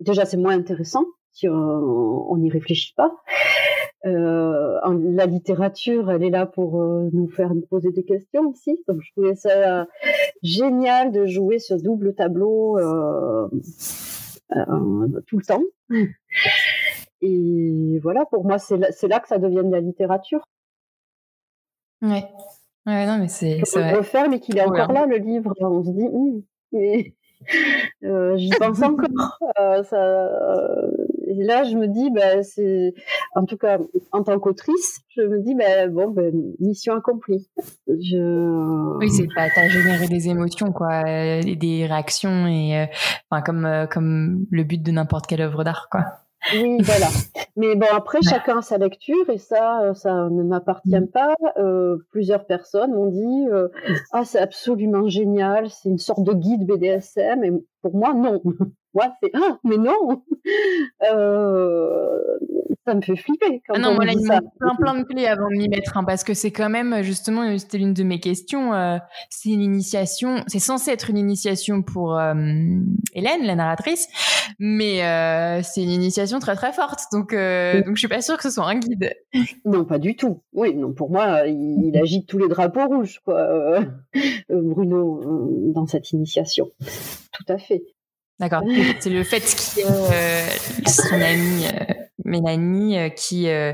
Déjà, 0.00 0.24
c'est 0.24 0.36
moins 0.36 0.54
intéressant 0.54 1.04
si 1.32 1.48
on 1.48 2.36
n'y 2.38 2.50
réfléchit 2.50 2.94
pas. 2.94 3.10
Euh, 4.06 4.78
la 5.14 5.26
littérature, 5.26 6.10
elle 6.10 6.22
est 6.22 6.30
là 6.30 6.46
pour 6.46 6.80
euh, 6.80 7.08
nous 7.12 7.28
faire 7.28 7.54
nous 7.54 7.66
poser 7.66 7.90
des 7.90 8.04
questions 8.04 8.48
aussi. 8.48 8.78
Donc, 8.86 9.00
je 9.02 9.10
trouvais 9.12 9.34
ça 9.34 9.86
génial 10.42 11.10
de 11.12 11.26
jouer 11.26 11.58
ce 11.58 11.74
double 11.74 12.14
tableau 12.14 12.78
euh, 12.78 13.48
tout 15.26 15.38
le 15.38 15.44
temps. 15.44 15.62
Et 17.22 17.98
voilà, 18.02 18.26
pour 18.26 18.44
moi, 18.44 18.58
c'est 18.58 18.76
là, 18.76 18.88
là, 19.08 19.20
que 19.20 19.28
ça 19.28 19.38
devient 19.38 19.62
de 19.64 19.72
la 19.72 19.80
littérature. 19.80 20.46
Ouais. 22.02 22.28
Ouais, 22.86 23.06
non, 23.06 23.18
mais 23.18 23.28
c'est. 23.28 23.62
On 23.74 23.80
le 23.80 23.96
refaire, 23.98 24.28
mais 24.28 24.38
qu'il 24.38 24.58
est 24.58 24.64
encore 24.64 24.92
là, 24.92 25.06
le 25.06 25.16
livre. 25.16 25.52
On 25.60 25.82
se 25.82 25.90
dit, 25.90 26.06
hum, 26.06 26.42
mais 26.72 27.14
euh, 28.04 28.36
j'y 28.36 28.50
pense 28.50 28.82
encore. 28.82 29.38
Euh, 29.58 29.82
ça, 29.82 30.30
et 31.26 31.44
là, 31.44 31.64
je 31.64 31.76
me 31.76 31.88
dis, 31.88 32.10
bah, 32.10 32.42
c'est, 32.42 32.94
en 33.34 33.44
tout 33.44 33.56
cas, 33.56 33.78
en 34.12 34.22
tant 34.22 34.38
qu'autrice, 34.38 35.00
je 35.16 35.22
me 35.22 35.40
dis, 35.42 35.54
bah, 35.54 35.88
bon, 35.88 36.10
bah, 36.10 36.22
mission 36.60 36.94
accomplie. 36.94 37.48
Je... 37.88 38.96
Oui, 38.98 39.10
c'est 39.10 39.28
pas, 39.34 39.48
t'as 39.54 39.68
généré 39.68 40.08
des 40.08 40.28
émotions, 40.28 40.72
quoi, 40.72 41.02
des 41.42 41.86
réactions 41.86 42.46
et, 42.46 42.78
euh, 42.78 42.86
enfin, 43.30 43.42
comme, 43.42 43.86
comme 43.90 44.46
le 44.50 44.64
but 44.64 44.82
de 44.82 44.90
n'importe 44.92 45.26
quelle 45.26 45.42
œuvre 45.42 45.64
d'art, 45.64 45.88
quoi. 45.90 46.04
Oui, 46.52 46.78
voilà. 46.82 47.08
Mais 47.56 47.74
bon, 47.74 47.86
après, 47.92 48.18
chacun 48.22 48.58
a 48.58 48.62
sa 48.62 48.78
lecture 48.78 49.28
et 49.30 49.38
ça, 49.38 49.82
euh, 49.82 49.94
ça 49.94 50.28
ne 50.30 50.42
m'appartient 50.42 51.00
mm. 51.00 51.08
pas. 51.08 51.34
Euh, 51.56 51.98
plusieurs 52.10 52.46
personnes 52.46 52.92
m'ont 52.92 53.10
dit 53.10 53.48
euh, 53.50 53.68
Ah, 54.12 54.24
c'est 54.24 54.38
absolument 54.38 55.08
génial, 55.08 55.70
c'est 55.70 55.88
une 55.88 55.98
sorte 55.98 56.22
de 56.22 56.32
guide 56.32 56.66
BDSM. 56.66 57.44
Et 57.44 57.52
pour 57.82 57.96
moi, 57.96 58.14
non. 58.14 58.42
Moi, 58.96 59.14
c'est 59.22 59.30
Ah, 59.34 59.58
mais 59.62 59.76
non 59.76 60.22
euh, 61.04 62.18
ça 62.86 62.94
me 62.94 63.00
fait 63.00 63.16
flipper 63.16 63.62
quand 63.66 63.74
ah 63.74 63.78
non, 63.80 63.90
on 63.90 63.94
voilà, 63.96 64.14
dit 64.14 64.22
ça. 64.24 64.40
plein 64.60 64.74
plein 64.76 65.00
de 65.00 65.02
clés 65.02 65.26
avant 65.26 65.50
de 65.50 65.56
m'y 65.56 65.68
mettre, 65.68 65.96
hein, 65.96 66.04
parce 66.04 66.22
que 66.22 66.34
c'est 66.34 66.52
quand 66.52 66.70
même 66.70 67.02
justement 67.02 67.58
c'était 67.58 67.78
l'une 67.78 67.94
de 67.94 68.04
mes 68.04 68.20
questions. 68.20 68.74
Euh, 68.74 68.98
c'est 69.28 69.50
une 69.50 69.60
initiation, 69.60 70.44
c'est 70.46 70.60
censé 70.60 70.92
être 70.92 71.10
une 71.10 71.18
initiation 71.18 71.82
pour 71.82 72.16
euh, 72.16 72.32
Hélène, 73.12 73.42
la 73.42 73.56
narratrice, 73.56 74.08
mais 74.60 75.04
euh, 75.04 75.62
c'est 75.64 75.82
une 75.82 75.90
initiation 75.90 76.38
très 76.38 76.54
très 76.54 76.72
forte, 76.72 77.00
donc 77.12 77.32
donc 77.32 77.96
je 77.96 77.98
suis 77.98 78.08
pas 78.08 78.22
sûre 78.22 78.36
que 78.36 78.44
ce 78.44 78.50
soit 78.50 78.66
un 78.66 78.78
guide. 78.78 79.12
Non, 79.64 79.84
pas 79.84 79.98
du 79.98 80.14
tout. 80.14 80.42
Oui, 80.52 80.74
non, 80.74 80.92
pour 80.92 81.10
moi, 81.10 81.46
il, 81.46 81.86
il 81.86 81.96
agite 82.00 82.28
tous 82.28 82.38
les 82.38 82.48
drapeaux 82.48 82.86
rouges, 82.86 83.20
quoi, 83.24 83.80
Bruno, 84.48 85.72
dans 85.74 85.86
cette 85.86 86.12
initiation. 86.12 86.70
Tout 87.32 87.52
à 87.52 87.58
fait. 87.58 87.82
D'accord. 88.38 88.62
C'est 89.00 89.10
le 89.10 89.24
fait 89.24 89.40
qu'il 89.40 89.82
y 89.82 89.86
ait 89.86 90.88
son 90.88 91.14
ami 91.14 91.64
Mélanie 92.26 92.98
euh, 92.98 93.08
qui 93.08 93.48
euh, 93.48 93.72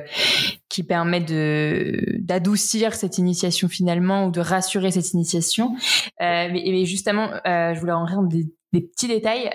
qui 0.68 0.84
permet 0.84 1.20
de 1.20 2.18
d'adoucir 2.18 2.94
cette 2.94 3.18
initiation 3.18 3.68
finalement 3.68 4.26
ou 4.26 4.30
de 4.30 4.40
rassurer 4.40 4.90
cette 4.90 5.12
initiation. 5.12 5.74
Euh, 6.20 6.48
mais, 6.52 6.84
justement, 6.84 7.30
je 7.44 7.78
voulais 7.80 7.92
en 7.92 8.04
rendre 8.04 8.28
des, 8.28 8.46
petits 8.72 9.08
détails. 9.08 9.50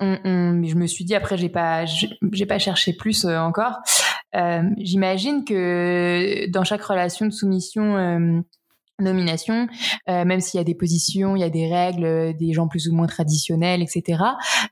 On, 0.00 0.62
je 0.64 0.74
me 0.74 0.86
suis 0.86 1.04
dit 1.04 1.14
après 1.14 1.36
j'ai 1.36 1.48
pas 1.48 1.84
j'ai 1.84 2.46
pas 2.46 2.58
cherché 2.58 2.92
plus 2.92 3.24
encore. 3.24 3.78
J'imagine 4.78 5.44
que 5.44 6.48
dans 6.50 6.64
chaque 6.64 6.82
relation 6.82 7.26
de 7.26 7.32
soumission 7.32 8.44
nomination, 9.00 9.66
euh, 10.08 10.24
même 10.24 10.40
s'il 10.40 10.58
y 10.58 10.60
a 10.60 10.64
des 10.64 10.74
positions, 10.74 11.36
il 11.36 11.40
y 11.40 11.44
a 11.44 11.50
des 11.50 11.72
règles, 11.72 12.36
des 12.36 12.52
gens 12.52 12.68
plus 12.68 12.88
ou 12.88 12.94
moins 12.94 13.06
traditionnels, 13.06 13.82
etc. 13.82 14.22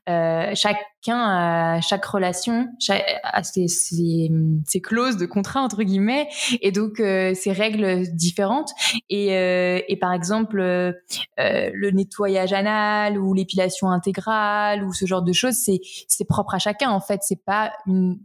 Euh, 0.09 0.51
chacun, 0.55 1.81
chaque 1.81 2.05
relation 2.05 2.67
chaque, 2.79 3.03
a 3.23 3.43
ses, 3.43 3.67
ses, 3.67 4.31
ses, 4.65 4.81
clauses 4.81 5.17
de 5.17 5.25
contrat 5.25 5.61
entre 5.61 5.83
guillemets, 5.83 6.29
et 6.61 6.71
donc 6.71 6.99
euh, 6.99 7.33
ses 7.33 7.51
règles 7.51 8.03
différentes. 8.13 8.69
Et, 9.09 9.35
euh, 9.35 9.79
et 9.87 9.97
par 9.97 10.13
exemple, 10.13 10.59
euh, 10.61 10.93
le 11.37 11.91
nettoyage 11.91 12.53
anal 12.53 13.17
ou 13.17 13.33
l'épilation 13.33 13.89
intégrale 13.89 14.83
ou 14.83 14.93
ce 14.93 15.05
genre 15.05 15.23
de 15.23 15.33
choses, 15.33 15.55
c'est 15.55 15.81
c'est 16.07 16.25
propre 16.25 16.55
à 16.55 16.59
chacun 16.59 16.89
en 16.91 17.01
fait. 17.01 17.21
C'est 17.23 17.43
pas 17.43 17.73
une 17.85 18.19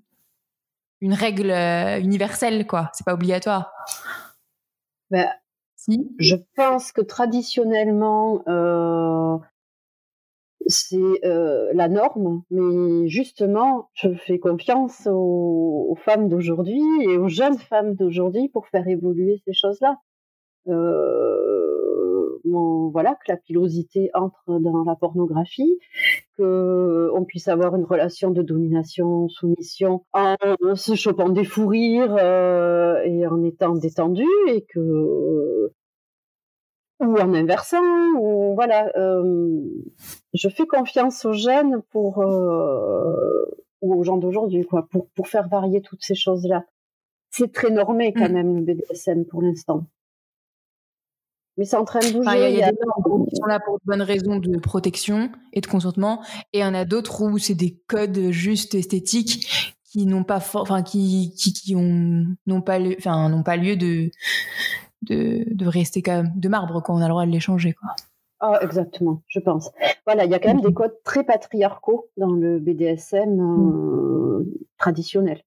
une 1.01 1.15
règle 1.15 1.51
universelle 2.03 2.67
quoi. 2.67 2.91
C'est 2.93 3.05
pas 3.05 3.15
obligatoire. 3.15 3.73
Je 6.19 6.37
pense 6.55 6.93
que 6.93 7.01
traditionnellement, 7.01 8.43
euh, 8.47 9.39
c'est 10.67 11.25
euh, 11.25 11.71
la 11.73 11.89
norme, 11.89 12.43
mais 12.51 13.09
justement, 13.09 13.89
je 13.95 14.13
fais 14.13 14.39
confiance 14.39 15.09
aux, 15.11 15.97
femmes 16.05 16.29
d'aujourd'hui 16.29 16.83
et 17.03 17.17
aux 17.17 17.29
jeunes 17.29 17.59
femmes 17.59 17.95
d'aujourd'hui 17.95 18.49
pour 18.51 18.67
faire 18.69 18.87
évoluer 18.87 19.41
ces 19.47 19.53
choses-là. 19.55 19.97
Euh, 20.69 21.25
voilà, 22.93 23.15
que 23.15 23.33
la 23.33 23.37
pilosité 23.37 24.11
entre 24.15 24.59
dans 24.61 24.85
la 24.85 24.97
pornographie, 24.97 25.79
que 26.37 27.11
on 27.15 27.25
puisse 27.25 27.49
avoir 27.49 27.75
une 27.77 27.85
relation 27.85 28.31
de 28.31 28.43
domination, 28.43 29.29
soumission 29.29 30.05
en 30.13 30.37
se 30.75 30.95
chopant 30.95 31.29
des 31.29 31.45
fous 31.45 31.67
rires 31.67 32.17
et 32.19 33.27
en 33.27 33.43
étant 33.43 33.75
détendu, 33.75 34.27
et 34.49 34.65
que 34.73 35.73
ou 37.01 37.17
en 37.17 37.35
inversant, 37.35 37.83
ou 38.19 38.55
voilà. 38.55 38.91
Euh, 38.97 39.63
je 40.35 40.49
fais 40.49 40.67
confiance 40.67 41.25
aux 41.25 41.33
jeunes 41.33 41.83
pour 41.91 42.21
euh, 42.21 43.45
ou 43.81 43.95
aux 43.95 44.03
gens 44.03 44.17
d'aujourd'hui, 44.17 44.65
quoi, 44.65 44.87
pour 44.91 45.09
pour 45.11 45.29
faire 45.29 45.49
varier 45.49 45.81
toutes 45.81 46.03
ces 46.03 46.15
choses-là. 46.15 46.65
C'est 47.31 47.53
très 47.53 47.71
normé 47.71 48.13
quand 48.13 48.29
mm. 48.29 48.33
même 48.33 48.57
le 48.57 48.63
BDSM 48.63 49.25
pour 49.27 49.43
l'instant. 49.43 49.85
Mais 51.57 51.65
c'est 51.65 51.77
en 51.77 51.85
train 51.85 51.99
de 51.99 52.13
bouger. 52.13 52.53
Il 52.53 52.59
y 52.59 52.63
a, 52.63 52.71
des 52.71 52.79
normes 52.87 53.27
qui 53.27 53.37
sont 53.37 53.47
là 53.47 53.59
pour 53.59 53.79
de 53.79 53.85
bonnes 53.85 54.03
raisons 54.03 54.37
de 54.39 54.59
protection 54.59 55.31
et 55.53 55.61
de 55.61 55.67
consentement, 55.67 56.23
et 56.53 56.59
il 56.59 56.61
y 56.61 56.65
en 56.65 56.75
a 56.75 56.85
d'autres 56.85 57.23
où 57.23 57.37
c'est 57.39 57.55
des 57.55 57.81
codes 57.89 58.31
juste 58.31 58.75
esthétiques 58.75 59.75
qui 59.85 60.07
n'ont 60.07 60.23
pas, 60.23 60.41
enfin 60.55 60.83
qui, 60.83 61.35
qui 61.37 61.53
qui 61.53 61.75
ont 61.75 62.27
n'ont 62.47 62.63
pas, 62.63 62.79
enfin 62.99 63.29
n'ont 63.29 63.43
pas 63.43 63.57
lieu 63.57 63.77
de 63.77 64.11
de, 65.09 65.45
de 65.51 65.67
rester 65.67 66.03
quand 66.03 66.23
même 66.23 66.33
de 66.37 66.49
marbre 66.49 66.83
quand 66.83 66.95
on 66.95 66.99
a 66.99 67.05
le 67.05 67.11
droit 67.11 67.27
de 67.27 67.31
l'échanger 67.31 67.73
quoi. 67.73 67.91
Ah, 68.41 68.61
exactement, 68.63 69.23
je 69.27 69.41
pense. 69.41 69.73
Voilà, 70.07 70.25
il 70.25 70.31
y 70.31 70.35
a 70.35 70.39
quand 70.39 70.55
même 70.55 70.61
des 70.61 70.73
codes 70.73 70.97
très 71.03 71.25
patriarcaux 71.25 72.09
dans 72.17 72.31
le 72.31 72.61
BDSM 72.61 73.41
euh, 73.41 74.45
traditionnel. 74.77 75.43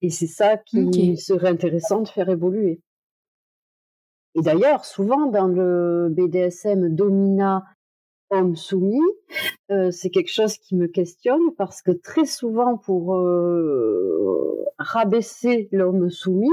Et 0.00 0.08
c'est 0.08 0.26
ça 0.26 0.56
qui 0.56 1.18
serait 1.18 1.50
intéressant 1.50 2.00
de 2.00 2.08
faire 2.08 2.30
évoluer. 2.30 2.80
Et 4.34 4.42
d'ailleurs, 4.42 4.84
souvent 4.84 5.26
dans 5.26 5.48
le 5.48 6.08
BDSM 6.10 6.94
domina 6.94 7.64
homme 8.30 8.56
soumis, 8.56 9.00
euh, 9.70 9.90
c'est 9.90 10.10
quelque 10.10 10.32
chose 10.32 10.56
qui 10.56 10.76
me 10.76 10.86
questionne 10.86 11.54
parce 11.58 11.82
que 11.82 11.90
très 11.90 12.26
souvent 12.26 12.76
pour 12.76 13.16
euh, 13.16 14.64
rabaisser 14.78 15.68
l'homme 15.72 16.10
soumis, 16.10 16.48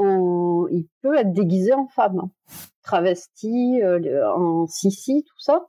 il 0.00 0.86
peut 1.02 1.16
être 1.16 1.32
déguisé 1.32 1.72
en 1.72 1.86
femme, 1.88 2.20
hein. 2.20 2.30
travesti, 2.82 3.80
euh, 3.82 4.32
en 4.34 4.66
sissi, 4.66 5.24
tout 5.24 5.40
ça. 5.40 5.66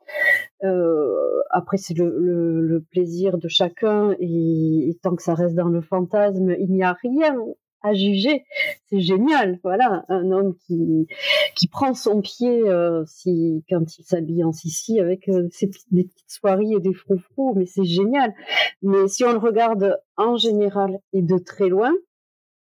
Euh, 0.64 1.42
après, 1.50 1.78
c'est 1.78 1.98
le, 1.98 2.86
plaisir 2.92 3.38
de 3.38 3.48
chacun 3.48 4.16
et, 4.20 4.98
tant 5.04 5.16
que 5.16 5.24
ça 5.24 5.34
reste 5.34 5.56
dans 5.56 5.68
le 5.68 5.82
fantasme, 5.82 6.56
il 6.60 6.72
n'y 6.72 6.84
a 6.84 6.96
rien 7.02 7.36
à 7.82 7.94
juger. 7.94 8.44
C'est 8.88 9.00
génial, 9.00 9.60
voilà, 9.64 10.04
un 10.10 10.32
homme 10.32 10.56
qui 10.66 11.08
qui 11.56 11.68
prend 11.68 11.94
son 11.94 12.22
pied 12.22 12.70
euh, 12.70 13.04
si 13.06 13.64
quand 13.70 13.98
il 13.98 14.04
s'habille 14.04 14.44
en 14.44 14.52
sissi 14.52 15.00
avec 15.00 15.30
ses, 15.52 15.70
des 15.92 16.04
petites 16.06 16.30
soirées 16.32 16.72
et 16.76 16.80
des 16.80 16.94
froufrous, 16.94 17.54
mais 17.56 17.66
c'est 17.66 17.86
génial. 17.86 18.34
Mais 18.82 19.08
si 19.08 19.24
on 19.24 19.32
le 19.32 19.40
regarde 19.40 19.98
en 20.18 20.36
général 20.38 21.00
et 21.14 21.22
de 21.22 21.38
très 21.38 21.70
loin, 21.70 21.92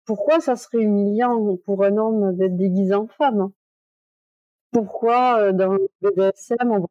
pourquoi 0.08 0.40
ça 0.40 0.56
serait 0.56 0.82
humiliant 0.82 1.58
pour 1.66 1.84
un 1.84 1.98
homme 1.98 2.34
d'être 2.34 2.56
déguisé 2.56 2.94
en 2.94 3.06
femme 3.06 3.50
Pourquoi 4.72 5.38
euh, 5.38 5.52
dans 5.52 5.74
le 5.74 5.86
BDSM 6.00 6.70
on 6.72 6.80
va... 6.80 6.86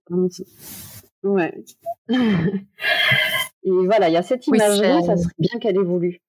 Ouais. 1.23 1.63
Et 2.09 3.71
voilà, 3.71 4.09
il 4.09 4.13
y 4.13 4.17
a 4.17 4.21
cette 4.21 4.45
image-là, 4.45 5.01
ça 5.01 5.17
serait 5.17 5.33
bien 5.39 5.57
qu'elle 5.59 5.77
évolue. 5.77 6.21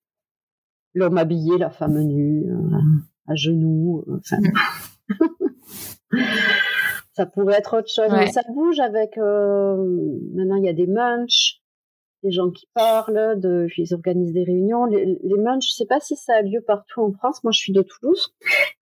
L'homme 0.95 1.19
habillé, 1.19 1.59
la 1.59 1.69
femme 1.69 2.01
nue, 2.01 2.51
euh, 2.51 2.79
à 3.27 3.35
genoux. 3.35 4.03
Euh, 4.09 4.21
ça 7.13 7.27
pourrait 7.27 7.59
être 7.59 7.77
autre 7.77 7.91
chose, 7.95 8.11
mais 8.11 8.33
ça 8.33 8.41
bouge 8.49 8.81
avec. 8.81 9.19
maintenant, 9.19 10.57
il 10.57 10.65
y 10.65 10.71
a 10.71 10.73
des 10.73 10.87
munchs. 10.87 11.61
Des 12.23 12.31
gens 12.31 12.51
qui 12.51 12.67
parlent, 12.75 13.39
de, 13.39 13.69
ils 13.77 13.95
organisent 13.95 14.33
des 14.33 14.45
réunions. 14.45 14.85
Les, 14.87 15.05
les 15.05 15.19
je 15.23 15.55
ne 15.55 15.61
sais 15.61 15.87
pas 15.87 16.01
si 16.01 16.17
ça 16.17 16.35
a 16.35 16.43
lieu 16.43 16.61
partout 16.61 17.01
en 17.01 17.13
France. 17.13 17.43
Moi, 17.45 17.53
je 17.53 17.59
suis 17.59 17.73
de 17.73 17.83
Toulouse. 17.83 18.35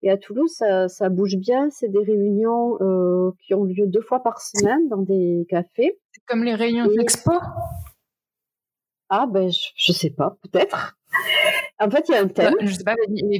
Et 0.03 0.11
à 0.11 0.16
Toulouse, 0.16 0.53
ça, 0.55 0.89
ça 0.89 1.09
bouge 1.09 1.37
bien. 1.37 1.68
C'est 1.70 1.89
des 1.89 2.03
réunions 2.03 2.78
euh, 2.80 3.30
qui 3.41 3.55
ont 3.55 3.64
lieu 3.64 3.87
deux 3.87 4.01
fois 4.01 4.22
par 4.22 4.41
semaine 4.41 4.89
dans 4.89 5.03
des 5.03 5.47
cafés. 5.49 5.99
Comme 6.26 6.45
les 6.45 6.55
réunions 6.55 6.87
d'expo? 6.87 7.32
Ah, 9.09 9.26
ben, 9.30 9.51
je, 9.51 9.93
ne 9.93 9.95
sais 9.95 10.11
pas, 10.11 10.37
peut-être. 10.43 10.97
En 11.79 11.91
fait, 11.91 12.09
il 12.09 12.12
y 12.12 12.14
a 12.14 12.22
un 12.22 12.29
thème. 12.29 12.55
Je 12.61 12.72
sais 12.72 12.85
pas, 12.85 12.95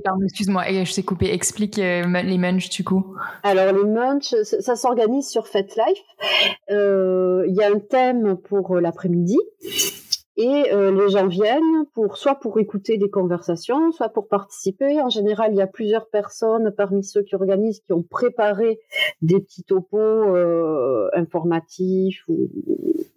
pardon, 0.05 0.23
excuse-moi, 0.25 0.65
je 0.85 0.95
t'ai 0.95 1.03
coupé. 1.03 1.33
Explique 1.33 1.79
euh, 1.79 2.05
les 2.23 2.39
munch 2.39 2.69
du 2.69 2.85
coup. 2.85 3.17
Alors, 3.43 3.73
les 3.73 3.85
munch, 3.85 4.35
ça, 4.43 4.77
s'organise 4.77 5.29
sur 5.29 5.47
FetLife. 5.47 6.05
Euh, 6.71 7.45
il 7.49 7.55
y 7.55 7.63
a 7.63 7.69
un 7.69 7.79
thème 7.79 8.37
pour 8.37 8.77
l'après-midi. 8.77 9.39
Et 10.39 10.71
euh, 10.71 10.91
les 10.91 11.09
gens 11.09 11.27
viennent 11.29 11.87
pour 11.95 12.19
soit 12.19 12.35
pour 12.35 12.59
écouter 12.61 12.99
des 12.99 13.09
conversations, 13.09 13.91
soit 13.93 14.11
pour 14.11 14.29
participer. 14.29 15.01
En 15.01 15.09
général, 15.09 15.53
il 15.53 15.57
y 15.57 15.63
a 15.63 15.67
plusieurs 15.67 16.09
personnes 16.09 16.75
parmi 16.77 17.03
ceux 17.03 17.23
qui 17.23 17.35
organisent 17.35 17.81
qui 17.81 17.93
ont 17.95 18.03
préparé 18.03 18.79
des 19.23 19.41
petits 19.41 19.63
topos 19.63 19.97
euh, 19.97 21.09
informatifs 21.15 22.23
ou, 22.29 22.51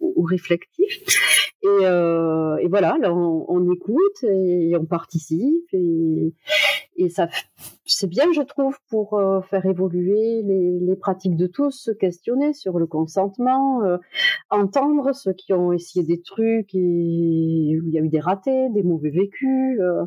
ou 0.00 0.22
réflectifs. 0.22 1.50
Et, 1.62 1.66
euh, 1.82 2.56
et 2.56 2.68
voilà, 2.68 2.96
là, 2.98 3.12
on, 3.12 3.44
on, 3.48 3.70
écoute 3.70 4.24
et 4.24 4.74
on 4.80 4.86
participe 4.86 5.68
et, 5.74 6.32
et 6.96 7.08
ça, 7.08 7.28
c'est 7.86 8.08
bien, 8.08 8.26
je 8.34 8.42
trouve, 8.42 8.76
pour 8.90 9.14
euh, 9.14 9.40
faire 9.42 9.64
évoluer 9.64 10.42
les, 10.42 10.78
les, 10.80 10.96
pratiques 10.96 11.36
de 11.36 11.46
tous, 11.46 11.70
se 11.70 11.90
questionner 11.90 12.52
sur 12.52 12.78
le 12.78 12.86
consentement, 12.86 13.82
euh, 13.84 13.96
entendre 14.50 15.14
ceux 15.14 15.32
qui 15.32 15.52
ont 15.52 15.72
essayé 15.72 16.04
des 16.04 16.20
trucs 16.20 16.74
et 16.74 17.78
où 17.80 17.86
il 17.86 17.90
y 17.92 17.98
a 17.98 18.02
eu 18.02 18.08
des 18.08 18.20
ratés, 18.20 18.68
des 18.70 18.82
mauvais 18.82 19.10
vécus. 19.10 19.80
Euh, 19.80 20.04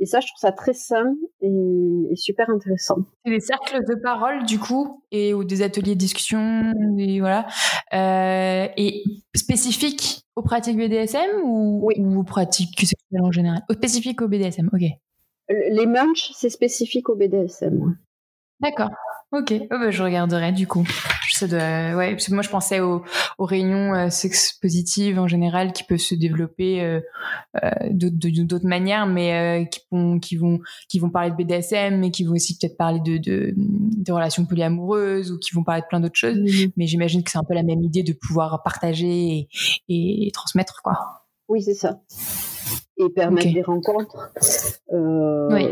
et 0.00 0.06
ça, 0.06 0.20
je 0.20 0.26
trouve 0.26 0.40
ça 0.40 0.52
très 0.52 0.72
sain 0.72 1.14
et, 1.40 1.48
et 2.10 2.16
super 2.16 2.50
intéressant. 2.50 2.96
C'est 3.24 3.30
des 3.30 3.40
cercles 3.40 3.84
de 3.88 3.94
parole, 3.94 4.44
du 4.44 4.58
coup, 4.58 5.02
et 5.12 5.34
ou 5.34 5.44
des 5.44 5.62
ateliers 5.62 5.94
de 5.94 6.00
discussion, 6.00 6.72
et 6.98 7.20
voilà, 7.20 7.46
et 7.92 9.04
spécifiques 9.36 10.22
aux 10.36 10.42
pratiques 10.42 10.76
BDSM 10.76 11.42
ou, 11.44 11.90
ou 11.96 12.18
aux 12.18 12.24
pratiques 12.24 12.80
sexuelles 12.80 13.22
en 13.22 13.30
général? 13.30 13.62
Spécifiques 13.70 14.20
au 14.20 14.28
BDSM, 14.28 14.68
ok. 14.72 14.82
Les 15.48 15.86
munch, 15.86 16.30
c'est 16.34 16.50
spécifique 16.50 17.08
au 17.08 17.16
BDSM. 17.16 17.96
D'accord. 18.60 18.90
Ok, 19.32 19.52
oh, 19.52 19.66
bah, 19.68 19.90
je 19.90 20.02
regarderai 20.02 20.52
du 20.52 20.68
coup. 20.68 20.86
Ça 21.32 21.48
doit, 21.48 21.96
ouais, 21.96 22.12
parce 22.12 22.28
que 22.28 22.34
moi 22.34 22.42
je 22.42 22.48
pensais 22.48 22.78
aux, 22.78 23.02
aux 23.38 23.44
réunions 23.44 23.92
euh, 23.92 24.08
sex 24.08 24.52
positives 24.62 25.18
en 25.18 25.26
général 25.26 25.72
qui 25.72 25.82
peuvent 25.82 25.98
se 25.98 26.14
développer 26.14 26.80
euh, 26.80 27.00
euh, 27.64 27.70
d'autres 27.90 28.66
manières, 28.66 29.06
mais 29.06 29.64
euh, 29.64 29.64
qui 29.64 29.80
vont, 29.90 30.20
qui 30.20 30.36
vont, 30.36 30.60
qui 30.88 31.00
vont 31.00 31.10
parler 31.10 31.30
de 31.30 31.36
BDSM, 31.36 31.98
mais 31.98 32.12
qui 32.12 32.22
vont 32.22 32.34
aussi 32.34 32.56
peut-être 32.56 32.76
parler 32.76 33.00
de, 33.00 33.18
de, 33.18 33.52
de, 33.56 34.12
relations 34.12 34.46
polyamoureuses 34.46 35.32
ou 35.32 35.38
qui 35.38 35.52
vont 35.52 35.64
parler 35.64 35.80
de 35.80 35.86
plein 35.88 35.98
d'autres 35.98 36.18
choses. 36.18 36.38
Mais 36.76 36.86
j'imagine 36.86 37.24
que 37.24 37.32
c'est 37.32 37.38
un 37.38 37.44
peu 37.44 37.54
la 37.54 37.64
même 37.64 37.82
idée 37.82 38.04
de 38.04 38.12
pouvoir 38.12 38.62
partager 38.62 39.48
et, 39.88 40.26
et 40.26 40.30
transmettre, 40.32 40.80
quoi. 40.82 41.24
Oui, 41.48 41.60
c'est 41.60 41.74
ça 41.74 42.00
et 42.96 43.08
permettre 43.10 43.52
des 43.52 43.62
rencontres. 43.62 44.32
Euh, 44.92 45.48
oui. 45.50 45.66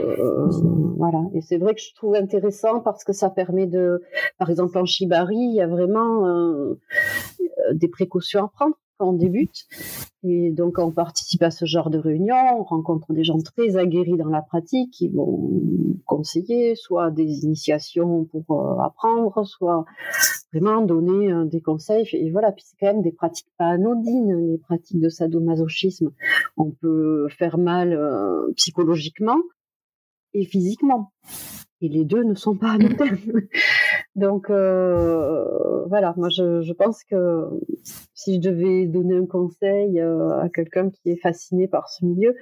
voilà. 0.97 1.21
Et 1.35 1.41
c'est 1.41 1.59
vrai 1.59 1.75
que 1.75 1.81
je 1.81 1.95
trouve 1.95 2.15
intéressant 2.15 2.81
parce 2.81 3.05
que 3.05 3.13
ça 3.13 3.31
permet 3.31 3.67
de, 3.67 4.03
par 4.39 4.51
exemple 4.51 4.77
en 4.79 4.85
Shibari, 4.85 5.37
il 5.37 5.55
y 5.55 5.61
a 5.61 5.67
vraiment 5.67 6.27
euh, 6.27 6.81
des 7.73 7.89
précautions 7.89 8.45
à 8.45 8.49
prendre 8.49 8.77
on 9.03 9.13
débute. 9.13 9.67
Et 10.25 10.53
donc, 10.53 10.79
on 10.79 10.91
participe 10.91 11.43
à 11.43 11.51
ce 11.51 11.65
genre 11.65 11.91
de 11.91 11.99
réunion, 11.99 12.37
on 12.59 12.63
rencontre 12.63 13.13
des 13.13 13.25
gens 13.25 13.39
très 13.39 13.77
aguerris 13.77 14.17
dans 14.17 14.29
la 14.29 14.43
pratique 14.43 14.93
qui 14.93 15.09
vont 15.09 15.51
conseiller, 16.07 16.77
soit 16.77 17.11
des 17.11 17.45
initiations 17.45 18.25
pour 18.25 18.45
euh, 18.51 18.81
apprendre, 18.83 19.45
soit 19.45 19.85
vraiment 20.53 20.83
donner 20.83 21.33
euh, 21.33 21.45
des 21.45 21.61
conseils. 21.61 22.07
Et 22.13 22.31
voilà, 22.31 22.53
puis 22.53 22.65
c'est 22.67 22.77
quand 22.79 22.93
même 22.93 23.03
des 23.03 23.13
pratiques 23.13 23.51
pas 23.59 23.67
anodines, 23.67 24.53
les 24.53 24.59
pratiques 24.59 25.01
de 25.01 25.09
sadomasochisme. 25.09 26.11
On 26.57 26.71
peut 26.71 27.29
faire 27.31 27.59
mal 27.59 27.93
euh, 27.93 28.53
psychologiquement 28.57 29.39
et 30.35 30.45
physiquement. 30.45 31.13
Et 31.83 31.89
les 31.89 32.05
deux 32.05 32.23
ne 32.23 32.35
sont 32.35 32.57
pas 32.57 32.71
anodins. 32.71 33.17
Donc 34.15 34.51
euh, 34.51 35.85
voilà, 35.87 36.15
moi 36.17 36.29
je, 36.29 36.63
je, 36.63 36.73
pense 36.73 37.03
que 37.03 37.49
si 38.15 38.37
je 38.37 38.41
devais 38.41 38.87
donner 38.87 39.17
un 39.17 39.27
conseil 39.27 39.99
euh, 39.99 40.39
à 40.39 40.49
quelqu'un 40.49 40.91
qui 40.91 41.11
est 41.11 41.17
fasciné 41.17 41.67
par 41.67 41.89
ce 41.89 42.05
milieu, 42.05 42.37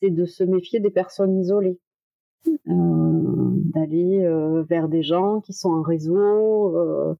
c'est 0.00 0.08
de 0.08 0.24
se 0.24 0.42
méfier 0.42 0.80
des 0.80 0.90
personnes 0.90 1.38
isolées, 1.38 1.78
euh, 2.46 2.52
d'aller 3.74 4.26
vers 4.68 4.88
des 4.88 5.02
gens 5.02 5.42
qui 5.42 5.52
sont 5.52 5.70
en 5.70 5.82
réseau, 5.82 7.16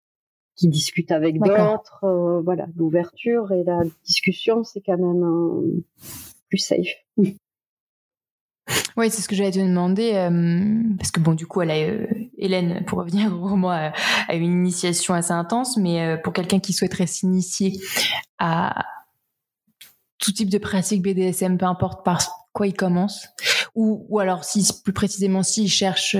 qui 0.56 0.68
discutent 0.68 1.12
avec 1.12 1.38
d'autres. 1.38 2.40
Voilà, 2.44 2.66
l'ouverture 2.76 3.52
et 3.52 3.62
la 3.62 3.82
discussion, 4.06 4.64
c'est 4.64 4.80
quand 4.80 4.96
même 4.96 5.82
plus 6.48 6.58
safe. 6.58 7.04
Oui, 8.98 9.12
c'est 9.12 9.22
ce 9.22 9.28
que 9.28 9.36
j'allais 9.36 9.52
te 9.52 9.60
demander, 9.60 10.14
euh, 10.14 10.82
parce 10.98 11.12
que 11.12 11.20
bon, 11.20 11.34
du 11.34 11.46
coup, 11.46 11.60
euh, 11.60 12.06
Hélène, 12.36 12.84
pour 12.84 12.98
revenir 12.98 13.32
au 13.42 13.46
roman, 13.46 13.70
a, 13.70 13.92
a 14.26 14.34
une 14.34 14.50
initiation 14.50 15.14
assez 15.14 15.30
intense, 15.30 15.76
mais 15.76 16.02
euh, 16.02 16.16
pour 16.16 16.32
quelqu'un 16.32 16.58
qui 16.58 16.72
souhaiterait 16.72 17.06
s'initier 17.06 17.80
à 18.40 18.84
tout 20.18 20.32
type 20.32 20.50
de 20.50 20.58
pratique 20.58 21.00
BDSM, 21.00 21.58
peu 21.58 21.66
importe 21.66 22.04
par 22.04 22.26
quoi 22.52 22.66
il 22.66 22.74
commence, 22.74 23.28
ou, 23.76 24.04
ou 24.08 24.18
alors 24.18 24.42
si 24.42 24.68
plus 24.82 24.92
précisément 24.92 25.44
s'il 25.44 25.70
cherche 25.70 26.16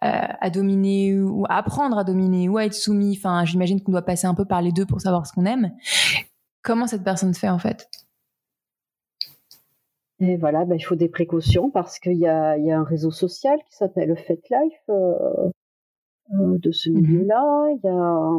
à 0.00 0.50
dominer 0.50 1.18
ou 1.18 1.44
à 1.48 1.56
apprendre 1.56 1.98
à 1.98 2.04
dominer 2.04 2.48
ou 2.48 2.56
à 2.56 2.64
être 2.64 2.74
soumis, 2.74 3.18
enfin, 3.18 3.44
j'imagine 3.44 3.82
qu'on 3.82 3.92
doit 3.92 4.04
passer 4.04 4.26
un 4.26 4.34
peu 4.34 4.46
par 4.46 4.62
les 4.62 4.72
deux 4.72 4.86
pour 4.86 5.02
savoir 5.02 5.26
ce 5.26 5.32
qu'on 5.32 5.44
aime. 5.44 5.72
Comment 6.62 6.86
cette 6.86 7.04
personne 7.04 7.34
fait 7.34 7.48
en 7.50 7.58
fait? 7.58 7.90
Et 10.18 10.36
voilà, 10.36 10.64
ben, 10.64 10.76
il 10.76 10.82
faut 10.82 10.94
des 10.94 11.08
précautions 11.08 11.70
parce 11.70 11.98
qu'il 11.98 12.16
y 12.16 12.26
a, 12.26 12.56
y 12.56 12.70
a 12.70 12.78
un 12.78 12.84
réseau 12.84 13.10
social 13.10 13.58
qui 13.68 13.76
s'appelle 13.76 14.16
FetLife 14.16 14.72
euh, 14.88 15.12
euh, 16.32 16.58
de 16.58 16.72
ce 16.72 16.88
mhm. 16.88 17.00
milieu-là. 17.00 17.66
Il 17.72 17.80
y 17.84 17.88
a. 17.88 18.30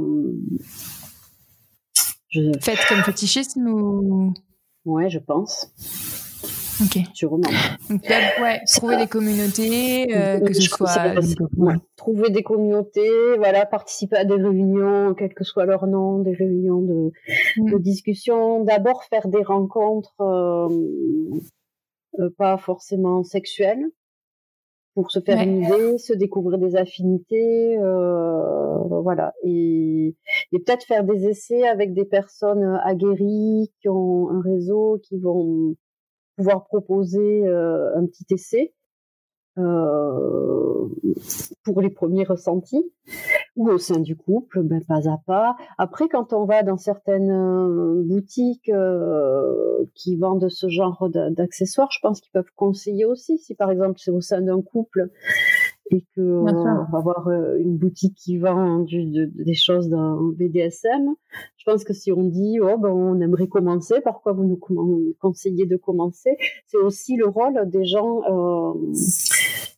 Je... 2.29 2.51
Faites 2.59 2.79
comme 2.89 3.03
fétichisme 3.03 3.67
ou? 3.67 4.33
Ouais, 4.85 5.09
je 5.09 5.19
pense. 5.19 5.71
Ok. 6.83 6.99
Sûrement. 7.13 7.37
Donc, 7.89 8.03
ouais, 8.41 8.61
trouver 8.71 8.97
des 8.97 9.07
communautés, 9.07 10.15
euh, 10.15 10.39
que 10.39 10.53
ce 10.53 10.61
soit. 10.61 11.15
Ouais, 11.57 11.73
trouver 11.95 12.29
des 12.29 12.43
communautés, 12.43 13.35
voilà, 13.37 13.65
participer 13.65 14.17
à 14.17 14.25
des 14.25 14.35
réunions, 14.35 15.15
quel 15.15 15.33
que 15.33 15.43
soit 15.43 15.65
leur 15.65 15.87
nom, 15.87 16.19
des 16.19 16.33
réunions 16.33 16.81
de, 16.81 17.11
mm. 17.57 17.71
de 17.71 17.77
discussion. 17.79 18.63
D'abord 18.63 19.03
faire 19.05 19.27
des 19.27 19.43
rencontres 19.43 20.13
euh, 20.21 20.69
pas 22.37 22.57
forcément 22.57 23.23
sexuelle, 23.23 23.85
pour 24.97 25.11
se 25.11 25.19
faire 25.19 25.39
une 25.39 25.61
idée, 25.63 25.99
se 25.99 26.13
découvrir 26.13 26.57
des 26.57 26.75
affinités, 26.75 27.77
euh, 27.77 28.79
voilà, 29.03 29.33
et, 29.43 30.15
et 30.51 30.59
peut-être 30.59 30.83
faire 30.85 31.03
des 31.03 31.27
essais 31.27 31.67
avec 31.67 31.93
des 31.93 32.05
personnes 32.05 32.79
aguerries 32.83 33.71
qui 33.79 33.89
ont 33.89 34.31
un 34.31 34.41
réseau, 34.41 34.99
qui 35.03 35.19
vont 35.19 35.75
pouvoir 36.35 36.65
proposer 36.65 37.45
euh, 37.47 37.95
un 37.95 38.07
petit 38.07 38.25
essai 38.31 38.73
euh, 39.57 40.87
pour 41.63 41.81
les 41.81 41.89
premiers 41.89 42.23
ressentis 42.23 42.91
ou 43.55 43.69
au 43.69 43.77
sein 43.77 43.99
du 43.99 44.15
couple, 44.15 44.61
ben, 44.61 44.83
pas 44.87 45.09
à 45.09 45.17
pas. 45.25 45.55
Après, 45.77 46.07
quand 46.07 46.31
on 46.33 46.45
va 46.45 46.63
dans 46.63 46.77
certaines 46.77 47.31
euh, 47.31 48.03
boutiques 48.05 48.69
euh, 48.69 49.85
qui 49.95 50.15
vendent 50.15 50.49
ce 50.49 50.67
genre 50.69 51.09
d'accessoires, 51.09 51.89
je 51.91 51.99
pense 52.01 52.21
qu'ils 52.21 52.31
peuvent 52.31 52.51
conseiller 52.55 53.05
aussi. 53.05 53.39
Si 53.39 53.55
par 53.55 53.71
exemple 53.71 53.95
c'est 53.97 54.11
au 54.11 54.21
sein 54.21 54.41
d'un 54.41 54.61
couple 54.61 55.09
et 55.91 56.03
que 56.15 56.21
on 56.21 56.43
va 56.91 56.97
avoir 56.97 57.29
une 57.57 57.77
boutique 57.77 58.15
qui 58.15 58.37
vend 58.37 58.85
des 58.85 59.53
choses 59.53 59.89
dans 59.89 60.17
BDSM, 60.21 61.13
je 61.57 61.63
pense 61.65 61.83
que 61.83 61.93
si 61.93 62.11
on 62.11 62.23
dit 62.23 62.59
oh 62.61 62.77
ben 62.77 62.89
on 62.89 63.19
aimerait 63.21 63.47
commencer, 63.47 63.95
pourquoi 64.03 64.33
vous 64.33 64.43
nous 64.43 64.59
conseillez 65.19 65.65
de 65.65 65.77
commencer? 65.77 66.37
C'est 66.67 66.77
aussi 66.77 67.15
le 67.15 67.27
rôle 67.27 67.69
des 67.69 67.85
gens 67.85 68.21
euh, 68.29 68.73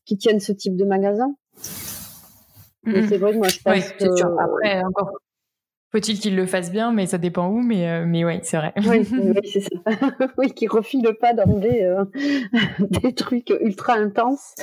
qui 0.06 0.18
tiennent 0.18 0.40
ce 0.40 0.52
type 0.52 0.76
de 0.76 0.86
magasin. 0.86 1.36
C'est 2.86 3.18
vrai 3.18 3.34
que 3.34 3.38
moi 3.38 3.50
je 3.50 3.60
pense 3.62 3.92
que... 3.92 4.06
Après, 4.42 4.84
encore 4.84 5.12
faut-il 5.92 6.20
qu'ils 6.20 6.36
le 6.36 6.46
fassent 6.46 6.72
bien, 6.72 6.92
mais 6.94 7.08
ça 7.08 7.18
dépend 7.18 7.48
où, 7.48 7.62
mais, 7.62 7.88
euh, 7.90 8.06
mais 8.06 8.24
ouais, 8.24 8.40
c'est 8.44 8.58
vrai. 8.58 8.74
Oui, 8.86 9.06
c'est 9.52 9.62
ça. 9.62 9.70
oui, 10.38 10.54
qu'ils 10.54 10.70
refilent 10.70 11.16
pas 11.20 11.34
d'emblée 11.34 11.84
euh, 11.84 12.06
des 12.80 13.14
trucs 13.14 13.52
ultra 13.62 13.94
intenses. 13.94 14.54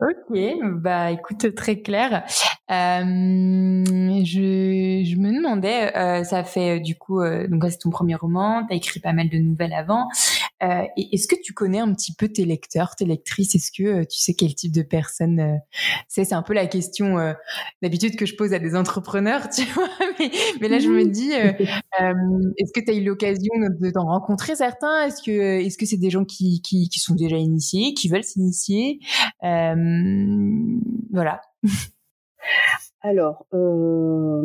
ok, 0.00 0.38
bah 0.74 1.10
écoute, 1.10 1.54
très 1.54 1.80
clair. 1.80 2.24
Euh, 2.70 3.84
je, 4.24 5.02
je 5.04 5.16
me 5.16 5.34
demandais, 5.34 5.96
euh, 5.96 6.22
ça 6.22 6.44
fait 6.44 6.78
du 6.80 6.96
coup, 6.96 7.20
donc 7.48 7.64
c'est 7.68 7.78
ton 7.78 7.90
premier 7.90 8.14
roman, 8.14 8.64
tu 8.66 8.74
as 8.74 8.76
écrit 8.76 9.00
pas 9.00 9.12
mal 9.12 9.28
de 9.28 9.38
nouvelles 9.38 9.72
avant. 9.72 10.08
Est-ce 10.60 11.28
que 11.28 11.36
tu 11.42 11.52
connais 11.52 11.78
un 11.78 11.92
petit 11.94 12.14
peu 12.14 12.28
tes 12.28 12.44
lecteurs, 12.44 12.96
tes 12.96 13.04
lectrices? 13.04 13.54
Est-ce 13.54 13.70
que 13.70 14.04
tu 14.04 14.18
sais 14.18 14.34
quel 14.34 14.54
type 14.54 14.72
de 14.72 14.82
personne 14.82 15.60
c'est 16.08 16.24
C'est 16.24 16.34
un 16.34 16.42
peu 16.42 16.54
la 16.54 16.66
question 16.66 17.34
d'habitude 17.82 18.16
que 18.16 18.26
je 18.26 18.34
pose 18.34 18.52
à 18.52 18.58
des 18.58 18.74
entrepreneurs, 18.74 19.48
tu 19.54 19.62
vois. 19.72 19.88
Mais, 20.60 20.68
là, 20.68 20.78
je 20.78 20.88
me 20.88 21.04
dis, 21.04 21.30
est-ce 21.32 22.72
que 22.72 22.80
tu 22.84 22.90
as 22.90 22.94
eu 22.94 23.04
l'occasion 23.04 23.52
de 23.58 23.90
t'en 23.90 24.06
rencontrer 24.06 24.56
certains? 24.56 25.06
Est-ce 25.06 25.22
que 25.22 25.30
est-ce 25.30 25.78
que 25.78 25.86
c'est 25.86 25.96
des 25.96 26.10
gens 26.10 26.24
qui, 26.24 26.60
qui, 26.62 26.88
qui 26.88 26.98
sont 27.00 27.14
déjà 27.14 27.36
initiés, 27.36 27.94
qui 27.94 28.08
veulent 28.08 28.24
s'initier? 28.24 29.00
Voilà. 29.42 31.40
Alors, 33.00 33.46
euh, 33.54 34.42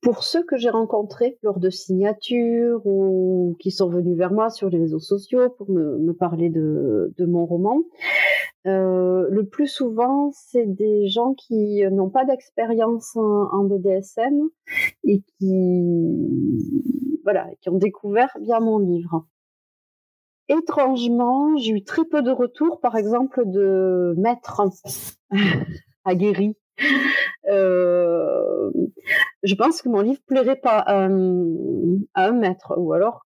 pour 0.00 0.22
ceux 0.22 0.44
que 0.44 0.56
j'ai 0.56 0.70
rencontrés 0.70 1.38
lors 1.42 1.58
de 1.58 1.70
signatures 1.70 2.86
ou 2.86 3.56
qui 3.58 3.70
sont 3.70 3.88
venus 3.88 4.16
vers 4.16 4.32
moi 4.32 4.50
sur 4.50 4.68
les 4.68 4.78
réseaux 4.78 5.00
sociaux 5.00 5.50
pour 5.50 5.70
me, 5.70 6.12
parler 6.12 6.48
de, 6.48 7.12
mon 7.18 7.44
roman, 7.44 7.82
euh, 8.66 9.26
le 9.30 9.46
plus 9.46 9.66
souvent, 9.66 10.30
c'est 10.32 10.66
des 10.66 11.08
gens 11.08 11.34
qui 11.34 11.82
n'ont 11.90 12.10
pas 12.10 12.24
d'expérience 12.24 13.16
en, 13.16 13.64
BDSM 13.64 14.48
et 15.04 15.22
qui, 15.22 17.20
voilà, 17.24 17.48
qui 17.60 17.68
ont 17.70 17.78
découvert 17.78 18.36
bien 18.40 18.60
mon 18.60 18.78
livre. 18.78 19.26
Étrangement, 20.48 21.56
j'ai 21.56 21.72
eu 21.72 21.82
très 21.82 22.04
peu 22.04 22.22
de 22.22 22.30
retours, 22.30 22.80
par 22.80 22.96
exemple, 22.96 23.42
de 23.46 24.14
maîtres 24.18 24.62
aguerris 26.04 26.56
euh, 27.48 28.70
je 29.42 29.54
pense 29.54 29.82
que 29.82 29.88
mon 29.88 30.00
livre 30.00 30.20
plairait 30.26 30.60
pas 30.60 30.78
à, 30.78 31.04
un 31.04 32.32
maître, 32.32 32.74
ou 32.76 32.92
alors 32.92 33.26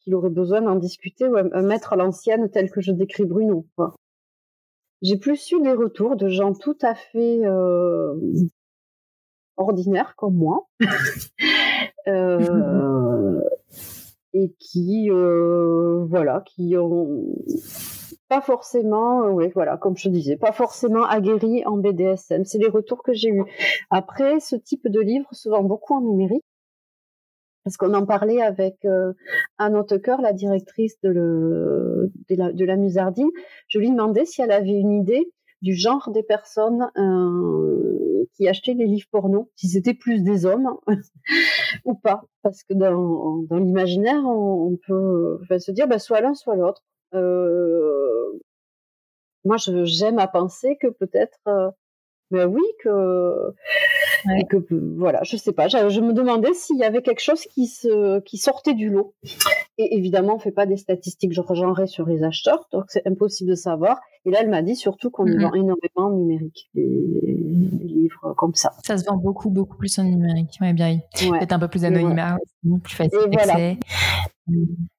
qu'il 0.00 0.14
aurait 0.14 0.30
besoin 0.30 0.62
d'en 0.62 0.76
discuter, 0.76 1.26
ou 1.28 1.36
un, 1.36 1.62
maître 1.62 1.92
à 1.92 1.96
l'ancienne 1.96 2.50
tel 2.50 2.70
que 2.70 2.80
je 2.80 2.92
décris 2.92 3.24
Bruno. 3.24 3.66
J'ai 5.02 5.18
plus 5.18 5.50
eu 5.50 5.60
des 5.60 5.72
retours 5.72 6.16
de 6.16 6.28
gens 6.28 6.54
tout 6.54 6.78
à 6.80 6.94
fait 6.94 7.40
euh, 7.44 8.14
ordinaires 9.56 10.14
comme 10.16 10.36
moi, 10.36 10.68
euh, 12.08 13.40
et 14.32 14.54
qui, 14.58 15.10
voilà, 15.10 16.42
qui 16.46 16.76
ont 16.76 17.34
pas 18.28 18.40
forcément, 18.40 19.24
euh, 19.24 19.30
oui, 19.30 19.50
voilà, 19.54 19.76
comme 19.76 19.96
je 19.96 20.08
disais, 20.08 20.36
pas 20.36 20.52
forcément 20.52 21.04
aguerri 21.04 21.64
en 21.64 21.76
BDSM. 21.76 22.44
C'est 22.44 22.58
les 22.58 22.68
retours 22.68 23.02
que 23.02 23.12
j'ai 23.12 23.30
eus. 23.30 23.44
Après, 23.90 24.40
ce 24.40 24.56
type 24.56 24.88
de 24.88 25.00
livre 25.00 25.28
se 25.32 25.48
vend 25.48 25.62
beaucoup 25.62 25.94
en 25.94 26.00
numérique. 26.00 26.44
Parce 27.64 27.76
qu'on 27.76 27.94
en 27.94 28.06
parlait 28.06 28.40
avec 28.40 28.84
euh, 28.84 29.12
Anne 29.58 29.76
Hautecoeur, 29.76 30.20
la 30.20 30.32
directrice 30.32 31.00
de, 31.02 31.08
le, 31.08 32.12
de, 32.28 32.36
la, 32.36 32.52
de 32.52 32.64
la 32.64 32.76
Musardine. 32.76 33.30
Je 33.66 33.80
lui 33.80 33.90
demandais 33.90 34.24
si 34.24 34.40
elle 34.40 34.52
avait 34.52 34.78
une 34.78 34.92
idée 34.92 35.32
du 35.62 35.74
genre 35.74 36.12
des 36.12 36.22
personnes 36.22 36.88
euh, 36.96 38.24
qui 38.34 38.46
achetaient 38.46 38.74
les 38.74 38.86
livres 38.86 39.08
porno, 39.10 39.50
si 39.56 39.68
c'était 39.68 39.94
plus 39.94 40.22
des 40.22 40.46
hommes 40.46 40.76
ou 41.84 41.94
pas. 41.94 42.22
Parce 42.42 42.62
que 42.62 42.74
dans, 42.74 43.38
dans 43.48 43.58
l'imaginaire, 43.58 44.22
on, 44.24 44.78
peut 44.86 45.38
se 45.58 45.72
dire 45.72 45.88
bah, 45.88 45.98
soit 45.98 46.20
l'un, 46.20 46.34
soit 46.34 46.54
l'autre. 46.54 46.84
Euh, 47.16 48.38
moi, 49.44 49.56
j'aime 49.58 50.18
à 50.18 50.26
penser 50.26 50.76
que 50.80 50.88
peut-être, 50.88 51.38
euh, 51.48 51.70
ben 52.30 52.46
oui, 52.46 52.62
que, 52.82 53.52
que 54.50 54.74
voilà, 54.96 55.22
je 55.22 55.36
sais 55.36 55.52
pas. 55.52 55.68
Je, 55.68 56.00
me 56.00 56.12
demandais 56.12 56.52
s'il 56.52 56.78
y 56.78 56.84
avait 56.84 57.02
quelque 57.02 57.22
chose 57.22 57.42
qui 57.42 57.66
se, 57.68 58.20
qui 58.20 58.38
sortait 58.38 58.74
du 58.74 58.90
lot. 58.90 59.14
Et 59.78 59.96
évidemment, 59.96 60.34
on 60.34 60.38
fait 60.38 60.50
pas 60.50 60.66
des 60.66 60.76
statistiques 60.76 61.32
genrées 61.32 61.86
sur 61.86 62.06
les 62.06 62.24
acheteurs, 62.24 62.66
donc 62.72 62.86
c'est 62.88 63.06
impossible 63.06 63.50
de 63.50 63.54
savoir. 63.54 64.00
Et 64.26 64.30
là, 64.30 64.38
elle 64.42 64.50
m'a 64.50 64.62
dit 64.62 64.74
surtout 64.74 65.10
qu'on 65.10 65.24
mm 65.24 65.40
vend 65.40 65.54
énormément 65.54 65.76
en 65.96 66.10
numérique, 66.10 66.68
les, 66.74 66.82
livres 67.84 68.34
comme 68.36 68.54
ça. 68.54 68.72
Ça 68.84 68.98
se 68.98 69.04
vend 69.04 69.16
beaucoup, 69.16 69.50
beaucoup 69.50 69.76
plus 69.76 69.96
en 70.00 70.04
numérique. 70.04 70.58
Ouais, 70.60 70.72
bien. 70.72 70.98
Peut-être 71.16 71.52
un 71.52 71.60
peu 71.60 71.68
plus 71.68 71.84
anonymat, 71.84 72.36
plus 72.82 72.94
facile 72.94 73.30
d'accès. 73.30 73.78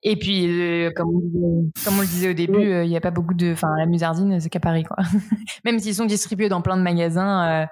Et 0.03 0.17
puis, 0.17 0.45
euh, 0.45 0.91
comme, 0.93 1.09
on, 1.09 1.71
comme, 1.85 1.97
on, 1.97 2.01
le 2.01 2.07
disait 2.07 2.29
au 2.29 2.33
début, 2.33 2.69
euh, 2.69 2.83
il 2.83 2.89
n'y 2.89 2.97
a 2.97 3.01
pas 3.01 3.11
beaucoup 3.11 3.33
de. 3.33 3.53
Enfin, 3.53 3.69
la 3.77 3.85
musardine, 3.85 4.41
c'est 4.41 4.49
qu'à 4.49 4.59
Paris, 4.59 4.83
quoi. 4.83 4.97
Même 5.65 5.79
s'ils 5.79 5.95
sont 5.95 6.05
distribués 6.05 6.49
dans 6.49 6.61
plein 6.61 6.75
de 6.75 6.81
magasins, 6.81 7.65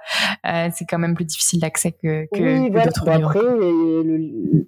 euh, 0.46 0.70
c'est 0.74 0.86
quand 0.86 1.00
même 1.00 1.16
plus 1.16 1.26
difficile 1.26 1.60
d'accès 1.60 1.92
que, 1.92 2.28
que, 2.34 2.64
oui, 2.64 2.70
d'autres 2.70 3.10
Après, 3.10 3.40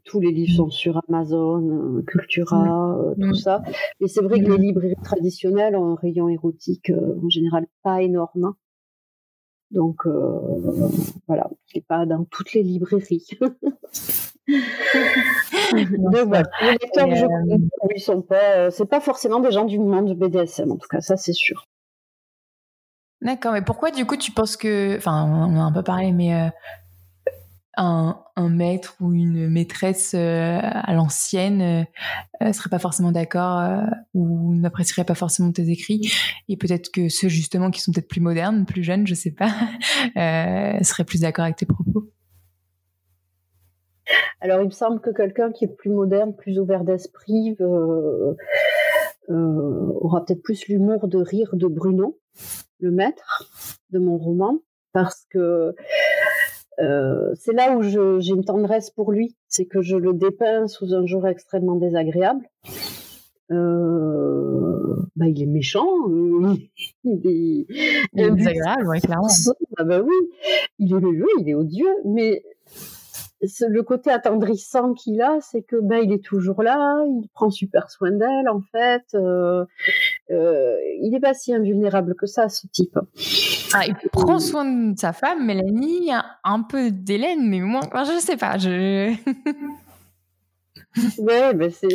tous 0.03 0.19
les 0.19 0.31
livres 0.31 0.53
sont 0.53 0.69
sur 0.69 1.01
Amazon, 1.07 2.03
Cultura, 2.05 2.97
tout 3.21 3.35
ça. 3.35 3.61
Mais 4.01 4.07
c'est 4.07 4.21
vrai 4.21 4.41
que 4.41 4.51
les 4.51 4.57
librairies 4.57 4.95
traditionnelles 5.01 5.77
ont 5.77 5.93
un 5.93 5.95
rayon 5.95 6.27
érotique 6.27 6.76
en 6.89 7.30
général 7.30 7.67
pas 7.84 8.01
énorme. 8.01 8.45
Hein. 8.45 8.55
Donc 9.71 10.07
voilà, 11.28 11.49
c'est 11.65 11.86
pas 11.86 12.05
dans 12.05 12.23
toutes 12.25 12.53
les 12.53 12.63
librairies. 12.63 13.28
Donc, 15.73 16.28
voilà. 16.28 16.49
Les 16.61 16.71
lecteurs, 16.71 17.13
je 17.13 17.25
euh, 17.25 17.88
ils 17.95 18.01
sont 18.01 18.21
pas, 18.21 18.55
euh, 18.55 18.69
c'est 18.71 18.86
pas 18.86 19.01
forcément 19.01 19.39
des 19.39 19.51
gens 19.51 19.65
du 19.65 19.80
monde 19.80 20.13
BDSM, 20.17 20.71
en 20.71 20.78
tout 20.78 20.88
cas, 20.88 21.01
ça 21.01 21.17
c'est 21.17 21.34
sûr. 21.34 21.65
D'accord, 23.21 23.53
mais 23.53 23.63
pourquoi 23.63 23.91
du 23.91 24.05
coup 24.05 24.15
tu 24.15 24.32
penses 24.32 24.55
que, 24.57 24.95
enfin, 24.97 25.25
on 25.25 25.59
a 25.59 25.63
un 25.63 25.71
peu 25.71 25.84
parlé, 25.84 26.11
mais 26.11 26.34
euh, 26.34 26.49
un, 27.78 28.23
maître 28.49 28.95
ou 28.99 29.13
une 29.13 29.49
maîtresse 29.49 30.13
à 30.13 30.93
l'ancienne 30.93 31.86
euh, 32.41 32.53
serait 32.53 32.69
pas 32.69 32.80
forcément 32.80 33.11
d'accord 33.11 33.84
ou 34.13 34.55
n'apprécierait 34.55 35.05
pas 35.05 35.15
forcément 35.15 35.51
tes 35.51 35.69
écrits, 35.69 36.11
et 36.49 36.57
peut-être 36.57 36.91
que 36.91 37.09
ceux 37.09 37.30
justement 37.30 37.71
qui 37.71 37.82
sont 37.82 37.91
peut-être 37.91 38.07
plus 38.07 38.21
modernes, 38.21 38.65
plus 38.65 38.84
jeunes, 38.84 39.07
je 39.07 39.15
sais 39.15 39.32
pas, 39.32 39.51
seraient 40.84 41.05
plus 41.05 41.21
d'accord 41.21 41.45
avec 41.45 41.57
tes 41.57 41.65
propos. 41.65 42.09
Alors, 44.39 44.61
il 44.61 44.67
me 44.67 44.71
semble 44.71 45.01
que 45.01 45.09
quelqu'un 45.09 45.51
qui 45.51 45.65
est 45.65 45.75
plus 45.75 45.89
moderne, 45.89 46.36
plus 46.36 46.59
ouvert 46.59 46.84
d'esprit, 46.84 47.55
euh, 47.59 48.36
euh, 49.30 49.91
aura 49.99 50.23
peut-être 50.23 50.43
plus 50.43 50.67
l'humour 50.67 51.07
de 51.07 51.17
rire 51.17 51.49
de 51.53 51.67
Bruno, 51.67 52.19
le 52.80 52.91
maître 52.91 53.49
de 53.89 53.99
mon 53.99 54.17
roman, 54.17 54.59
parce 54.93 55.25
que 55.32 55.75
euh, 56.80 57.34
c'est 57.36 57.53
là 57.53 57.75
où 57.75 57.82
j'ai 57.82 58.32
une 58.32 58.45
tendresse 58.45 58.89
pour 58.91 59.11
lui, 59.11 59.36
c'est 59.47 59.65
que 59.65 59.82
je 59.82 59.97
le 59.97 60.13
dépeins 60.13 60.67
sous 60.67 60.93
un 60.93 61.05
jour 61.05 61.28
extrêmement 61.28 61.75
désagréable. 61.75 62.45
bah, 63.49 65.28
il 65.28 65.41
est 65.41 65.47
méchant, 65.47 65.88
il 67.03 67.21
est, 67.25 67.65
désagréable, 68.13 68.99
clairement. 69.01 69.28
Ah 69.78 69.84
bah 69.84 70.01
oui, 70.01 70.15
il 70.80 70.93
est, 70.93 70.99
il 71.39 71.49
est 71.49 71.55
odieux, 71.55 71.95
mais 72.05 72.43
le 73.41 73.82
côté 73.84 74.09
attendrissant 74.09 74.93
qu'il 74.93 75.21
a, 75.21 75.39
c'est 75.41 75.61
que 75.61 75.75
ben 75.82 76.01
il 76.03 76.11
est 76.11 76.23
toujours 76.23 76.63
là, 76.63 77.03
il 77.05 77.28
prend 77.34 77.49
super 77.49 77.89
soin 77.89 78.11
d'elle 78.11 78.49
en 78.49 78.61
fait. 78.71 79.03
Euh, 79.13 79.65
euh, 80.32 80.75
il 81.01 81.13
est 81.15 81.19
pas 81.19 81.34
si 81.34 81.53
invulnérable 81.53 82.15
que 82.15 82.25
ça, 82.25 82.49
ce 82.49 82.67
type. 82.67 82.97
Ah, 83.74 83.86
il 83.88 83.95
prend 84.11 84.39
soin 84.39 84.65
de 84.65 84.97
sa 84.97 85.13
femme, 85.13 85.45
Mélanie, 85.45 86.09
un 86.43 86.61
peu 86.61 86.91
d'Hélène, 86.91 87.47
mais 87.47 87.59
moi, 87.59 87.82
je 87.93 88.20
sais 88.20 88.38
pas, 88.38 88.57
je. 88.57 89.13
ouais, 91.20 91.53
mais 91.53 91.70
c'est, 91.70 91.88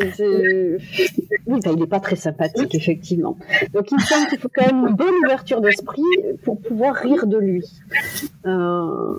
oui, 1.46 1.60
ben, 1.64 1.72
il 1.72 1.80
n'est 1.80 1.86
pas 1.86 2.00
très 2.00 2.16
sympathique, 2.16 2.74
effectivement. 2.74 3.36
Donc, 3.72 3.90
il 3.90 3.96
me 3.96 4.02
semble 4.02 4.26
qu'il 4.28 4.38
faut 4.38 4.50
quand 4.54 4.66
même 4.66 4.88
une 4.88 4.94
bonne 4.94 5.14
ouverture 5.24 5.60
d'esprit 5.60 6.02
pour 6.44 6.60
pouvoir 6.60 6.94
rire 6.96 7.26
de 7.26 7.38
lui. 7.38 7.64
Euh 8.46 9.16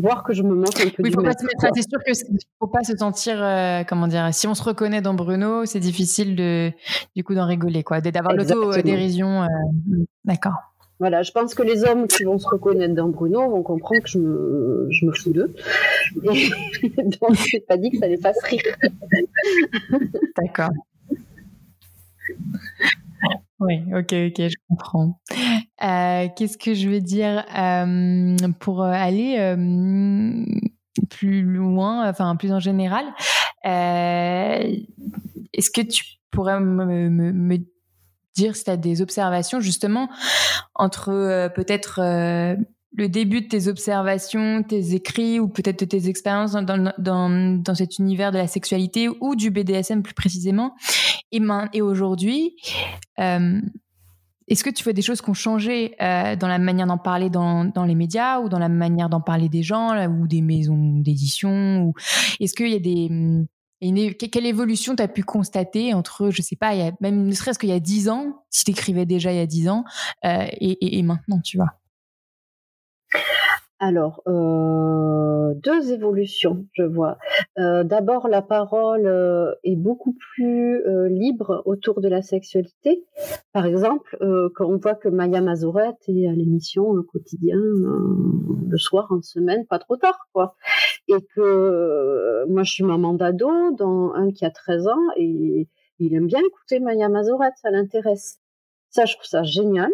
voir 0.00 0.22
que 0.22 0.32
je 0.32 0.42
me 0.42 0.54
montre 0.54 0.80
un 0.80 0.90
peu 0.90 1.02
oui, 1.02 1.12
faut 1.12 1.22
pas 1.22 1.32
se 1.32 1.44
mettre, 1.44 1.66
c'est 1.74 1.88
sûr 1.88 1.98
que 2.04 2.12
faut 2.58 2.66
pas 2.66 2.84
se 2.84 2.96
sentir 2.96 3.42
euh, 3.42 3.82
comment 3.88 4.06
dire 4.06 4.32
si 4.32 4.46
on 4.46 4.54
se 4.54 4.62
reconnaît 4.62 5.00
dans 5.00 5.14
Bruno 5.14 5.66
c'est 5.66 5.80
difficile 5.80 6.36
de 6.36 6.72
du 7.16 7.24
coup 7.24 7.34
d'en 7.34 7.46
rigoler 7.46 7.82
quoi 7.82 8.00
d'avoir 8.00 8.34
l'auto 8.34 8.72
dérision 8.82 9.42
euh, 9.42 9.46
d'accord 10.24 10.67
voilà, 10.98 11.22
je 11.22 11.30
pense 11.30 11.54
que 11.54 11.62
les 11.62 11.84
hommes 11.84 12.08
qui 12.08 12.24
vont 12.24 12.38
se 12.38 12.48
reconnaître 12.48 12.94
dans 12.94 13.08
Bruno 13.08 13.48
vont 13.48 13.62
comprendre 13.62 14.02
que 14.02 14.08
je 14.08 14.18
me, 14.18 14.88
je 14.90 15.06
me 15.06 15.12
fous 15.12 15.32
d'eux. 15.32 15.54
Donc, 16.16 16.34
je 17.34 17.58
pas 17.60 17.76
dit 17.76 17.90
que 17.90 17.98
ça 17.98 18.08
les 18.08 18.16
fasse 18.16 18.42
rire. 18.42 18.62
D'accord. 20.36 20.70
Oui, 23.60 23.82
ok, 23.92 24.12
ok, 24.12 24.48
je 24.48 24.56
comprends. 24.68 25.20
Euh, 25.82 26.28
qu'est-ce 26.36 26.58
que 26.58 26.74
je 26.74 26.88
veux 26.88 27.00
dire 27.00 27.44
euh, 27.56 28.36
pour 28.60 28.82
aller 28.82 29.36
euh, 29.38 30.44
plus 31.10 31.42
loin, 31.42 32.08
enfin 32.08 32.36
plus 32.36 32.52
en 32.52 32.60
général 32.60 33.04
Est-ce 33.64 34.80
que 35.70 35.80
tu 35.80 36.04
pourrais 36.30 36.60
me, 36.60 37.08
me, 37.08 37.58
dire 38.38 38.56
si 38.56 38.64
tu 38.64 38.70
as 38.70 38.76
des 38.76 39.02
observations 39.02 39.60
justement 39.60 40.08
entre 40.74 41.48
peut-être 41.54 42.00
le 42.96 43.08
début 43.08 43.42
de 43.42 43.46
tes 43.46 43.68
observations, 43.68 44.62
tes 44.62 44.94
écrits 44.94 45.38
ou 45.40 45.48
peut-être 45.48 45.80
de 45.80 45.84
tes 45.84 46.08
expériences 46.08 46.52
dans, 46.52 46.92
dans, 46.98 47.58
dans, 47.58 47.74
cet 47.74 47.98
univers 47.98 48.32
de 48.32 48.38
la 48.38 48.46
sexualité 48.46 49.08
ou 49.20 49.36
du 49.36 49.50
BDSM 49.50 50.02
plus 50.02 50.14
précisément. 50.14 50.74
Et, 51.30 51.40
et 51.74 51.82
aujourd'hui, 51.82 52.56
euh, 53.20 53.60
est-ce 54.48 54.64
que 54.64 54.70
tu 54.70 54.82
vois 54.82 54.94
des 54.94 55.02
choses 55.02 55.20
qui 55.20 55.28
ont 55.28 55.34
changé 55.34 55.94
euh, 56.00 56.34
dans 56.34 56.48
la 56.48 56.58
manière 56.58 56.86
d'en 56.86 56.96
parler 56.96 57.28
dans, 57.28 57.66
dans, 57.66 57.84
les 57.84 57.94
médias 57.94 58.40
ou 58.40 58.48
dans 58.48 58.58
la 58.58 58.70
manière 58.70 59.10
d'en 59.10 59.20
parler 59.20 59.50
des 59.50 59.62
gens 59.62 59.92
là, 59.92 60.08
ou 60.08 60.26
des 60.26 60.40
maisons 60.40 60.98
d'édition 61.00 61.82
ou 61.82 61.92
est-ce 62.40 62.54
qu'il 62.54 62.70
y 62.70 62.74
a 62.74 62.80
des 62.80 63.10
une, 63.80 64.14
quelle 64.14 64.46
évolution 64.46 64.96
tu 64.96 65.02
as 65.02 65.08
pu 65.08 65.22
constater 65.22 65.94
entre, 65.94 66.30
je 66.30 66.42
sais 66.42 66.56
pas, 66.56 66.74
il 66.74 66.80
y 66.80 66.82
a, 66.82 66.92
même 67.00 67.26
ne 67.26 67.32
serait-ce 67.32 67.58
qu'il 67.58 67.68
y 67.68 67.72
a 67.72 67.80
dix 67.80 68.08
ans, 68.08 68.44
si 68.50 68.64
tu 68.64 68.70
écrivais 68.72 69.06
déjà 69.06 69.32
il 69.32 69.36
y 69.36 69.40
a 69.40 69.46
dix 69.46 69.68
ans, 69.68 69.84
euh, 70.24 70.46
et, 70.52 70.72
et, 70.84 70.98
et, 70.98 71.02
maintenant, 71.02 71.40
tu 71.40 71.58
vois? 71.58 71.78
Alors, 73.80 74.22
euh, 74.26 75.54
deux 75.54 75.92
évolutions, 75.92 76.66
je 76.72 76.82
vois. 76.82 77.16
Euh, 77.58 77.84
D'abord, 77.84 78.26
la 78.26 78.42
parole 78.42 79.06
euh, 79.06 79.54
est 79.62 79.76
beaucoup 79.76 80.16
plus 80.34 80.82
libre 81.08 81.62
autour 81.64 82.00
de 82.00 82.08
la 82.08 82.20
sexualité. 82.22 83.04
Par 83.52 83.66
exemple, 83.66 84.16
quand 84.56 84.66
on 84.66 84.78
voit 84.78 84.96
que 84.96 85.08
Maya 85.08 85.40
Mazoret 85.40 85.94
est 86.08 86.26
à 86.26 86.32
l'émission 86.32 86.92
quotidien 87.04 87.56
le 87.56 88.78
soir 88.78 89.06
en 89.10 89.22
semaine, 89.22 89.64
pas 89.66 89.78
trop 89.78 89.96
tard, 89.96 90.28
quoi. 90.32 90.56
Et 91.06 91.22
que 91.34 92.44
moi, 92.48 92.64
je 92.64 92.72
suis 92.72 92.84
maman 92.84 93.14
d'ado, 93.14 93.50
dans 93.76 94.12
un 94.14 94.32
qui 94.32 94.44
a 94.44 94.50
13 94.50 94.88
ans, 94.88 95.06
et 95.16 95.68
il 96.00 96.14
aime 96.14 96.26
bien 96.26 96.40
écouter 96.40 96.80
Maya 96.80 97.08
Mazoret, 97.08 97.50
ça 97.62 97.70
l'intéresse. 97.70 98.38
Ça, 98.90 99.04
je 99.04 99.14
trouve 99.14 99.26
ça 99.26 99.44
génial. 99.44 99.90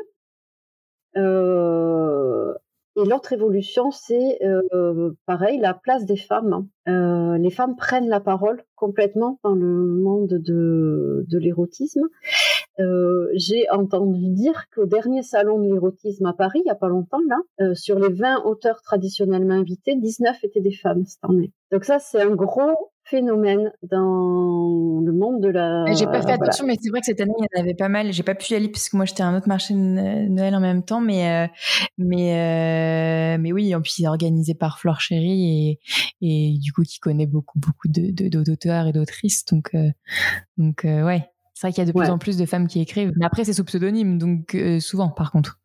Et 2.96 3.04
l'autre 3.04 3.32
évolution, 3.32 3.90
c'est 3.90 4.38
euh, 4.44 5.12
pareil, 5.26 5.58
la 5.58 5.74
place 5.74 6.04
des 6.04 6.16
femmes. 6.16 6.68
Euh, 6.88 7.36
les 7.38 7.50
femmes 7.50 7.74
prennent 7.76 8.08
la 8.08 8.20
parole 8.20 8.62
complètement 8.76 9.40
dans 9.42 9.54
le 9.54 9.86
monde 9.86 10.28
de, 10.28 11.24
de 11.28 11.38
l'érotisme. 11.38 12.02
Euh, 12.78 13.28
J'ai 13.34 13.68
entendu 13.70 14.28
dire 14.28 14.66
qu'au 14.74 14.86
dernier 14.86 15.22
salon 15.22 15.58
de 15.58 15.72
l'érotisme 15.72 16.26
à 16.26 16.32
Paris, 16.34 16.60
il 16.60 16.64
n'y 16.64 16.70
a 16.70 16.76
pas 16.76 16.88
longtemps, 16.88 17.20
là, 17.28 17.74
sur 17.74 17.98
les 17.98 18.12
20 18.12 18.44
auteurs 18.44 18.80
traditionnellement 18.82 19.54
invités, 19.54 19.96
19 19.96 20.44
étaient 20.44 20.60
des 20.60 20.74
femmes 20.74 21.04
cette 21.04 21.24
année. 21.24 21.52
Donc 21.72 21.84
ça, 21.84 21.98
c'est 21.98 22.22
un 22.22 22.34
gros 22.34 22.92
phénomène 23.04 23.70
dans 23.82 25.00
le 25.04 25.12
monde 25.12 25.42
de 25.42 25.48
la. 25.48 25.84
J'ai 25.94 26.06
pas 26.06 26.22
fait 26.22 26.32
attention, 26.32 26.66
mais 26.66 26.76
c'est 26.80 26.90
vrai 26.90 27.00
que 27.00 27.06
cette 27.06 27.20
année 27.20 27.34
il 27.38 27.42
y 27.42 27.58
en 27.58 27.62
avait 27.62 27.74
pas 27.74 27.88
mal. 27.88 28.12
J'ai 28.12 28.22
pas 28.22 28.34
pu 28.34 28.52
y 28.52 28.56
aller 28.56 28.68
parce 28.68 28.88
que 28.88 28.96
moi 28.96 29.04
j'étais 29.04 29.22
à 29.22 29.26
un 29.26 29.36
autre 29.36 29.48
marché 29.48 29.74
de 29.74 30.28
Noël 30.28 30.54
en 30.54 30.60
même 30.60 30.82
temps, 30.82 31.00
mais 31.00 31.28
euh, 31.28 31.46
mais 31.98 32.34
euh, 32.34 33.38
mais 33.40 33.52
oui, 33.52 33.74
en 33.74 33.82
plus 33.82 33.98
il 33.98 34.04
est 34.04 34.08
organisé 34.08 34.54
par 34.54 34.78
Flore 34.78 35.00
Chéry 35.00 35.44
et 35.70 35.80
et 36.20 36.58
du 36.58 36.72
coup 36.72 36.82
qui 36.82 36.98
connaît 36.98 37.26
beaucoup 37.26 37.58
beaucoup 37.58 37.88
de 37.88 38.10
d'auteurs 38.28 38.86
et 38.86 38.92
d'autrices, 38.92 39.44
donc 39.44 39.70
euh, 39.74 39.90
donc 40.56 40.82
ouais. 40.84 41.30
C'est 41.56 41.68
vrai 41.68 41.72
qu'il 41.72 41.84
y 41.84 41.88
a 41.88 41.92
de 41.92 41.96
plus 41.96 42.10
en 42.10 42.18
plus 42.18 42.36
de 42.36 42.46
femmes 42.46 42.66
qui 42.66 42.80
écrivent, 42.80 43.12
mais 43.16 43.24
après 43.24 43.44
c'est 43.44 43.52
sous 43.52 43.62
pseudonyme, 43.64 44.18
donc 44.18 44.56
souvent 44.80 45.08
par 45.08 45.30
contre. 45.30 45.60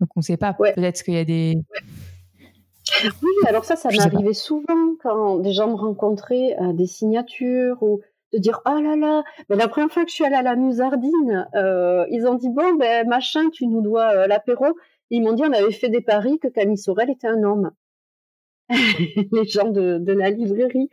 Donc 0.00 0.10
on 0.16 0.22
sait 0.22 0.36
pas. 0.36 0.54
Peut-être 0.54 1.02
qu'il 1.02 1.14
y 1.14 1.18
a 1.18 1.24
des 1.24 1.58
oui, 3.22 3.32
alors 3.46 3.64
ça, 3.64 3.76
ça 3.76 3.90
m'arrivait 3.90 4.34
souvent 4.34 4.96
quand 5.02 5.38
des 5.38 5.52
gens 5.52 5.68
me 5.68 5.74
rencontraient 5.74 6.54
à 6.54 6.72
des 6.72 6.86
signatures 6.86 7.82
ou 7.82 8.00
de 8.32 8.38
dire 8.38 8.60
oh 8.66 8.80
là 8.80 8.96
là, 8.96 9.22
mais 9.48 9.56
la 9.56 9.68
première 9.68 9.90
fois 9.90 10.04
que 10.04 10.10
je 10.10 10.14
suis 10.14 10.24
allée 10.24 10.34
à 10.34 10.42
la 10.42 10.56
Musardine, 10.56 11.48
euh, 11.54 12.04
ils 12.10 12.26
ont 12.26 12.34
dit 12.34 12.50
bon 12.50 12.74
ben 12.74 13.06
machin, 13.08 13.48
tu 13.50 13.66
nous 13.66 13.80
dois 13.80 14.10
euh, 14.14 14.26
l'apéro. 14.26 14.66
Ils 15.10 15.22
m'ont 15.22 15.32
dit 15.32 15.42
on 15.44 15.52
avait 15.52 15.70
fait 15.72 15.88
des 15.88 16.00
paris 16.00 16.38
que 16.40 16.48
Camille 16.48 16.78
Sorel 16.78 17.10
était 17.10 17.28
un 17.28 17.42
homme. 17.42 17.70
les 19.32 19.44
gens 19.44 19.68
de, 19.68 19.98
de, 19.98 20.12
la 20.12 20.30
librairie. 20.30 20.88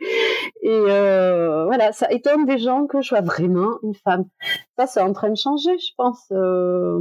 Et 0.60 0.68
euh, 0.68 1.64
voilà 1.64 1.92
ça 1.92 2.10
étonne 2.12 2.44
des 2.44 2.58
gens 2.58 2.86
que 2.86 3.00
je 3.00 3.08
sois 3.08 3.22
vraiment 3.22 3.78
une 3.82 3.94
femme. 3.94 4.26
Ça 4.76 4.86
c'est 4.86 5.00
en 5.00 5.12
train 5.12 5.30
de 5.30 5.36
changer 5.36 5.76
je 5.78 5.92
pense 5.96 6.26
euh, 6.32 7.00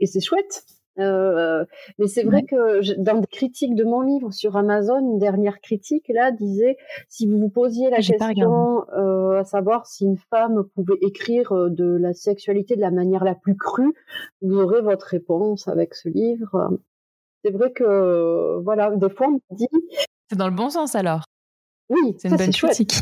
et 0.00 0.06
c'est 0.06 0.20
chouette 0.20 0.64
euh, 0.98 1.64
mais 1.98 2.08
c'est 2.08 2.24
vrai 2.24 2.42
que 2.42 3.00
dans 3.00 3.20
des 3.20 3.26
critiques 3.26 3.74
de 3.74 3.84
mon 3.84 4.00
livre 4.00 4.32
sur 4.32 4.56
Amazon, 4.56 4.98
une 4.98 5.18
dernière 5.18 5.60
critique 5.60 6.08
là 6.08 6.32
disait 6.32 6.76
si 7.08 7.26
vous 7.26 7.38
vous 7.38 7.50
posiez 7.50 7.90
la 7.90 7.98
question 7.98 8.84
euh, 8.96 9.38
à 9.38 9.44
savoir 9.44 9.86
si 9.86 10.04
une 10.04 10.18
femme 10.18 10.64
pouvait 10.74 10.98
écrire 11.02 11.52
euh, 11.52 11.70
de 11.70 11.84
la 11.84 12.14
sexualité 12.14 12.74
de 12.74 12.80
la 12.80 12.90
manière 12.90 13.24
la 13.24 13.34
plus 13.34 13.56
crue, 13.56 13.94
vous 14.42 14.56
aurez 14.56 14.80
votre 14.80 15.06
réponse 15.06 15.68
avec 15.68 15.94
ce 15.94 16.08
livre. 16.08 16.70
C'est 17.44 17.52
vrai 17.52 17.70
que 17.72 18.58
voilà, 18.64 18.94
des 18.96 19.10
fois 19.10 19.28
on 19.28 19.32
me 19.32 19.56
dit. 19.56 19.68
C'est 20.28 20.38
dans 20.38 20.48
le 20.48 20.54
bon 20.54 20.70
sens 20.70 20.94
alors. 20.94 21.22
Oui, 21.90 22.16
c'est 22.18 22.28
une 22.28 22.36
bonne 22.36 22.50
critique. 22.50 22.94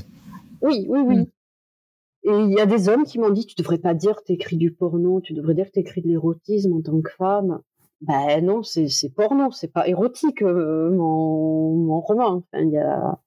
Oui, 0.62 0.86
oui, 0.88 1.00
oui. 1.00 1.16
Mm. 1.16 1.26
Et 2.28 2.32
il 2.32 2.52
y 2.52 2.60
a 2.60 2.66
des 2.66 2.88
hommes 2.88 3.04
qui 3.04 3.20
m'ont 3.20 3.30
dit, 3.30 3.46
tu 3.46 3.54
devrais 3.56 3.78
pas 3.78 3.94
dire 3.94 4.16
que 4.16 4.24
tu 4.26 4.32
écris 4.32 4.56
du 4.56 4.72
porno, 4.72 5.20
tu 5.20 5.32
devrais 5.32 5.54
dire 5.54 5.66
que 5.66 5.72
tu 5.72 5.78
écris 5.78 6.02
de 6.02 6.08
l'érotisme 6.08 6.72
en 6.72 6.82
tant 6.82 7.00
que 7.00 7.12
femme. 7.12 7.60
Ben 8.02 8.44
non, 8.44 8.62
c'est 8.62 8.88
porno, 9.14 9.50
c'est 9.50 9.72
pas 9.72 9.88
érotique 9.88 10.42
euh, 10.42 10.90
mon, 10.90 11.74
mon 11.76 12.00
roman. 12.00 12.42
Enfin, 12.52 12.62
il 12.62 12.70
y 12.70 12.78
a 12.78 13.18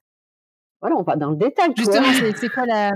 voilà, 0.82 0.96
on 0.96 1.04
va 1.04 1.18
dans 1.18 1.32
le 1.32 1.36
détail. 1.36 1.74
Justement, 1.76 2.08
c'est 2.36 2.50
quoi 2.50 2.66
la 2.66 2.92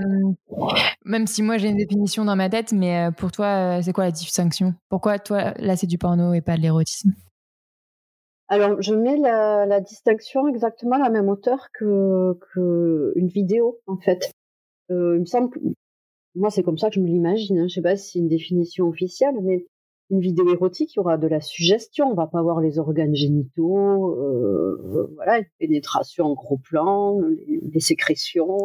même 1.04 1.26
si 1.26 1.42
moi 1.42 1.58
j'ai 1.58 1.68
une 1.68 1.76
définition 1.76 2.24
dans 2.24 2.36
ma 2.36 2.48
tête, 2.48 2.72
mais 2.72 3.08
euh, 3.08 3.10
pour 3.10 3.30
toi, 3.30 3.78
euh, 3.78 3.82
c'est 3.82 3.92
quoi 3.92 4.04
la 4.04 4.10
distinction? 4.10 4.74
Pourquoi 4.88 5.18
toi 5.18 5.52
là 5.58 5.76
c'est 5.76 5.86
du 5.86 5.98
porno 5.98 6.32
et 6.32 6.40
pas 6.40 6.56
de 6.56 6.62
l'érotisme? 6.62 7.12
Alors, 8.48 8.80
je 8.80 8.94
mets 8.94 9.16
la, 9.16 9.66
la, 9.66 9.80
distinction 9.80 10.46
exactement 10.48 10.96
à 10.96 10.98
la 10.98 11.10
même 11.10 11.28
hauteur 11.28 11.68
que, 11.72 12.38
que 12.52 13.12
une 13.16 13.28
vidéo 13.28 13.80
en 13.86 13.96
fait. 13.96 14.30
Euh, 14.90 15.16
il 15.16 15.20
me 15.20 15.26
semble 15.26 15.50
que 15.50 15.58
moi 16.34 16.50
c'est 16.50 16.62
comme 16.62 16.78
ça 16.78 16.88
que 16.88 16.96
je 16.96 17.00
me 17.00 17.06
l'imagine. 17.06 17.58
Hein. 17.58 17.68
Je 17.68 17.74
sais 17.74 17.82
pas 17.82 17.96
si 17.96 18.12
c'est 18.12 18.18
une 18.18 18.28
définition 18.28 18.86
officielle, 18.86 19.34
mais 19.42 19.66
une 20.10 20.20
vidéo 20.20 20.48
érotique, 20.52 20.94
il 20.94 20.98
y 20.98 21.00
aura 21.00 21.16
de 21.16 21.26
la 21.26 21.40
suggestion. 21.40 22.10
On 22.10 22.14
va 22.14 22.26
pas 22.26 22.42
voir 22.42 22.60
les 22.60 22.78
organes 22.78 23.14
génitaux, 23.14 24.12
euh, 24.18 25.10
voilà, 25.14 25.38
une 25.38 25.46
pénétration 25.58 26.26
en 26.26 26.34
gros 26.34 26.58
plan, 26.58 27.20
les, 27.20 27.80
sécrétions. 27.80 28.58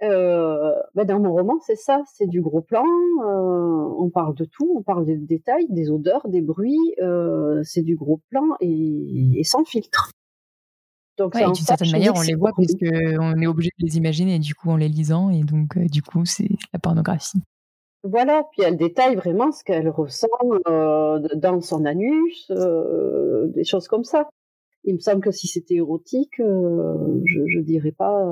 Euh, 0.00 0.74
ben 0.94 1.04
dans 1.04 1.18
mon 1.18 1.32
roman, 1.32 1.58
c'est 1.66 1.74
ça, 1.74 2.02
c'est 2.14 2.28
du 2.28 2.40
gros 2.40 2.60
plan. 2.60 2.84
Euh, 2.84 3.94
on 3.98 4.10
parle 4.10 4.32
de 4.36 4.44
tout, 4.44 4.76
on 4.76 4.82
parle 4.84 5.04
des 5.04 5.16
détails, 5.16 5.66
des 5.70 5.90
odeurs, 5.90 6.28
des 6.28 6.40
bruits. 6.40 6.94
C'est 7.64 7.82
du 7.82 7.96
gros 7.96 8.20
plan 8.30 8.44
et, 8.60 9.42
sans 9.42 9.64
filtre. 9.64 10.12
Donc, 11.16 11.36
d'une 11.36 11.52
certaine 11.56 11.90
manière, 11.90 12.14
on 12.14 12.22
les 12.22 12.36
voit 12.36 12.52
puisqu'on 12.56 13.42
est 13.42 13.46
obligé 13.48 13.70
de 13.80 13.86
les 13.86 13.96
imaginer, 13.96 14.38
du 14.38 14.54
coup, 14.54 14.70
en 14.70 14.76
les 14.76 14.88
lisant, 14.88 15.30
et 15.30 15.42
donc, 15.42 15.76
du 15.76 16.00
coup, 16.00 16.24
c'est 16.24 16.48
la 16.72 16.78
pornographie. 16.78 17.42
Voilà, 18.10 18.44
puis 18.52 18.62
elle 18.62 18.76
détaille 18.76 19.16
vraiment 19.16 19.52
ce 19.52 19.62
qu'elle 19.62 19.88
ressent 19.90 20.28
euh, 20.68 21.20
dans 21.34 21.60
son 21.60 21.84
anus, 21.84 22.50
euh, 22.50 23.48
des 23.48 23.64
choses 23.64 23.86
comme 23.86 24.04
ça. 24.04 24.28
Il 24.84 24.94
me 24.94 25.00
semble 25.00 25.20
que 25.20 25.30
si 25.30 25.46
c'était 25.46 25.74
érotique, 25.74 26.40
euh, 26.40 27.20
je, 27.26 27.46
je 27.46 27.58
dirais 27.58 27.92
pas 27.92 28.24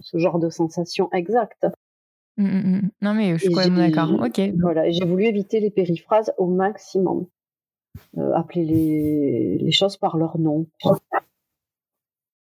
ce 0.00 0.18
genre 0.18 0.40
de 0.40 0.50
sensation 0.50 1.08
exacte. 1.12 1.66
Mmh, 2.38 2.44
mmh, 2.46 2.76
mmh. 2.76 2.90
Non 3.02 3.14
mais 3.14 3.36
je 3.36 3.44
suis 3.44 3.52
quand 3.52 3.68
même 3.68 3.76
d'accord. 3.76 4.10
Ok. 4.20 4.40
Voilà, 4.60 4.90
j'ai 4.90 5.04
voulu 5.04 5.24
éviter 5.26 5.60
les 5.60 5.70
périphrases 5.70 6.32
au 6.36 6.46
maximum. 6.46 7.26
appeler 8.34 8.64
les, 8.64 9.58
les 9.58 9.72
choses 9.72 9.96
par 9.96 10.16
leur 10.16 10.38
nom. 10.38 10.66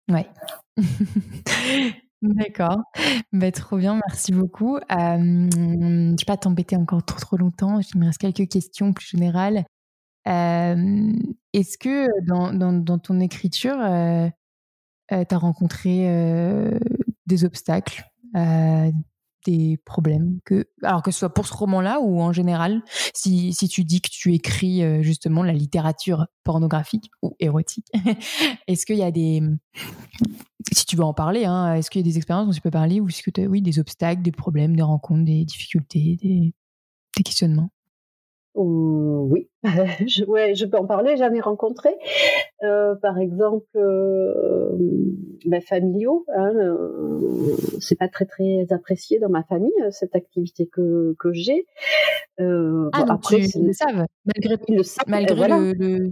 Ouais. 0.10 0.28
D'accord. 2.34 2.78
Bah, 3.34 3.52
trop 3.52 3.78
bien, 3.78 4.00
merci 4.08 4.32
beaucoup. 4.32 4.80
Je 4.90 4.96
ne 5.18 6.12
vais 6.12 6.26
pas 6.26 6.38
t'embêter 6.38 6.76
encore 6.76 7.04
trop, 7.04 7.20
trop 7.20 7.38
longtemps. 7.38 7.80
Il 7.80 8.00
me 8.00 8.06
reste 8.06 8.20
quelques 8.20 8.50
questions 8.50 8.94
plus 8.94 9.08
générales. 9.08 9.66
Est-ce 10.26 11.78
que 11.78 12.08
dans, 12.26 12.54
dans, 12.54 13.00
ton 13.00 13.20
écriture, 13.20 13.78
tu 15.10 15.14
as 15.14 15.38
rencontré 15.38 16.08
des 17.28 17.46
obstacles, 17.46 18.04
des 19.46 19.80
problèmes 19.86 20.40
que 20.44 20.68
alors 20.84 21.02
que 21.02 21.12
ce 21.12 21.20
soit 21.20 21.34
pour 21.34 21.48
ce 21.48 21.54
roman-là 21.54 22.00
ou 22.02 22.22
en 22.22 22.34
général 22.34 22.82
si, 23.14 23.54
si 23.54 23.68
tu 23.68 23.84
dis 23.84 24.02
que 24.02 24.10
tu 24.12 24.34
écris 24.34 24.84
euh, 24.84 25.02
justement 25.02 25.44
la 25.44 25.54
littérature 25.54 26.28
pornographique 26.44 27.10
ou 27.22 27.36
érotique 27.40 27.88
est-ce 28.68 28.86
qu'il 28.86 28.98
y 28.98 29.04
a 29.04 29.12
des 29.12 29.42
si 30.74 30.86
tu 30.86 30.96
veux 30.96 31.04
en 31.04 31.14
parler 31.14 31.46
hein, 31.46 31.76
est-ce 31.76 31.90
qu'il 31.90 32.02
y 32.02 32.04
a 32.04 32.10
des 32.12 32.18
expériences 32.18 32.48
dont 32.48 32.54
tu 32.54 32.62
peux 32.62 32.72
parler 32.72 33.00
ou 33.00 33.08
est-ce 33.08 33.24
que 33.24 33.32
tu 33.32 33.42
as 33.42 33.46
oui 33.46 33.62
des 33.62 33.80
obstacles 33.80 34.22
des 34.22 34.32
problèmes 34.32 34.76
des 34.76 34.84
rencontres 34.84 35.26
des 35.26 35.46
difficultés 35.46 36.18
des, 36.22 36.54
des 37.18 37.24
questionnements? 37.24 37.70
Oui 38.56 39.50
je, 40.08 40.24
ouais, 40.26 40.56
je 40.56 40.66
peux 40.66 40.78
en 40.78 40.86
parler. 40.86 41.18
J'en 41.18 41.34
ai 41.34 41.42
rencontré, 41.42 41.96
euh, 42.64 42.96
par 42.96 43.18
exemple, 43.18 43.66
euh, 43.76 44.72
ben, 45.46 45.62
familiaux. 45.62 46.26
Hein, 46.36 46.54
euh, 46.56 47.56
c'est 47.80 47.98
pas 47.98 48.08
très 48.08 48.26
très 48.26 48.68
apprécié 48.72 49.20
dans 49.20 49.30
ma 49.30 49.44
famille 49.44 49.72
cette 49.92 50.16
activité 50.16 50.68
que 50.68 51.16
que 51.20 51.34
j'ai. 51.34 51.66
Euh, 52.42 52.90
ah, 52.92 53.00
bon, 53.00 53.06
donc 53.06 53.16
après, 53.16 53.48
tu 53.48 53.62
le 53.64 53.72
savent 53.72 54.06
malgré 54.26 54.58
le 54.68 54.82
malgré 55.08 55.36
voilà. 55.36 55.58
le, 55.58 55.72
le, 55.72 56.12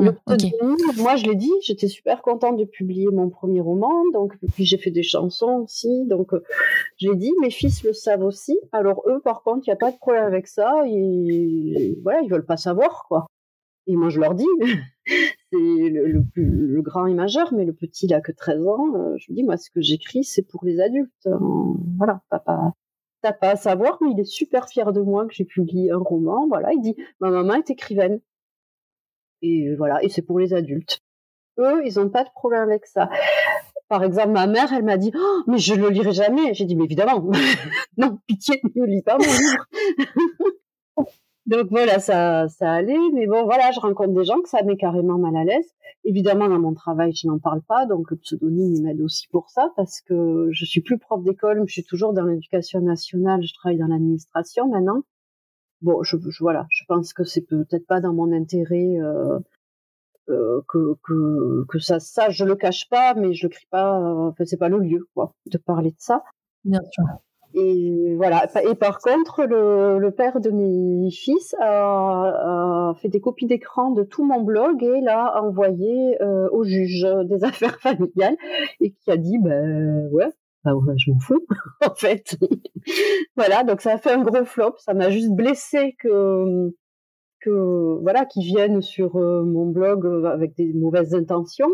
le... 0.00 0.12
Okay. 0.26 0.52
Moi, 0.98 1.14
je 1.14 1.26
l'ai 1.26 1.36
dit, 1.36 1.52
j'étais 1.62 1.86
super 1.86 2.22
contente 2.22 2.56
de 2.58 2.64
publier 2.64 3.06
mon 3.12 3.30
premier 3.30 3.60
roman. 3.60 3.92
Donc, 4.12 4.32
puis 4.54 4.64
j'ai 4.64 4.78
fait 4.78 4.90
des 4.90 5.04
chansons 5.04 5.62
aussi. 5.64 6.06
Donc, 6.06 6.32
j'ai 6.96 7.14
dit, 7.14 7.32
mes 7.40 7.50
fils 7.50 7.84
le 7.84 7.92
savent 7.92 8.24
aussi. 8.24 8.58
Alors 8.72 9.04
eux, 9.06 9.20
par 9.22 9.42
contre, 9.42 9.62
il 9.66 9.70
n'y 9.70 9.74
a 9.74 9.76
pas 9.76 9.92
de 9.92 9.96
problème 9.96 10.24
avec 10.24 10.48
ça. 10.48 10.82
Ils, 10.86 12.00
voilà, 12.02 12.20
ils 12.22 12.30
veulent 12.30 12.46
pas 12.46 12.56
savoir, 12.56 12.73
quoi. 13.08 13.26
Et 13.86 13.96
moi, 13.96 14.08
je 14.08 14.18
leur 14.18 14.34
dis, 14.34 14.46
c'est 15.06 15.58
le, 15.58 16.22
plus, 16.32 16.80
grand 16.82 17.06
et 17.06 17.14
majeur, 17.14 17.52
mais 17.52 17.64
le 17.64 17.74
petit, 17.74 18.06
il 18.06 18.22
que 18.22 18.32
13 18.32 18.66
ans. 18.66 18.94
Euh, 18.96 19.14
je 19.18 19.26
lui 19.28 19.34
dis, 19.34 19.42
moi, 19.44 19.56
ce 19.56 19.70
que 19.70 19.80
j'écris, 19.80 20.24
c'est 20.24 20.42
pour 20.42 20.64
les 20.64 20.80
adultes. 20.80 21.26
Euh, 21.26 21.38
voilà, 21.98 22.22
papa, 22.30 22.72
t'as 23.22 23.32
pas 23.32 23.50
à 23.50 23.56
savoir, 23.56 23.98
mais 24.00 24.12
il 24.12 24.20
est 24.20 24.24
super 24.24 24.68
fier 24.68 24.92
de 24.92 25.00
moi 25.00 25.26
que 25.26 25.34
j'ai 25.34 25.44
publié 25.44 25.90
un 25.90 25.98
roman. 25.98 26.46
Voilà, 26.48 26.72
il 26.72 26.80
dit, 26.80 26.96
ma 27.20 27.30
maman 27.30 27.54
est 27.54 27.70
écrivaine. 27.70 28.20
Et 29.42 29.74
voilà, 29.76 30.02
et 30.02 30.08
c'est 30.08 30.22
pour 30.22 30.38
les 30.38 30.54
adultes. 30.54 31.00
Eux, 31.58 31.86
ils 31.86 31.98
n'ont 31.98 32.08
pas 32.08 32.24
de 32.24 32.30
problème 32.30 32.62
avec 32.62 32.86
ça. 32.86 33.10
Par 33.88 34.02
exemple, 34.02 34.30
ma 34.30 34.46
mère, 34.46 34.72
elle 34.72 34.84
m'a 34.84 34.96
dit, 34.96 35.12
oh, 35.14 35.42
mais 35.46 35.58
je 35.58 35.74
ne 35.74 35.82
le 35.82 35.90
lirai 35.90 36.12
jamais. 36.12 36.54
J'ai 36.54 36.64
dit, 36.64 36.74
mais 36.74 36.84
évidemment, 36.84 37.30
non, 37.98 38.18
pitié, 38.26 38.60
ne 38.74 38.86
lis 38.86 39.02
pas 39.02 39.18
mon 39.18 39.24
livre. 39.24 39.66
Donc 41.46 41.66
voilà, 41.70 41.98
ça, 41.98 42.48
ça 42.48 42.72
allait. 42.72 43.10
Mais 43.12 43.26
bon, 43.26 43.44
voilà, 43.44 43.70
je 43.72 43.80
rencontre 43.80 44.14
des 44.14 44.24
gens 44.24 44.40
que 44.40 44.48
ça 44.48 44.62
met 44.62 44.76
carrément 44.76 45.18
mal 45.18 45.36
à 45.36 45.44
l'aise. 45.44 45.70
Évidemment, 46.04 46.48
dans 46.48 46.58
mon 46.58 46.74
travail, 46.74 47.12
je 47.14 47.26
n'en 47.26 47.38
parle 47.38 47.62
pas. 47.62 47.86
Donc 47.86 48.10
le 48.10 48.16
pseudonyme, 48.16 48.82
m'aide 48.82 49.00
aussi 49.00 49.28
pour 49.28 49.50
ça 49.50 49.70
parce 49.76 50.00
que 50.00 50.48
je 50.50 50.64
suis 50.64 50.80
plus 50.80 50.98
prof 50.98 51.22
d'école, 51.22 51.60
mais 51.60 51.66
je 51.66 51.72
suis 51.72 51.84
toujours 51.84 52.14
dans 52.14 52.24
l'éducation 52.24 52.80
nationale. 52.80 53.42
Je 53.42 53.52
travaille 53.54 53.78
dans 53.78 53.88
l'administration 53.88 54.68
maintenant. 54.68 55.02
Bon, 55.82 56.02
je, 56.02 56.16
voilà, 56.40 56.66
je 56.70 56.84
pense 56.88 57.12
que 57.12 57.24
c'est 57.24 57.42
peut-être 57.42 57.86
pas 57.86 58.00
dans 58.00 58.14
mon 58.14 58.32
intérêt 58.32 58.96
euh, 59.00 59.38
euh, 60.30 60.62
que, 60.68 60.94
que, 61.02 61.64
que 61.68 61.78
ça, 61.78 62.00
ça, 62.00 62.30
je 62.30 62.44
le 62.46 62.56
cache 62.56 62.88
pas, 62.88 63.12
mais 63.14 63.34
je 63.34 63.46
le 63.46 63.50
crie 63.50 63.66
pas. 63.70 64.00
Euh, 64.00 64.44
c'est 64.46 64.56
pas 64.56 64.70
le 64.70 64.78
lieu, 64.78 65.06
quoi, 65.14 65.34
de 65.46 65.58
parler 65.58 65.90
de 65.90 65.96
ça. 65.98 66.24
Bien 66.64 66.80
sûr. 66.90 67.04
Et 67.54 68.14
voilà. 68.16 68.46
Et 68.68 68.74
par 68.74 68.98
contre, 68.98 69.44
le, 69.44 70.10
père 70.10 70.40
de 70.40 70.50
mes 70.50 71.10
fils 71.10 71.54
a, 71.60 72.90
a 72.90 72.94
fait 72.96 73.08
des 73.08 73.20
copies 73.20 73.46
d'écran 73.46 73.90
de 73.92 74.02
tout 74.02 74.24
mon 74.24 74.42
blog 74.42 74.82
et 74.82 75.00
l'a 75.00 75.40
envoyé 75.42 76.20
euh, 76.20 76.48
au 76.50 76.64
juge 76.64 77.06
des 77.24 77.44
affaires 77.44 77.78
familiales 77.80 78.36
et 78.80 78.92
qui 78.92 79.10
a 79.10 79.16
dit, 79.16 79.38
ben 79.38 80.08
ouais, 80.12 80.30
ben, 80.64 80.74
ouais, 80.74 80.94
je 80.96 81.10
m'en 81.10 81.20
fous, 81.20 81.44
en 81.86 81.94
fait. 81.94 82.36
voilà. 83.36 83.64
Donc 83.64 83.80
ça 83.80 83.94
a 83.94 83.98
fait 83.98 84.12
un 84.12 84.22
gros 84.22 84.44
flop. 84.44 84.74
Ça 84.78 84.94
m'a 84.94 85.10
juste 85.10 85.30
blessé 85.30 85.94
que 85.98 86.74
que 87.40 87.98
voilà, 88.00 88.24
qui 88.24 88.40
viennent 88.40 88.80
sur 88.80 89.16
euh, 89.16 89.44
mon 89.44 89.66
blog 89.66 90.06
euh, 90.06 90.24
avec 90.24 90.56
des 90.56 90.72
mauvaises 90.72 91.14
intentions. 91.14 91.70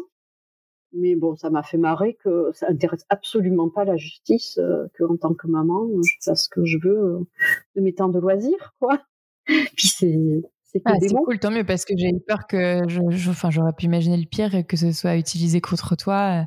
Mais 0.93 1.15
bon, 1.15 1.37
ça 1.37 1.51
m'a 1.51 1.63
fait 1.63 1.77
marrer 1.77 2.15
que 2.15 2.51
ça 2.53 2.67
intéresse 2.69 3.05
absolument 3.09 3.69
pas 3.69 3.85
la 3.85 3.97
justice, 3.97 4.59
euh, 4.59 4.87
que 4.95 5.05
en 5.05 5.17
tant 5.17 5.35
que 5.35 5.47
maman, 5.47 5.89
je 6.05 6.15
fasse 6.25 6.45
ce 6.45 6.49
que 6.49 6.65
je 6.65 6.79
veux 6.83 6.99
euh, 6.99 7.27
de 7.77 7.81
mes 7.81 7.95
temps 7.95 8.09
de 8.09 8.19
loisirs, 8.19 8.75
quoi. 8.81 9.01
Puis 9.47 9.89
c'est 9.89 10.43
c'est 10.65 10.83
ah, 10.85 10.95
cool, 11.25 11.41
tant 11.41 11.51
mieux, 11.51 11.65
parce 11.65 11.85
que 11.85 11.95
j'ai 11.97 12.11
eu 12.11 12.21
peur 12.21 12.47
que, 12.47 12.83
je, 12.87 13.01
je, 13.09 13.31
enfin, 13.31 13.51
j'aurais 13.51 13.73
pu 13.73 13.87
imaginer 13.87 14.17
le 14.17 14.27
pire 14.27 14.55
et 14.55 14.63
que 14.63 14.77
ce 14.77 14.93
soit 14.93 15.17
utilisé 15.17 15.61
contre 15.61 15.97
toi 15.97 16.45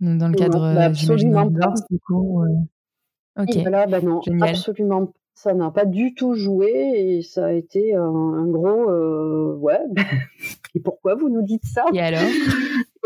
dans 0.00 0.28
le 0.28 0.34
cadre, 0.34 0.58
non, 0.58 0.74
bah 0.74 0.84
absolument 0.84 1.50
pas. 1.50 1.72
Du 1.90 1.98
coup, 2.00 2.42
euh... 2.42 3.42
Ok. 3.42 3.56
Voilà, 3.62 3.86
bah 3.86 4.02
non, 4.02 4.20
Génial. 4.20 4.50
absolument 4.50 5.12
ça 5.36 5.52
n'a 5.52 5.70
pas 5.70 5.84
du 5.84 6.14
tout 6.14 6.34
joué 6.34 6.70
et 6.70 7.22
ça 7.22 7.46
a 7.46 7.52
été 7.52 7.94
un, 7.94 8.02
un 8.02 8.46
gros 8.46 8.90
euh, 8.90 9.54
ouais 9.56 9.80
et 10.74 10.80
pourquoi 10.80 11.14
vous 11.14 11.28
nous 11.28 11.42
dites 11.42 11.64
ça? 11.64 11.84
Et 11.92 12.00
alors? 12.00 12.22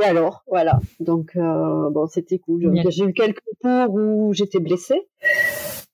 Et 0.03 0.05
alors 0.07 0.45
voilà 0.49 0.79
donc 0.99 1.33
euh, 1.37 1.91
bon 1.91 2.07
c'était 2.07 2.39
cool 2.39 2.73
j'ai 2.89 3.05
eu 3.05 3.13
quelques 3.13 3.43
tours 3.63 3.91
où 3.91 4.33
j'étais 4.33 4.61
blessée 4.61 5.09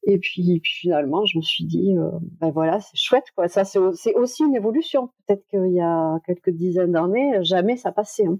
et 0.08 0.18
puis, 0.18 0.60
puis, 0.62 0.72
finalement 0.72 1.24
je 1.24 1.38
me 1.38 1.42
suis 1.42 1.64
dit 1.64 1.96
euh, 1.96 2.10
ben 2.40 2.50
voilà 2.50 2.80
c'est 2.80 2.96
chouette 2.96 3.26
quoi 3.34 3.48
ça 3.48 3.64
c'est 3.64 4.14
aussi 4.14 4.44
une 4.44 4.54
évolution 4.54 5.10
peut-être 5.26 5.44
qu'il 5.48 5.72
y 5.72 5.80
a 5.80 6.18
quelques 6.26 6.50
dizaines 6.50 6.92
d'années 6.92 7.42
jamais 7.42 7.76
ça 7.76 7.92
passait 7.92 8.26
hein. 8.26 8.38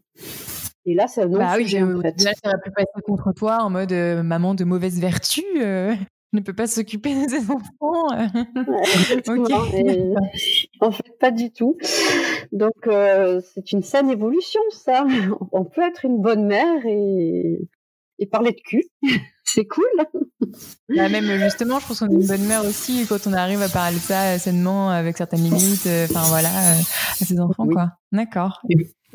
Et 0.88 0.94
là, 0.94 1.08
c'est 1.08 1.22
un 1.22 1.28
autre 1.30 1.38
bah 1.38 1.54
oui, 1.56 1.64
sujet, 1.64 1.82
en 1.82 2.00
fait. 2.00 2.22
Là, 2.22 2.30
ça 2.40 2.48
aurait 2.48 2.60
pu 2.62 2.70
passer 2.70 3.02
contre 3.04 3.32
toi 3.32 3.58
en 3.60 3.70
mode 3.70 3.90
euh, 3.90 4.22
maman 4.22 4.54
de 4.54 4.62
mauvaise 4.62 5.00
vertu. 5.00 5.42
Euh 5.60 5.96
ne 6.36 6.40
peut 6.40 6.52
pas 6.52 6.66
s'occuper 6.66 7.14
de 7.14 7.28
ses 7.28 7.50
enfants. 7.50 8.08
okay. 9.28 10.14
en 10.80 10.90
fait, 10.90 11.18
pas 11.18 11.30
du 11.30 11.50
tout. 11.50 11.76
Donc, 12.52 12.86
euh, 12.86 13.40
c'est 13.54 13.72
une 13.72 13.82
saine 13.82 14.10
évolution, 14.10 14.60
ça. 14.70 15.06
On 15.52 15.64
peut 15.64 15.82
être 15.82 16.04
une 16.04 16.20
bonne 16.20 16.46
mère 16.46 16.86
et, 16.86 17.68
et 18.18 18.26
parler 18.26 18.52
de 18.52 18.60
cul. 18.60 18.84
c'est 19.44 19.66
cool. 19.66 19.84
Bah, 20.94 21.08
même 21.08 21.38
justement, 21.42 21.80
je 21.80 21.86
pense 21.86 22.00
qu'on 22.00 22.10
est 22.10 22.14
une 22.14 22.26
bonne 22.26 22.46
mère 22.46 22.64
aussi 22.64 23.06
quand 23.08 23.26
on 23.26 23.32
arrive 23.32 23.62
à 23.62 23.68
parler 23.68 23.96
de 23.96 24.02
ça 24.02 24.38
sainement 24.38 24.90
avec 24.90 25.16
certaines 25.16 25.42
limites. 25.42 25.86
Euh, 25.86 26.06
enfin 26.10 26.24
voilà, 26.28 26.48
euh, 26.48 26.80
à 27.20 27.24
ses 27.24 27.40
enfants, 27.40 27.64
oui. 27.66 27.74
quoi. 27.74 27.92
D'accord. 28.12 28.60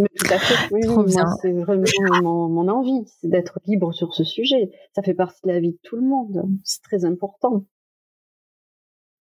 Mais 0.02 0.10
tout 0.18 0.34
à 0.34 0.40
fait. 0.40 0.74
Oui, 0.74 0.82
oui. 0.88 1.14
C'est 1.42 1.52
vraiment 1.54 1.86
mon, 2.24 2.50
mon 2.50 2.68
envie, 2.68 3.06
c'est 3.22 3.30
d'être 3.30 3.60
libre 3.66 3.94
sur 3.94 4.14
ce 4.14 4.24
sujet. 4.24 4.72
Ça 4.96 5.04
fait 5.04 5.14
partie 5.14 5.42
de 5.44 5.52
la 5.52 5.60
vie 5.60 5.72
de 5.72 5.80
tout 5.84 5.96
le 5.96 6.02
monde. 6.02 6.44
C'est 6.64 6.82
très 6.82 7.06
important. 7.06 7.66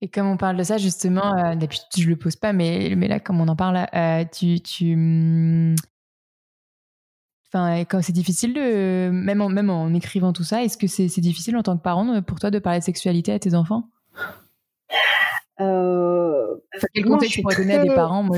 Et 0.01 0.07
comme 0.07 0.27
on 0.27 0.37
parle 0.37 0.55
de 0.55 0.63
ça, 0.63 0.77
justement, 0.77 1.35
euh, 1.35 1.55
d'habitude 1.55 1.87
je 1.97 2.09
le 2.09 2.15
pose 2.15 2.37
pas, 2.37 2.53
mais, 2.53 2.93
mais 2.95 3.09
là, 3.09 3.19
comme 3.19 3.41
on 3.41 3.47
en 3.49 3.55
parle, 3.57 3.85
euh, 3.93 4.23
tu, 4.31 4.61
tu, 4.61 4.95
hmm, 4.95 5.75
enfin, 7.47 7.79
quand 7.81 8.01
c'est 8.01 8.13
difficile 8.13 8.53
de, 8.53 9.09
même 9.09 9.41
en, 9.41 9.49
même 9.49 9.69
en 9.69 9.93
écrivant 9.93 10.31
tout 10.31 10.45
ça, 10.45 10.63
est-ce 10.63 10.77
que 10.77 10.87
c'est 10.87 11.19
difficile 11.19 11.57
en 11.57 11.63
tant 11.63 11.75
que 11.77 11.83
parent 11.83 12.21
pour 12.21 12.39
toi 12.39 12.49
de 12.49 12.59
parler 12.59 12.79
de 12.79 12.85
sexualité 12.85 13.33
à 13.33 13.39
tes 13.39 13.55
enfants? 13.55 13.89
Euh, 15.59 16.55
Quel 16.93 17.03
conseil 17.03 17.29
tu 17.29 17.41
pourrais 17.41 17.57
donner 17.57 17.75
à 17.75 17.83
des 17.83 17.93
parents 17.93 18.23
moi... 18.23 18.37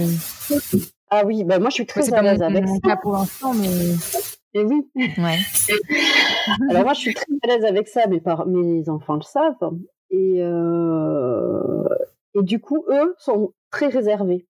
Ah 1.14 1.24
oui, 1.26 1.44
bah 1.44 1.60
moi 1.60 1.70
je 1.70 1.76
suis 1.76 1.86
très 1.86 2.14
à 2.14 2.22
l'aise 2.22 2.42
avec 2.42 2.66
ça. 2.86 2.96
pour 2.96 3.12
l'instant, 3.12 3.54
mais. 3.54 3.68
Et 4.54 4.64
oui. 4.64 4.90
Ouais. 4.96 5.38
Alors 6.70 6.84
moi 6.84 6.94
je 6.94 7.00
suis 7.00 7.14
très 7.14 7.26
à 7.44 7.48
l'aise 7.48 7.66
avec 7.66 7.88
ça, 7.88 8.08
mes, 8.08 8.22
par... 8.22 8.48
mes 8.48 8.88
enfants 8.90 9.16
le 9.16 9.22
savent. 9.22 9.72
Et, 10.10 10.38
euh... 10.40 11.84
et 12.36 12.44
du 12.44 12.60
coup, 12.60 12.86
eux 12.90 13.16
sont 13.18 13.54
très 13.72 13.88
réservés. 13.88 14.48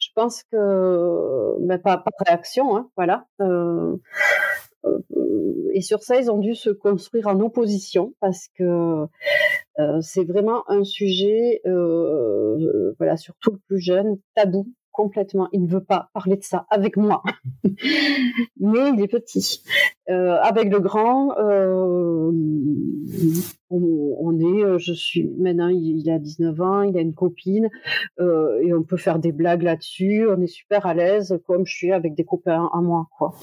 Je 0.00 0.08
pense 0.16 0.42
que. 0.50 1.56
Bah, 1.60 1.78
pas, 1.78 1.98
pas 1.98 2.10
de 2.10 2.24
réaction, 2.30 2.76
hein, 2.76 2.90
voilà. 2.96 3.26
Euh... 3.40 3.96
Et 5.72 5.80
sur 5.82 6.02
ça, 6.02 6.16
ils 6.16 6.30
ont 6.30 6.38
dû 6.38 6.56
se 6.56 6.70
construire 6.70 7.28
en 7.28 7.38
opposition 7.40 8.12
parce 8.20 8.48
que 8.58 9.06
euh, 9.78 10.00
c'est 10.00 10.24
vraiment 10.24 10.68
un 10.68 10.84
sujet, 10.84 11.62
euh, 11.66 12.92
voilà, 12.98 13.16
surtout 13.16 13.52
le 13.52 13.58
plus 13.68 13.80
jeune, 13.80 14.18
tabou 14.34 14.66
complètement. 14.92 15.48
Il 15.52 15.62
ne 15.62 15.68
veut 15.68 15.82
pas 15.82 16.10
parler 16.14 16.36
de 16.36 16.44
ça 16.44 16.66
avec 16.70 16.96
moi. 16.96 17.22
Mais 17.64 18.90
il 18.94 19.00
est 19.00 19.08
petit. 19.08 19.62
Euh, 20.08 20.36
avec 20.40 20.70
le 20.70 20.80
grand, 20.80 21.36
euh, 21.38 22.30
on, 23.70 24.16
on, 24.18 24.38
est, 24.38 24.64
euh, 24.64 24.78
je 24.78 24.92
suis, 24.92 25.28
maintenant 25.38 25.68
il, 25.68 26.00
il, 26.00 26.10
a 26.10 26.18
19 26.18 26.60
ans, 26.60 26.82
il 26.82 26.96
a 26.96 27.00
une 27.00 27.14
copine, 27.14 27.70
euh, 28.20 28.60
et 28.62 28.74
on 28.74 28.82
peut 28.82 28.96
faire 28.96 29.18
des 29.18 29.32
blagues 29.32 29.62
là-dessus. 29.62 30.26
On 30.28 30.40
est 30.40 30.46
super 30.46 30.86
à 30.86 30.94
l'aise, 30.94 31.40
comme 31.46 31.66
je 31.66 31.74
suis 31.74 31.92
avec 31.92 32.14
des 32.14 32.24
copains 32.24 32.70
à 32.72 32.80
moi, 32.80 33.08
quoi. 33.16 33.34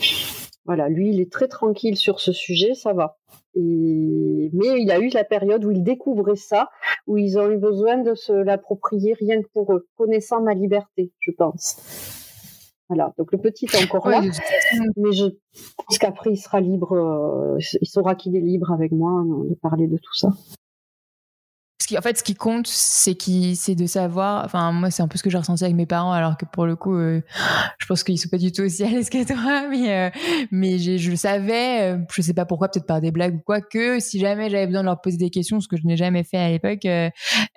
Voilà, 0.65 0.87
lui, 0.87 1.09
il 1.09 1.19
est 1.19 1.31
très 1.31 1.47
tranquille 1.47 1.95
sur 1.95 2.19
ce 2.19 2.31
sujet, 2.31 2.75
ça 2.75 2.93
va. 2.93 3.17
Et... 3.59 4.49
Mais 4.53 4.81
il 4.81 4.91
a 4.91 4.99
eu 4.99 5.09
la 5.09 5.23
période 5.23 5.63
où 5.65 5.71
il 5.71 5.83
découvrait 5.83 6.35
ça, 6.35 6.69
où 7.07 7.17
ils 7.17 7.37
ont 7.37 7.49
eu 7.49 7.57
besoin 7.57 7.97
de 7.97 8.15
se 8.15 8.31
l'approprier 8.31 9.13
rien 9.13 9.41
que 9.41 9.47
pour 9.53 9.73
eux, 9.73 9.87
connaissant 9.95 10.41
ma 10.41 10.53
liberté, 10.53 11.11
je 11.19 11.31
pense. 11.31 11.77
Voilà, 12.87 13.13
donc 13.19 13.31
le 13.31 13.37
petit 13.37 13.65
est 13.65 13.83
encore 13.83 14.09
là, 14.09 14.21
mais 14.97 15.11
je 15.11 15.25
pense 15.77 15.97
qu'après 15.99 16.31
il 16.31 16.37
sera 16.37 16.59
libre, 16.59 16.93
euh, 16.93 17.59
il 17.81 17.87
saura 17.87 18.15
qu'il 18.15 18.35
est 18.35 18.41
libre 18.41 18.71
avec 18.71 18.91
moi 18.91 19.23
de 19.47 19.53
parler 19.53 19.87
de 19.87 19.97
tout 19.97 20.15
ça 20.15 20.29
qui, 21.87 21.97
en 21.97 22.01
fait, 22.01 22.17
ce 22.17 22.23
qui 22.23 22.35
compte, 22.35 22.67
c'est 22.67 23.15
qui, 23.15 23.55
c'est 23.55 23.75
de 23.75 23.85
savoir. 23.85 24.43
Enfin, 24.43 24.71
moi, 24.71 24.91
c'est 24.91 25.01
un 25.01 25.07
peu 25.07 25.17
ce 25.17 25.23
que 25.23 25.29
j'ai 25.29 25.37
ressenti 25.37 25.63
avec 25.63 25.75
mes 25.75 25.85
parents, 25.85 26.11
alors 26.11 26.37
que 26.37 26.45
pour 26.45 26.65
le 26.65 26.75
coup, 26.75 26.95
euh, 26.95 27.21
je 27.77 27.85
pense 27.85 28.03
qu'ils 28.03 28.19
sont 28.19 28.29
pas 28.29 28.37
du 28.37 28.51
tout 28.51 28.63
aussi 28.63 28.83
à 28.83 28.89
l'aise 28.89 29.09
que 29.09 29.25
toi, 29.25 29.67
mais 30.51 30.71
euh, 30.71 30.77
je 30.77 31.09
le 31.09 31.15
savais, 31.15 31.93
euh, 31.93 31.97
je 32.11 32.21
sais 32.21 32.33
pas 32.33 32.45
pourquoi, 32.45 32.67
peut-être 32.67 32.85
par 32.85 33.01
des 33.01 33.11
blagues 33.11 33.35
ou 33.35 33.41
quoi, 33.45 33.61
que 33.61 33.99
si 33.99 34.19
jamais 34.19 34.49
j'avais 34.49 34.67
besoin 34.67 34.81
de 34.81 34.87
leur 34.87 34.99
poser 35.01 35.17
des 35.17 35.29
questions, 35.29 35.59
ce 35.59 35.67
que 35.67 35.77
je 35.77 35.85
n'ai 35.85 35.97
jamais 35.97 36.23
fait 36.23 36.37
à 36.37 36.49
l'époque, 36.49 36.85
euh, 36.85 37.09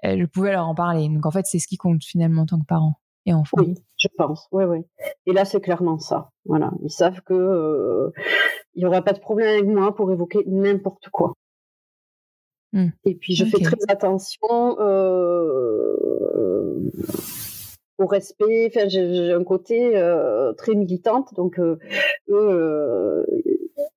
je 0.05 0.25
pouvais 0.27 0.53
leur 0.53 0.69
en 0.69 0.75
parler. 0.75 1.09
Donc 1.09 1.27
en 1.27 1.31
fait, 1.31 1.47
c'est 1.47 1.59
ce 1.59 1.67
qui 1.67 1.77
compte 1.77 2.03
finalement 2.05 2.43
en 2.43 2.47
tant 2.47 2.61
que 2.61 2.67
parent. 2.67 2.95
et 3.27 3.35
enfants. 3.35 3.57
Oui, 3.59 3.75
je 3.99 4.09
pense. 4.17 4.49
Oui, 4.53 4.65
oui. 4.65 4.79
Et 5.27 5.33
là, 5.33 5.45
c'est 5.45 5.61
clairement 5.61 5.99
ça. 5.99 6.31
Voilà, 6.45 6.71
ils 6.83 6.91
savent 6.91 7.21
que 7.27 8.13
il 8.75 8.81
n'y 8.81 8.87
aura 8.87 9.03
pas 9.03 9.13
de 9.13 9.21
problème 9.21 9.49
avec 9.49 9.67
moi 9.67 9.95
pour 9.95 10.11
évoquer 10.13 10.45
n'importe 10.47 11.09
quoi. 11.11 11.35
Mmh. 12.73 12.89
Et 13.05 13.15
puis 13.15 13.35
je 13.35 13.45
fais 13.45 13.59
très 13.59 13.77
attention 13.89 14.79
euh, 14.81 15.95
au 17.99 18.07
respect. 18.07 18.71
Enfin, 18.75 18.89
j'ai 18.89 19.33
un 19.33 19.45
côté 19.45 19.97
euh, 19.97 20.55
très 20.55 20.75
militante, 20.75 21.35
donc 21.35 21.59
euh, 21.59 21.77
eux, 22.31 23.27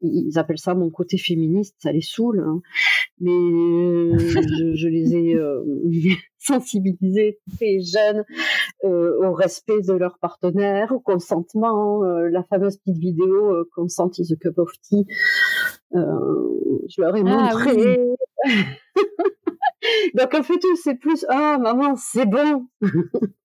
ils 0.01 0.38
appellent 0.38 0.57
ça 0.57 0.76
mon 0.76 0.89
côté 0.89 1.17
féministe, 1.17 1.76
ça 1.80 1.93
les 1.93 2.01
saoule. 2.01 2.41
Hein. 2.41 2.61
Mais 3.21 3.32
je, 3.32 4.73
je, 4.76 4.88
les 4.89 5.15
ai 5.15 5.38
sensibilisés 6.38 7.39
très 7.55 7.80
jeunes 7.80 8.26
au 8.84 9.32
respect 9.32 9.82
de 9.88 9.93
leurs 9.93 10.19
partenaires, 10.19 10.91
au 10.91 10.99
consentement. 10.99 12.03
la 12.03 12.43
fameuse 12.43 12.76
petite 12.78 12.99
vidéo 12.99 13.65
Consent 13.73 14.19
is 14.19 14.34
a 14.34 14.36
cup 14.36 14.57
of 14.57 14.69
tea. 14.82 15.05
je 15.93 17.01
leur 17.01 17.15
ai 17.15 17.21
ah 17.26 17.53
montré. 17.53 18.17
Donc 20.15 20.33
en 20.33 20.43
fait, 20.43 20.59
c'est 20.83 20.95
plus 20.95 21.25
ah 21.29 21.57
maman, 21.57 21.95
c'est 21.95 22.25
bon. 22.25 22.67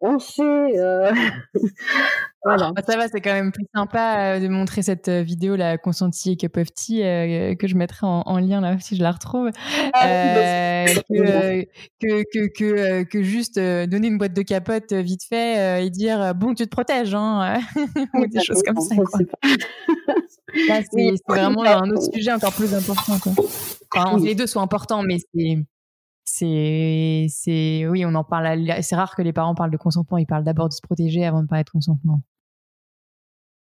On 0.00 0.18
sait. 0.18 0.42
Euh, 0.42 1.10
voilà. 2.44 2.72
Ah, 2.76 2.82
ça 2.86 2.96
va, 2.96 3.08
c'est 3.08 3.20
quand 3.20 3.32
même 3.32 3.50
plus 3.50 3.66
sympa 3.74 4.34
euh, 4.36 4.40
de 4.40 4.48
montrer 4.48 4.82
cette 4.82 5.08
euh, 5.08 5.22
vidéo, 5.22 5.56
la 5.56 5.78
consentie 5.78 6.36
Cup 6.36 6.56
of 6.56 6.72
Tea, 6.72 7.56
que 7.58 7.66
je 7.66 7.74
mettrai 7.74 8.06
en, 8.06 8.38
lien 8.38 8.60
là 8.60 8.78
si 8.78 8.96
je 8.96 9.02
la 9.02 9.10
retrouve, 9.10 9.50
ah 9.92 10.84
que, 11.10 11.64
que, 12.00 12.46
que, 12.46 13.02
que, 13.02 13.22
juste 13.22 13.58
donner 13.58 14.08
une 14.08 14.18
boîte 14.18 14.34
de 14.34 14.42
capote 14.42 14.92
vite 14.92 15.24
fait 15.28 15.84
et 15.84 15.90
dire 15.90 16.34
bon, 16.34 16.54
tu 16.54 16.64
te 16.64 16.70
protèges, 16.70 17.14
hein, 17.14 17.58
ou 18.14 18.26
des 18.26 18.40
choses 18.40 18.62
comme 18.62 18.80
ça. 18.80 18.94
c'est 20.92 21.14
vraiment 21.28 21.64
un 21.64 21.90
autre 21.90 22.12
sujet 22.14 22.32
encore 22.32 22.52
plus 22.52 22.72
important. 22.74 23.18
Quoi. 23.18 23.32
Enfin, 23.94 24.18
les 24.18 24.34
deux 24.34 24.46
sont 24.46 24.60
importants, 24.60 25.02
mais 25.02 25.18
c'est 25.34 25.58
c'est 26.28 27.26
c'est 27.28 27.86
oui 27.88 28.04
on 28.04 28.14
en 28.14 28.24
parle 28.24 28.82
c'est 28.82 28.96
rare 28.96 29.14
que 29.16 29.22
les 29.22 29.32
parents 29.32 29.54
parlent 29.54 29.70
de 29.70 29.76
consentement. 29.76 30.18
Ils 30.18 30.26
parlent 30.26 30.44
d'abord 30.44 30.68
de 30.68 30.74
se 30.74 30.82
protéger 30.82 31.24
avant 31.24 31.42
de 31.42 31.48
parler 31.48 31.64
de 31.64 31.70
consentement. 31.70 32.20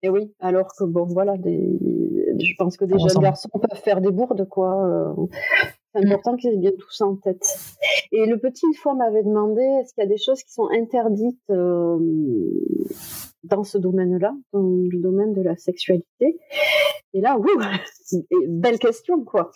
Et 0.02 0.10
oui 0.10 0.34
alors 0.40 0.68
que 0.78 0.84
bon 0.84 1.06
voilà 1.06 1.38
des, 1.38 1.80
je 2.40 2.54
pense 2.58 2.78
que 2.78 2.86
des 2.86 2.98
jeunes 2.98 3.22
garçons 3.22 3.50
peuvent 3.50 3.80
faire 3.80 4.02
des 4.02 4.12
bourdes 4.12 4.48
quoi. 4.48 5.16
C'est 5.94 6.02
mm. 6.02 6.08
important 6.08 6.36
qu'ils 6.36 6.54
aient 6.54 6.58
bien 6.58 6.72
tout 6.72 6.92
ça 6.92 7.06
en 7.06 7.16
tête. 7.16 7.46
Et 8.12 8.26
le 8.26 8.38
petit 8.38 8.66
une 8.66 8.74
fois 8.74 8.96
m'avait 8.96 9.24
demandé 9.24 9.62
est-ce 9.62 9.94
qu'il 9.94 10.04
y 10.04 10.08
a 10.08 10.10
des 10.10 10.18
choses 10.18 10.42
qui 10.44 10.52
sont 10.52 10.70
interdites 10.72 11.40
euh, 11.50 11.98
dans 13.44 13.64
ce 13.64 13.78
domaine-là 13.78 14.34
dans 14.54 14.62
le 14.62 15.02
domaine 15.02 15.34
de 15.34 15.42
la 15.42 15.56
sexualité? 15.56 16.40
Et 17.14 17.22
là 17.22 17.38
ouh, 17.38 17.46
belle 18.48 18.80
question 18.80 19.24
quoi 19.24 19.52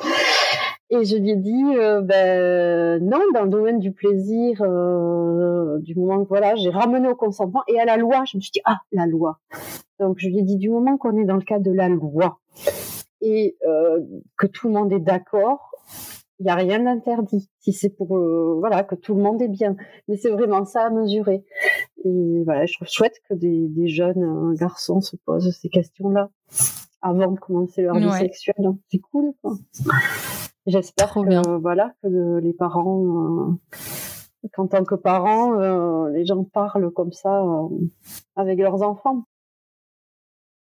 et 0.89 1.03
je 1.03 1.17
lui 1.17 1.31
ai 1.31 1.35
dit, 1.35 1.63
euh, 1.77 2.01
ben 2.01 3.03
non, 3.03 3.19
dans 3.33 3.43
le 3.43 3.49
domaine 3.49 3.79
du 3.79 3.91
plaisir, 3.91 4.61
euh, 4.61 5.79
du 5.79 5.95
moment 5.95 6.23
que 6.23 6.29
voilà, 6.29 6.55
j'ai 6.55 6.69
ramené 6.69 7.09
au 7.09 7.15
consentement 7.15 7.63
et 7.67 7.77
à 7.79 7.85
la 7.85 7.97
loi, 7.97 8.23
je 8.25 8.37
me 8.37 8.41
suis 8.41 8.51
dit 8.51 8.61
ah 8.63 8.77
la 8.93 9.05
loi. 9.05 9.39
Donc 9.99 10.17
je 10.19 10.27
lui 10.29 10.39
ai 10.39 10.43
dit 10.43 10.55
du 10.55 10.69
moment 10.69 10.97
qu'on 10.97 11.17
est 11.17 11.25
dans 11.25 11.35
le 11.35 11.41
cadre 11.41 11.65
de 11.65 11.73
la 11.73 11.89
loi 11.89 12.39
et 13.21 13.57
euh, 13.67 13.99
que 14.37 14.47
tout 14.47 14.67
le 14.67 14.75
monde 14.75 14.93
est 14.93 14.99
d'accord, 14.99 15.71
il 16.39 16.43
n'y 16.43 16.51
a 16.51 16.55
rien 16.55 16.79
d'interdit. 16.79 17.49
Si 17.59 17.73
c'est 17.73 17.89
pour 17.89 18.17
voilà 18.59 18.83
que 18.83 18.95
tout 18.95 19.13
le 19.13 19.21
monde 19.21 19.41
est 19.41 19.49
bien, 19.49 19.75
mais 20.07 20.15
c'est 20.15 20.29
vraiment 20.29 20.63
ça 20.63 20.85
à 20.85 20.89
mesurer. 20.89 21.43
Et 22.05 22.43
voilà, 22.45 22.65
je 22.65 22.75
trouve 22.75 22.87
chouette 22.87 23.19
que 23.27 23.33
des, 23.33 23.67
des 23.67 23.89
jeunes 23.89 24.53
garçons 24.53 25.01
se 25.01 25.17
posent 25.17 25.51
ces 25.51 25.67
questions-là 25.67 26.29
avant 27.01 27.31
de 27.31 27.39
commencer 27.39 27.81
leur 27.81 27.97
vie 27.97 28.11
sexuelle. 28.11 28.71
C'est 28.89 28.99
cool. 28.99 29.33
Quoi. 29.41 29.55
J'espère 30.67 31.13
que 31.13 31.25
bien. 31.25 31.41
voilà 31.61 31.93
que 32.03 32.39
les 32.39 32.51
parents, 32.51 33.05
euh, 33.05 34.49
qu'en 34.53 34.67
tant 34.67 34.83
que 34.83 34.95
parents, 34.95 35.57
euh, 35.59 36.09
les 36.09 36.25
gens 36.25 36.43
parlent 36.43 36.91
comme 36.91 37.13
ça 37.13 37.41
euh, 37.41 37.69
avec 38.35 38.59
leurs 38.59 38.81
enfants. 38.81 39.23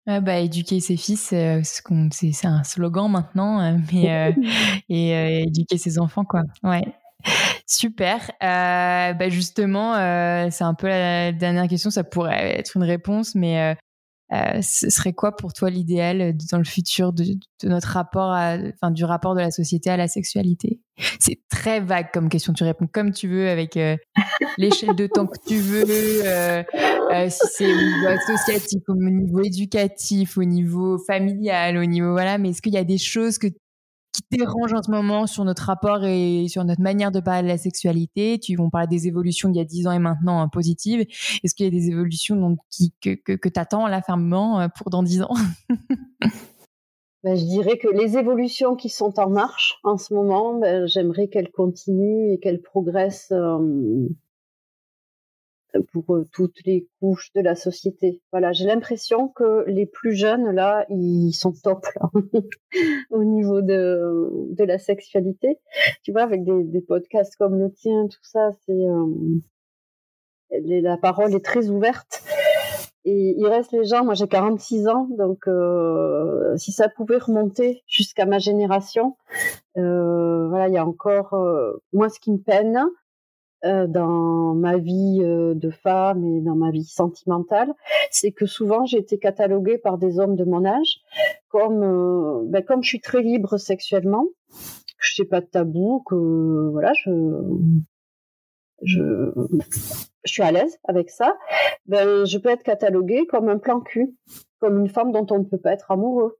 bah, 0.06 0.40
éduquer 0.40 0.80
ses 0.80 0.96
fils, 0.96 1.32
c'est 1.62 2.46
un 2.46 2.64
slogan 2.64 3.08
maintenant, 3.08 3.78
mais 3.92 4.34
et 4.88 5.42
éduquer 5.44 5.78
ses 5.78 6.00
enfants, 6.00 6.24
quoi. 6.24 6.42
Ouais. 6.64 6.84
Super. 7.66 8.32
bah 8.40 9.28
justement, 9.28 9.94
c'est 10.50 10.64
un 10.64 10.74
peu 10.74 10.88
la 10.88 11.30
dernière 11.30 11.68
question. 11.68 11.90
Ça 11.90 12.02
pourrait 12.02 12.58
être 12.58 12.76
une 12.76 12.82
réponse, 12.82 13.36
mais 13.36 13.76
euh, 14.34 14.60
ce 14.62 14.90
serait 14.90 15.12
quoi 15.12 15.36
pour 15.36 15.52
toi 15.52 15.70
l'idéal 15.70 16.34
dans 16.50 16.58
le 16.58 16.64
futur 16.64 17.12
de, 17.12 17.24
notre 17.62 17.88
rapport, 17.88 18.32
à, 18.32 18.56
enfin 18.74 18.90
du 18.90 19.04
rapport 19.04 19.34
de 19.34 19.40
la 19.40 19.50
société 19.50 19.90
à 19.90 19.96
la 19.96 20.08
sexualité? 20.08 20.80
C'est 21.20 21.40
très 21.50 21.80
vague 21.80 22.10
comme 22.12 22.28
question. 22.28 22.52
Tu 22.52 22.64
réponds 22.64 22.88
comme 22.92 23.12
tu 23.12 23.28
veux 23.28 23.48
avec 23.48 23.76
euh, 23.76 23.96
l'échelle 24.58 24.94
de 24.96 25.06
temps 25.06 25.26
que 25.26 25.38
tu 25.46 25.58
veux. 25.58 25.84
Euh, 26.24 26.62
si 27.28 27.46
c'est 27.52 27.72
au 27.72 27.76
niveau 27.76 28.06
associatif, 28.08 28.82
au 28.88 28.94
niveau 28.94 29.42
éducatif, 29.42 30.36
au 30.36 30.44
niveau 30.44 30.98
familial, 30.98 31.76
au 31.76 31.84
niveau 31.84 32.12
voilà. 32.12 32.38
Mais 32.38 32.50
est-ce 32.50 32.62
qu'il 32.62 32.74
y 32.74 32.78
a 32.78 32.84
des 32.84 32.98
choses 32.98 33.38
que 33.38 33.48
qui 34.14 34.22
dérange 34.30 34.72
en 34.72 34.82
ce 34.82 34.90
moment 34.90 35.26
sur 35.26 35.44
notre 35.44 35.64
rapport 35.64 36.04
et 36.04 36.46
sur 36.48 36.64
notre 36.64 36.80
manière 36.80 37.10
de 37.10 37.20
parler 37.20 37.42
de 37.42 37.48
la 37.48 37.58
sexualité 37.58 38.38
Tu 38.38 38.54
vont 38.56 38.70
parler 38.70 38.86
des 38.86 39.08
évolutions 39.08 39.48
d'il 39.48 39.58
y 39.58 39.60
a 39.60 39.64
10 39.64 39.88
ans 39.88 39.92
et 39.92 39.98
maintenant 39.98 40.40
hein, 40.40 40.48
positives. 40.48 41.00
Est-ce 41.42 41.54
qu'il 41.54 41.66
y 41.66 41.68
a 41.68 41.70
des 41.70 41.88
évolutions 41.88 42.56
que, 43.02 43.14
que, 43.14 43.32
que 43.32 43.48
tu 43.48 43.60
attends 43.60 43.88
là 43.88 44.00
fermement 44.02 44.60
euh, 44.60 44.68
pour 44.68 44.90
dans 44.90 45.02
10 45.02 45.22
ans? 45.22 45.34
Ben, 47.24 47.38
Je 47.38 47.44
dirais 47.46 47.78
que 47.78 47.88
les 47.88 48.18
évolutions 48.18 48.76
qui 48.76 48.90
sont 48.90 49.18
en 49.18 49.30
marche 49.30 49.78
en 49.82 49.96
ce 49.96 50.12
moment, 50.12 50.58
ben, 50.58 50.86
j'aimerais 50.86 51.28
qu'elles 51.28 51.50
continuent 51.50 52.34
et 52.34 52.38
qu'elles 52.38 52.60
progressent. 52.60 53.32
Euh, 53.32 54.08
pour 55.92 56.14
euh, 56.14 56.26
toutes 56.32 56.64
les 56.64 56.88
couches 57.00 57.32
de 57.34 57.40
la 57.40 57.54
société. 57.54 58.20
Voilà, 58.32 58.52
j'ai 58.52 58.66
l'impression 58.66 59.28
que 59.28 59.64
les 59.66 59.86
plus 59.86 60.14
jeunes 60.14 60.50
là, 60.50 60.86
ils 60.88 61.32
sont 61.32 61.52
top 61.52 61.86
là, 61.96 62.10
au 63.10 63.24
niveau 63.24 63.62
de 63.62 64.30
de 64.54 64.64
la 64.64 64.78
sexualité. 64.78 65.58
Tu 66.02 66.12
vois, 66.12 66.22
avec 66.22 66.44
des, 66.44 66.64
des 66.64 66.80
podcasts 66.80 67.36
comme 67.36 67.58
le 67.58 67.72
tien, 67.72 68.06
tout 68.08 68.24
ça, 68.24 68.50
c'est 68.66 68.72
euh, 68.72 69.06
la 70.50 70.96
parole 70.96 71.34
est 71.34 71.44
très 71.44 71.68
ouverte. 71.68 72.22
Et 73.06 73.34
il 73.36 73.46
reste 73.46 73.72
les 73.72 73.84
gens, 73.84 74.02
moi 74.02 74.14
j'ai 74.14 74.26
46 74.26 74.88
ans, 74.88 75.08
donc 75.10 75.46
euh, 75.46 76.56
si 76.56 76.72
ça 76.72 76.88
pouvait 76.88 77.18
remonter 77.18 77.82
jusqu'à 77.86 78.24
ma 78.24 78.38
génération, 78.38 79.16
euh, 79.76 80.48
voilà, 80.48 80.68
il 80.68 80.74
y 80.74 80.78
a 80.78 80.86
encore 80.86 81.34
euh, 81.34 81.74
moi 81.92 82.08
ce 82.08 82.18
qui 82.18 82.32
me 82.32 82.38
peine, 82.38 82.82
euh, 83.64 83.86
dans 83.86 84.54
ma 84.54 84.76
vie 84.76 85.20
euh, 85.22 85.54
de 85.54 85.70
femme 85.70 86.22
et 86.24 86.40
dans 86.40 86.54
ma 86.54 86.70
vie 86.70 86.84
sentimentale, 86.84 87.72
c'est 88.10 88.30
que 88.30 88.44
souvent 88.44 88.84
j'ai 88.84 88.98
été 88.98 89.18
cataloguée 89.18 89.78
par 89.78 89.96
des 89.96 90.18
hommes 90.18 90.36
de 90.36 90.44
mon 90.44 90.66
âge 90.66 91.00
comme 91.48 91.82
euh, 91.82 92.42
ben, 92.46 92.62
comme 92.62 92.82
je 92.82 92.88
suis 92.88 93.00
très 93.00 93.22
libre 93.22 93.56
sexuellement, 93.56 94.26
que 94.50 94.54
je 95.00 95.22
n'ai 95.22 95.28
pas 95.28 95.40
de 95.40 95.46
tabou, 95.46 96.02
que 96.06 96.68
voilà 96.72 96.92
je 96.92 97.10
je 98.82 99.32
je 100.24 100.32
suis 100.32 100.42
à 100.42 100.52
l'aise 100.52 100.78
avec 100.84 101.08
ça, 101.08 101.36
ben 101.86 102.26
je 102.26 102.36
peux 102.36 102.50
être 102.50 102.64
cataloguée 102.64 103.26
comme 103.26 103.48
un 103.48 103.58
plan 103.58 103.80
cul, 103.80 104.14
comme 104.60 104.78
une 104.78 104.88
femme 104.88 105.10
dont 105.10 105.26
on 105.30 105.38
ne 105.38 105.44
peut 105.44 105.58
pas 105.58 105.72
être 105.72 105.90
amoureux. 105.90 106.36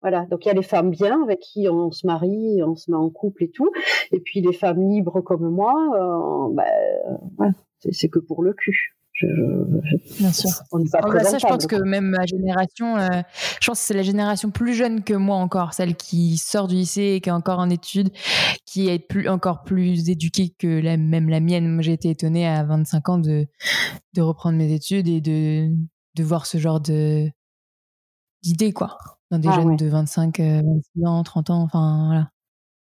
Voilà, 0.00 0.26
donc 0.26 0.44
il 0.44 0.48
y 0.48 0.50
a 0.50 0.54
les 0.54 0.62
femmes 0.62 0.90
bien 0.90 1.22
avec 1.24 1.40
qui 1.40 1.68
on 1.68 1.90
se 1.90 2.06
marie, 2.06 2.62
on 2.62 2.76
se 2.76 2.90
met 2.90 2.96
en 2.96 3.10
couple 3.10 3.44
et 3.44 3.50
tout, 3.50 3.70
et 4.12 4.20
puis 4.20 4.40
les 4.40 4.52
femmes 4.52 4.88
libres 4.88 5.20
comme 5.22 5.48
moi, 5.50 5.74
euh, 5.96 6.54
bah, 6.54 7.50
c'est 7.90 8.08
que 8.08 8.20
pour 8.20 8.42
le 8.42 8.52
cul. 8.52 8.94
Je, 9.12 9.26
Bien 10.20 10.32
sûr. 10.32 10.50
On 10.70 10.78
pas 10.84 11.00
oh, 11.02 11.10
bah 11.12 11.24
ça, 11.24 11.38
je 11.38 11.46
pense 11.46 11.66
que 11.66 11.74
même 11.74 12.04
ma 12.04 12.24
génération, 12.24 12.96
euh, 12.96 13.08
je 13.60 13.66
pense 13.66 13.80
que 13.80 13.86
c'est 13.86 13.94
la 13.94 14.04
génération 14.04 14.52
plus 14.52 14.74
jeune 14.74 15.02
que 15.02 15.14
moi 15.14 15.38
encore, 15.38 15.74
celle 15.74 15.96
qui 15.96 16.36
sort 16.36 16.68
du 16.68 16.76
lycée 16.76 17.14
et 17.16 17.20
qui 17.20 17.28
est 17.28 17.32
encore 17.32 17.58
en 17.58 17.68
études, 17.68 18.10
qui 18.64 18.88
est 18.88 19.00
plus, 19.00 19.28
encore 19.28 19.64
plus 19.64 20.08
éduquée 20.08 20.54
que 20.56 20.68
la, 20.80 20.96
même 20.96 21.28
la 21.28 21.40
mienne. 21.40 21.68
Moi, 21.68 21.82
j'ai 21.82 21.94
été 21.94 22.10
étonnée 22.10 22.46
à 22.46 22.62
25 22.62 23.08
ans 23.08 23.18
de, 23.18 23.48
de 24.14 24.22
reprendre 24.22 24.56
mes 24.56 24.72
études 24.72 25.08
et 25.08 25.20
de, 25.20 25.68
de 26.14 26.22
voir 26.22 26.46
ce 26.46 26.58
genre 26.58 26.80
de 26.80 27.28
d'idées, 28.44 28.72
quoi 28.72 29.17
dans 29.30 29.38
des 29.38 29.48
ah 29.48 29.56
jeunes 29.56 29.76
de 29.76 29.86
25, 29.86 30.38
26 30.38 31.04
ans, 31.06 31.22
30 31.22 31.50
ans, 31.50 31.62
enfin 31.62 32.06
voilà. 32.06 32.30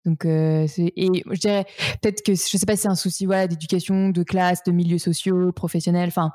Donc 0.05 0.24
euh, 0.24 0.66
et 0.78 1.22
je 1.30 1.41
dirais 1.41 1.64
peut-être 2.01 2.22
que 2.24 2.33
je 2.33 2.57
sais 2.57 2.66
pas 2.66 2.74
si 2.74 2.83
c'est 2.83 2.89
un 2.89 2.97
souci 2.97 3.24
voilà 3.24 3.47
d'éducation, 3.47 4.09
de 4.09 4.22
classe, 4.24 4.64
de 4.64 4.72
milieux 4.72 4.99
sociaux, 4.99 5.53
professionnels, 5.53 6.09
enfin 6.09 6.33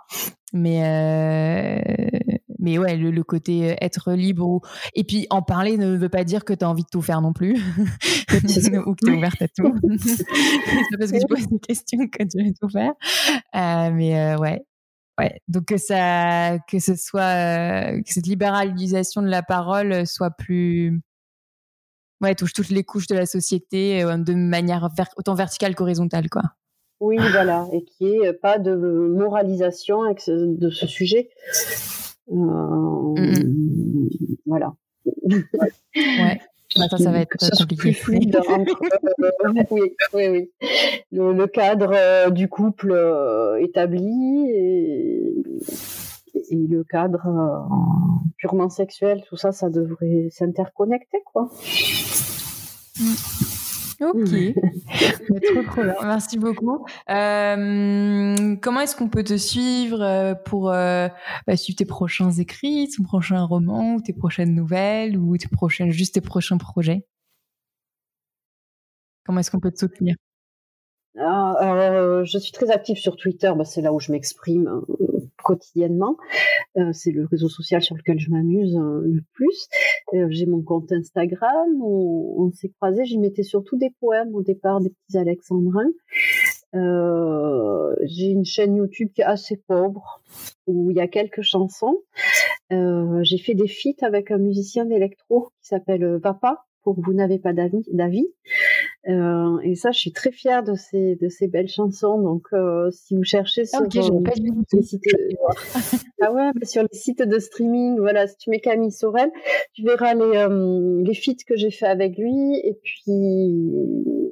mais 0.53 0.81
euh, 0.85 2.07
mais 2.59 2.77
ouais 2.77 2.95
le, 2.95 3.23
côté 3.23 3.75
être 3.81 4.13
libre 4.13 4.61
et 4.95 5.03
puis 5.03 5.27
en 5.29 5.41
parler 5.41 5.77
ne 5.77 5.97
veut 5.97 6.07
pas 6.07 6.23
dire 6.23 6.45
que 6.45 6.53
tu 6.53 6.63
as 6.63 6.69
envie 6.69 6.83
de 6.83 6.89
tout 6.89 7.01
faire 7.01 7.19
non 7.19 7.33
plus 7.33 7.55
ou 8.31 8.95
que 8.95 9.05
tu 9.05 9.11
es 9.11 9.17
ouverte 9.17 9.41
à 9.41 9.47
tout. 9.49 9.75
c'est 9.99 10.97
parce 10.97 11.11
que 11.11 11.19
tu 11.19 11.27
poses 11.27 11.47
des 11.49 11.59
questions 11.59 12.07
que 12.07 12.23
tu 12.23 12.41
veux 12.41 12.53
tout 12.59 12.69
faire. 12.69 12.93
Euh, 13.53 13.91
mais 13.91 14.35
ouais 14.37 14.63
Ouais, 15.19 15.41
donc 15.47 15.65
que 15.65 15.77
ça, 15.77 16.59
que 16.69 16.79
ce 16.79 16.95
soit, 16.95 18.01
que 18.03 18.13
cette 18.13 18.27
libéralisation 18.27 19.21
de 19.21 19.27
la 19.27 19.41
parole 19.41 20.05
soit 20.05 20.29
plus, 20.29 21.01
ouais, 22.21 22.35
touche 22.35 22.53
toutes 22.53 22.69
les 22.69 22.83
couches 22.83 23.07
de 23.07 23.15
la 23.15 23.25
société 23.25 24.03
de 24.03 24.33
manière 24.33 24.89
autant 25.17 25.33
verticale 25.33 25.73
qu'horizontale, 25.73 26.29
quoi. 26.29 26.43
Oui, 26.99 27.17
voilà, 27.31 27.67
et 27.73 27.83
qui 27.83 28.05
est 28.05 28.33
pas 28.33 28.59
de 28.59 28.75
moralisation 28.75 30.01
de 30.27 30.69
ce 30.69 30.87
sujet. 30.87 31.29
Euh, 32.31 33.15
voilà. 34.45 34.73
Ouais. 35.95 36.41
Attends, 36.81 36.97
ça 36.97 37.11
va 37.11 37.19
être 37.19 37.37
compliqué. 37.67 37.93
Fluide 37.93 38.35
euh, 38.35 38.41
oui, 39.71 39.93
oui, 40.13 40.27
oui. 40.27 40.51
Le, 41.11 41.45
cadre 41.47 41.91
euh, 41.93 42.29
du 42.29 42.47
couple 42.47 42.93
établi 43.59 44.49
et, 44.49 45.33
et, 46.51 46.55
le 46.55 46.83
cadre 46.83 47.67
purement 48.37 48.69
sexuel, 48.69 49.23
tout 49.27 49.37
ça, 49.37 49.51
ça 49.51 49.69
devrait 49.69 50.29
s'interconnecter, 50.31 51.19
quoi. 51.25 51.49
Mm. 52.99 53.13
Ok, 53.99 54.29
trop 55.43 55.63
trop 55.63 55.83
bien. 55.83 55.95
Merci 56.03 56.37
beaucoup. 56.37 56.85
Euh, 57.09 58.55
comment 58.61 58.81
est-ce 58.81 58.95
qu'on 58.95 59.09
peut 59.09 59.23
te 59.23 59.37
suivre 59.37 60.01
euh, 60.01 60.35
pour 60.35 60.71
euh, 60.71 61.07
bah, 61.47 61.57
suivre 61.57 61.77
tes 61.77 61.85
prochains 61.85 62.31
écrits, 62.31 62.89
ton 62.95 63.03
prochain 63.03 63.43
roman, 63.43 63.95
ou 63.95 64.01
tes 64.01 64.13
prochaines 64.13 64.53
nouvelles, 64.53 65.17
ou 65.17 65.35
tes 65.37 65.47
prochaines, 65.47 65.89
juste 65.89 66.13
tes 66.13 66.21
prochains 66.21 66.57
projets? 66.57 67.07
Comment 69.25 69.39
est-ce 69.39 69.49
qu'on 69.49 69.59
peut 69.59 69.71
te 69.71 69.79
soutenir? 69.79 70.15
Ah, 71.19 71.55
alors, 71.59 72.23
je 72.23 72.37
suis 72.37 72.51
très 72.51 72.69
active 72.69 72.97
sur 72.97 73.15
Twitter, 73.15 73.51
bah, 73.57 73.65
c'est 73.65 73.81
là 73.81 73.91
où 73.91 73.99
je 73.99 74.11
m'exprime 74.11 74.83
quotidiennement. 75.47 76.17
Euh, 76.77 76.91
c'est 76.91 77.11
le 77.11 77.25
réseau 77.25 77.47
social 77.47 77.81
sur 77.81 77.95
lequel 77.95 78.19
je 78.19 78.29
m'amuse 78.29 78.75
euh, 78.75 79.01
le 79.05 79.21
plus. 79.33 79.69
Euh, 80.13 80.27
j'ai 80.29 80.45
mon 80.45 80.61
compte 80.61 80.91
Instagram. 80.91 81.81
On, 81.81 82.51
s'est 82.51 82.69
croisés. 82.69 83.05
J'y 83.05 83.17
mettais 83.17 83.43
surtout 83.43 83.77
des 83.77 83.91
poèmes 84.01 84.35
au 84.35 84.43
départ, 84.43 84.81
des 84.81 84.89
petits 84.89 85.17
alexandrins. 85.17 85.91
j'ai 86.73 88.27
une 88.27 88.45
chaîne 88.45 88.75
YouTube 88.75 89.09
qui 89.15 89.21
est 89.21 89.25
assez 89.25 89.57
pauvre 89.67 90.21
où 90.67 90.91
il 90.91 90.97
y 90.97 91.01
a 91.01 91.07
quelques 91.07 91.41
chansons. 91.41 92.01
j'ai 92.69 93.37
fait 93.37 93.55
des 93.55 93.67
feats 93.67 94.05
avec 94.05 94.31
un 94.31 94.37
musicien 94.37 94.85
d'électro 94.85 95.49
qui 95.61 95.69
s'appelle 95.69 96.19
Vapa 96.23 96.65
pour 96.83 96.99
Vous 97.01 97.13
n'avez 97.13 97.39
pas 97.39 97.53
d'avis. 97.53 98.27
Euh, 99.07 99.59
et 99.63 99.75
ça, 99.75 99.91
je 99.91 99.99
suis 99.99 100.11
très 100.11 100.31
fière 100.31 100.63
de 100.63 100.75
ces, 100.75 101.15
de 101.15 101.29
ces 101.29 101.47
belles 101.47 101.69
chansons. 101.69 102.21
Donc, 102.21 102.47
euh, 102.51 102.91
si 102.91 103.15
vous 103.15 103.23
cherchez 103.23 103.65
sur 103.65 103.81
okay, 103.81 103.99
euh, 103.99 104.21
pas 104.21 104.31
les 104.73 104.81
sites, 104.81 105.01
ah 106.21 106.33
ouais, 106.33 106.51
sur 106.63 106.81
les 106.81 106.97
sites 106.97 107.21
de 107.21 107.39
streaming, 107.39 107.99
voilà, 107.99 108.27
si 108.27 108.35
tu 108.37 108.49
mets 108.49 108.59
Camille 108.59 108.91
Sorel, 108.91 109.31
tu 109.73 109.83
verras 109.83 110.13
les, 110.13 110.37
euh, 110.37 111.01
les 111.03 111.13
feats 111.13 111.43
que 111.47 111.55
j'ai 111.55 111.71
fait 111.71 111.85
avec 111.85 112.17
lui 112.17 112.57
et 112.57 112.77
puis 112.83 113.71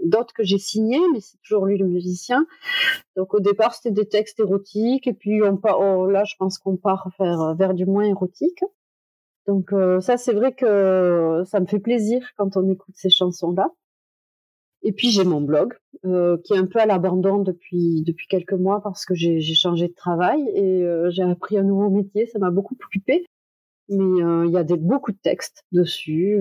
d'autres 0.04 0.34
que 0.34 0.44
j'ai 0.44 0.58
signés, 0.58 1.00
mais 1.14 1.22
c'est 1.22 1.38
toujours 1.42 1.66
lui 1.66 1.78
le 1.78 1.88
musicien. 1.88 2.46
Donc, 3.16 3.34
au 3.34 3.40
départ, 3.40 3.74
c'était 3.76 3.92
des 3.92 4.10
textes 4.10 4.42
érotiques 4.42 5.08
et 5.08 5.14
puis 5.14 5.42
on 5.42 5.56
part, 5.56 5.80
oh, 5.80 6.06
là, 6.10 6.26
je 6.26 6.36
pense 6.38 6.58
qu'on 6.58 6.76
part 6.76 7.12
vers, 7.18 7.56
vers 7.56 7.74
du 7.74 7.86
moins 7.86 8.04
érotique. 8.04 8.62
Donc 9.48 9.72
ça, 10.00 10.18
c'est 10.18 10.34
vrai 10.34 10.54
que 10.54 11.44
ça 11.46 11.60
me 11.60 11.68
fait 11.68 11.78
plaisir 11.78 12.28
quand 12.36 12.58
on 12.58 12.68
écoute 12.68 12.96
ces 12.96 13.12
chansons-là. 13.12 13.68
Et 14.86 14.92
puis 14.92 15.10
j'ai 15.10 15.24
mon 15.24 15.42
blog 15.42 15.74
euh, 16.06 16.38
qui 16.44 16.54
est 16.54 16.58
un 16.58 16.68
peu 16.68 16.80
à 16.80 16.86
l'abandon 16.86 17.40
depuis 17.40 18.04
depuis 18.04 18.28
quelques 18.28 18.54
mois 18.54 18.82
parce 18.84 19.04
que 19.04 19.16
j'ai 19.16 19.42
changé 19.42 19.88
de 19.88 19.94
travail 19.94 20.48
et 20.54 20.84
euh, 20.84 21.10
j'ai 21.10 21.24
appris 21.24 21.58
un 21.58 21.64
nouveau 21.64 21.90
métier. 21.90 22.28
Ça 22.28 22.38
m'a 22.38 22.52
beaucoup 22.52 22.76
occupé. 22.86 23.26
Mais 23.90 24.24
euh, 24.24 24.46
il 24.46 24.52
y 24.52 24.58
a 24.58 24.64
beaucoup 24.64 25.12
de 25.12 25.18
textes 25.18 25.64
dessus, 25.72 26.40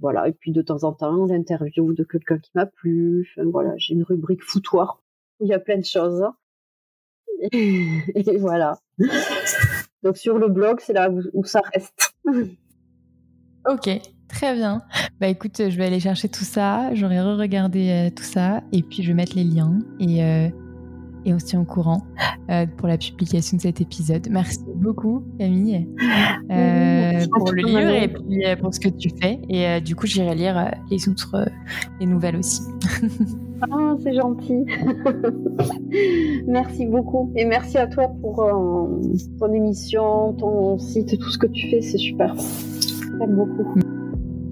voilà. 0.00 0.28
Et 0.28 0.32
puis 0.32 0.52
de 0.52 0.62
temps 0.62 0.82
en 0.82 0.92
temps, 0.92 1.26
l'interview 1.26 1.92
de 1.94 2.04
quelqu'un 2.04 2.38
qui 2.38 2.50
m'a 2.54 2.66
plu. 2.66 3.28
Enfin, 3.36 3.48
voilà, 3.48 3.72
j'ai 3.76 3.94
une 3.94 4.04
rubrique 4.04 4.42
foutoir 4.42 5.00
où 5.38 5.46
il 5.46 5.48
y 5.48 5.54
a 5.54 5.60
plein 5.60 5.78
de 5.78 5.84
choses. 5.84 6.24
Et, 7.52 8.38
voilà. 8.38 8.78
Donc 10.02 10.16
sur 10.16 10.38
le 10.38 10.48
blog, 10.48 10.80
c'est 10.80 10.92
là 10.92 11.08
où 11.32 11.44
ça 11.44 11.60
reste. 11.72 12.14
Ok, 13.68 13.90
très 14.32 14.54
bien. 14.54 14.82
Bah 15.20 15.28
écoute, 15.28 15.62
je 15.68 15.76
vais 15.76 15.84
aller 15.84 16.00
chercher 16.00 16.28
tout 16.28 16.44
ça, 16.44 16.92
j'aurai 16.94 17.20
re-regardé 17.20 17.90
euh, 17.90 18.10
tout 18.10 18.24
ça, 18.24 18.62
et 18.72 18.82
puis 18.82 19.02
je 19.02 19.08
vais 19.08 19.14
mettre 19.14 19.36
les 19.36 19.44
liens, 19.44 19.78
et, 20.00 20.24
euh, 20.24 20.48
et 21.24 21.32
on 21.32 21.38
se 21.38 21.46
tient 21.46 21.60
au 21.60 21.64
courant 21.64 22.02
euh, 22.50 22.66
pour 22.76 22.88
la 22.88 22.98
publication 22.98 23.58
de 23.58 23.62
cet 23.62 23.80
épisode. 23.80 24.26
Merci 24.30 24.58
beaucoup 24.74 25.22
Camille 25.38 25.86
pour 27.30 27.52
le 27.52 27.62
livre 27.62 27.90
et 27.90 28.08
puis 28.08 28.42
pour 28.60 28.74
ce 28.74 28.80
que 28.80 28.88
tu 28.88 29.10
fais. 29.22 29.38
Et 29.48 29.80
du 29.80 29.94
coup, 29.94 30.06
j'irai 30.06 30.34
lire 30.34 30.72
les 30.90 31.08
autres 31.08 31.48
les 32.00 32.06
nouvelles 32.06 32.36
aussi. 32.36 32.62
Ah, 33.70 33.94
c'est 34.02 34.12
gentil. 34.12 34.64
merci 36.48 36.84
beaucoup. 36.86 37.32
Et 37.36 37.44
merci 37.44 37.78
à 37.78 37.86
toi 37.86 38.08
pour 38.20 38.44
ton 39.38 39.52
émission, 39.52 40.32
ton 40.32 40.78
site, 40.78 41.16
tout 41.16 41.30
ce 41.30 41.38
que 41.38 41.46
tu 41.46 41.70
fais. 41.70 41.80
C'est 41.80 41.98
super 41.98 42.34
beaucoup. 43.26 43.81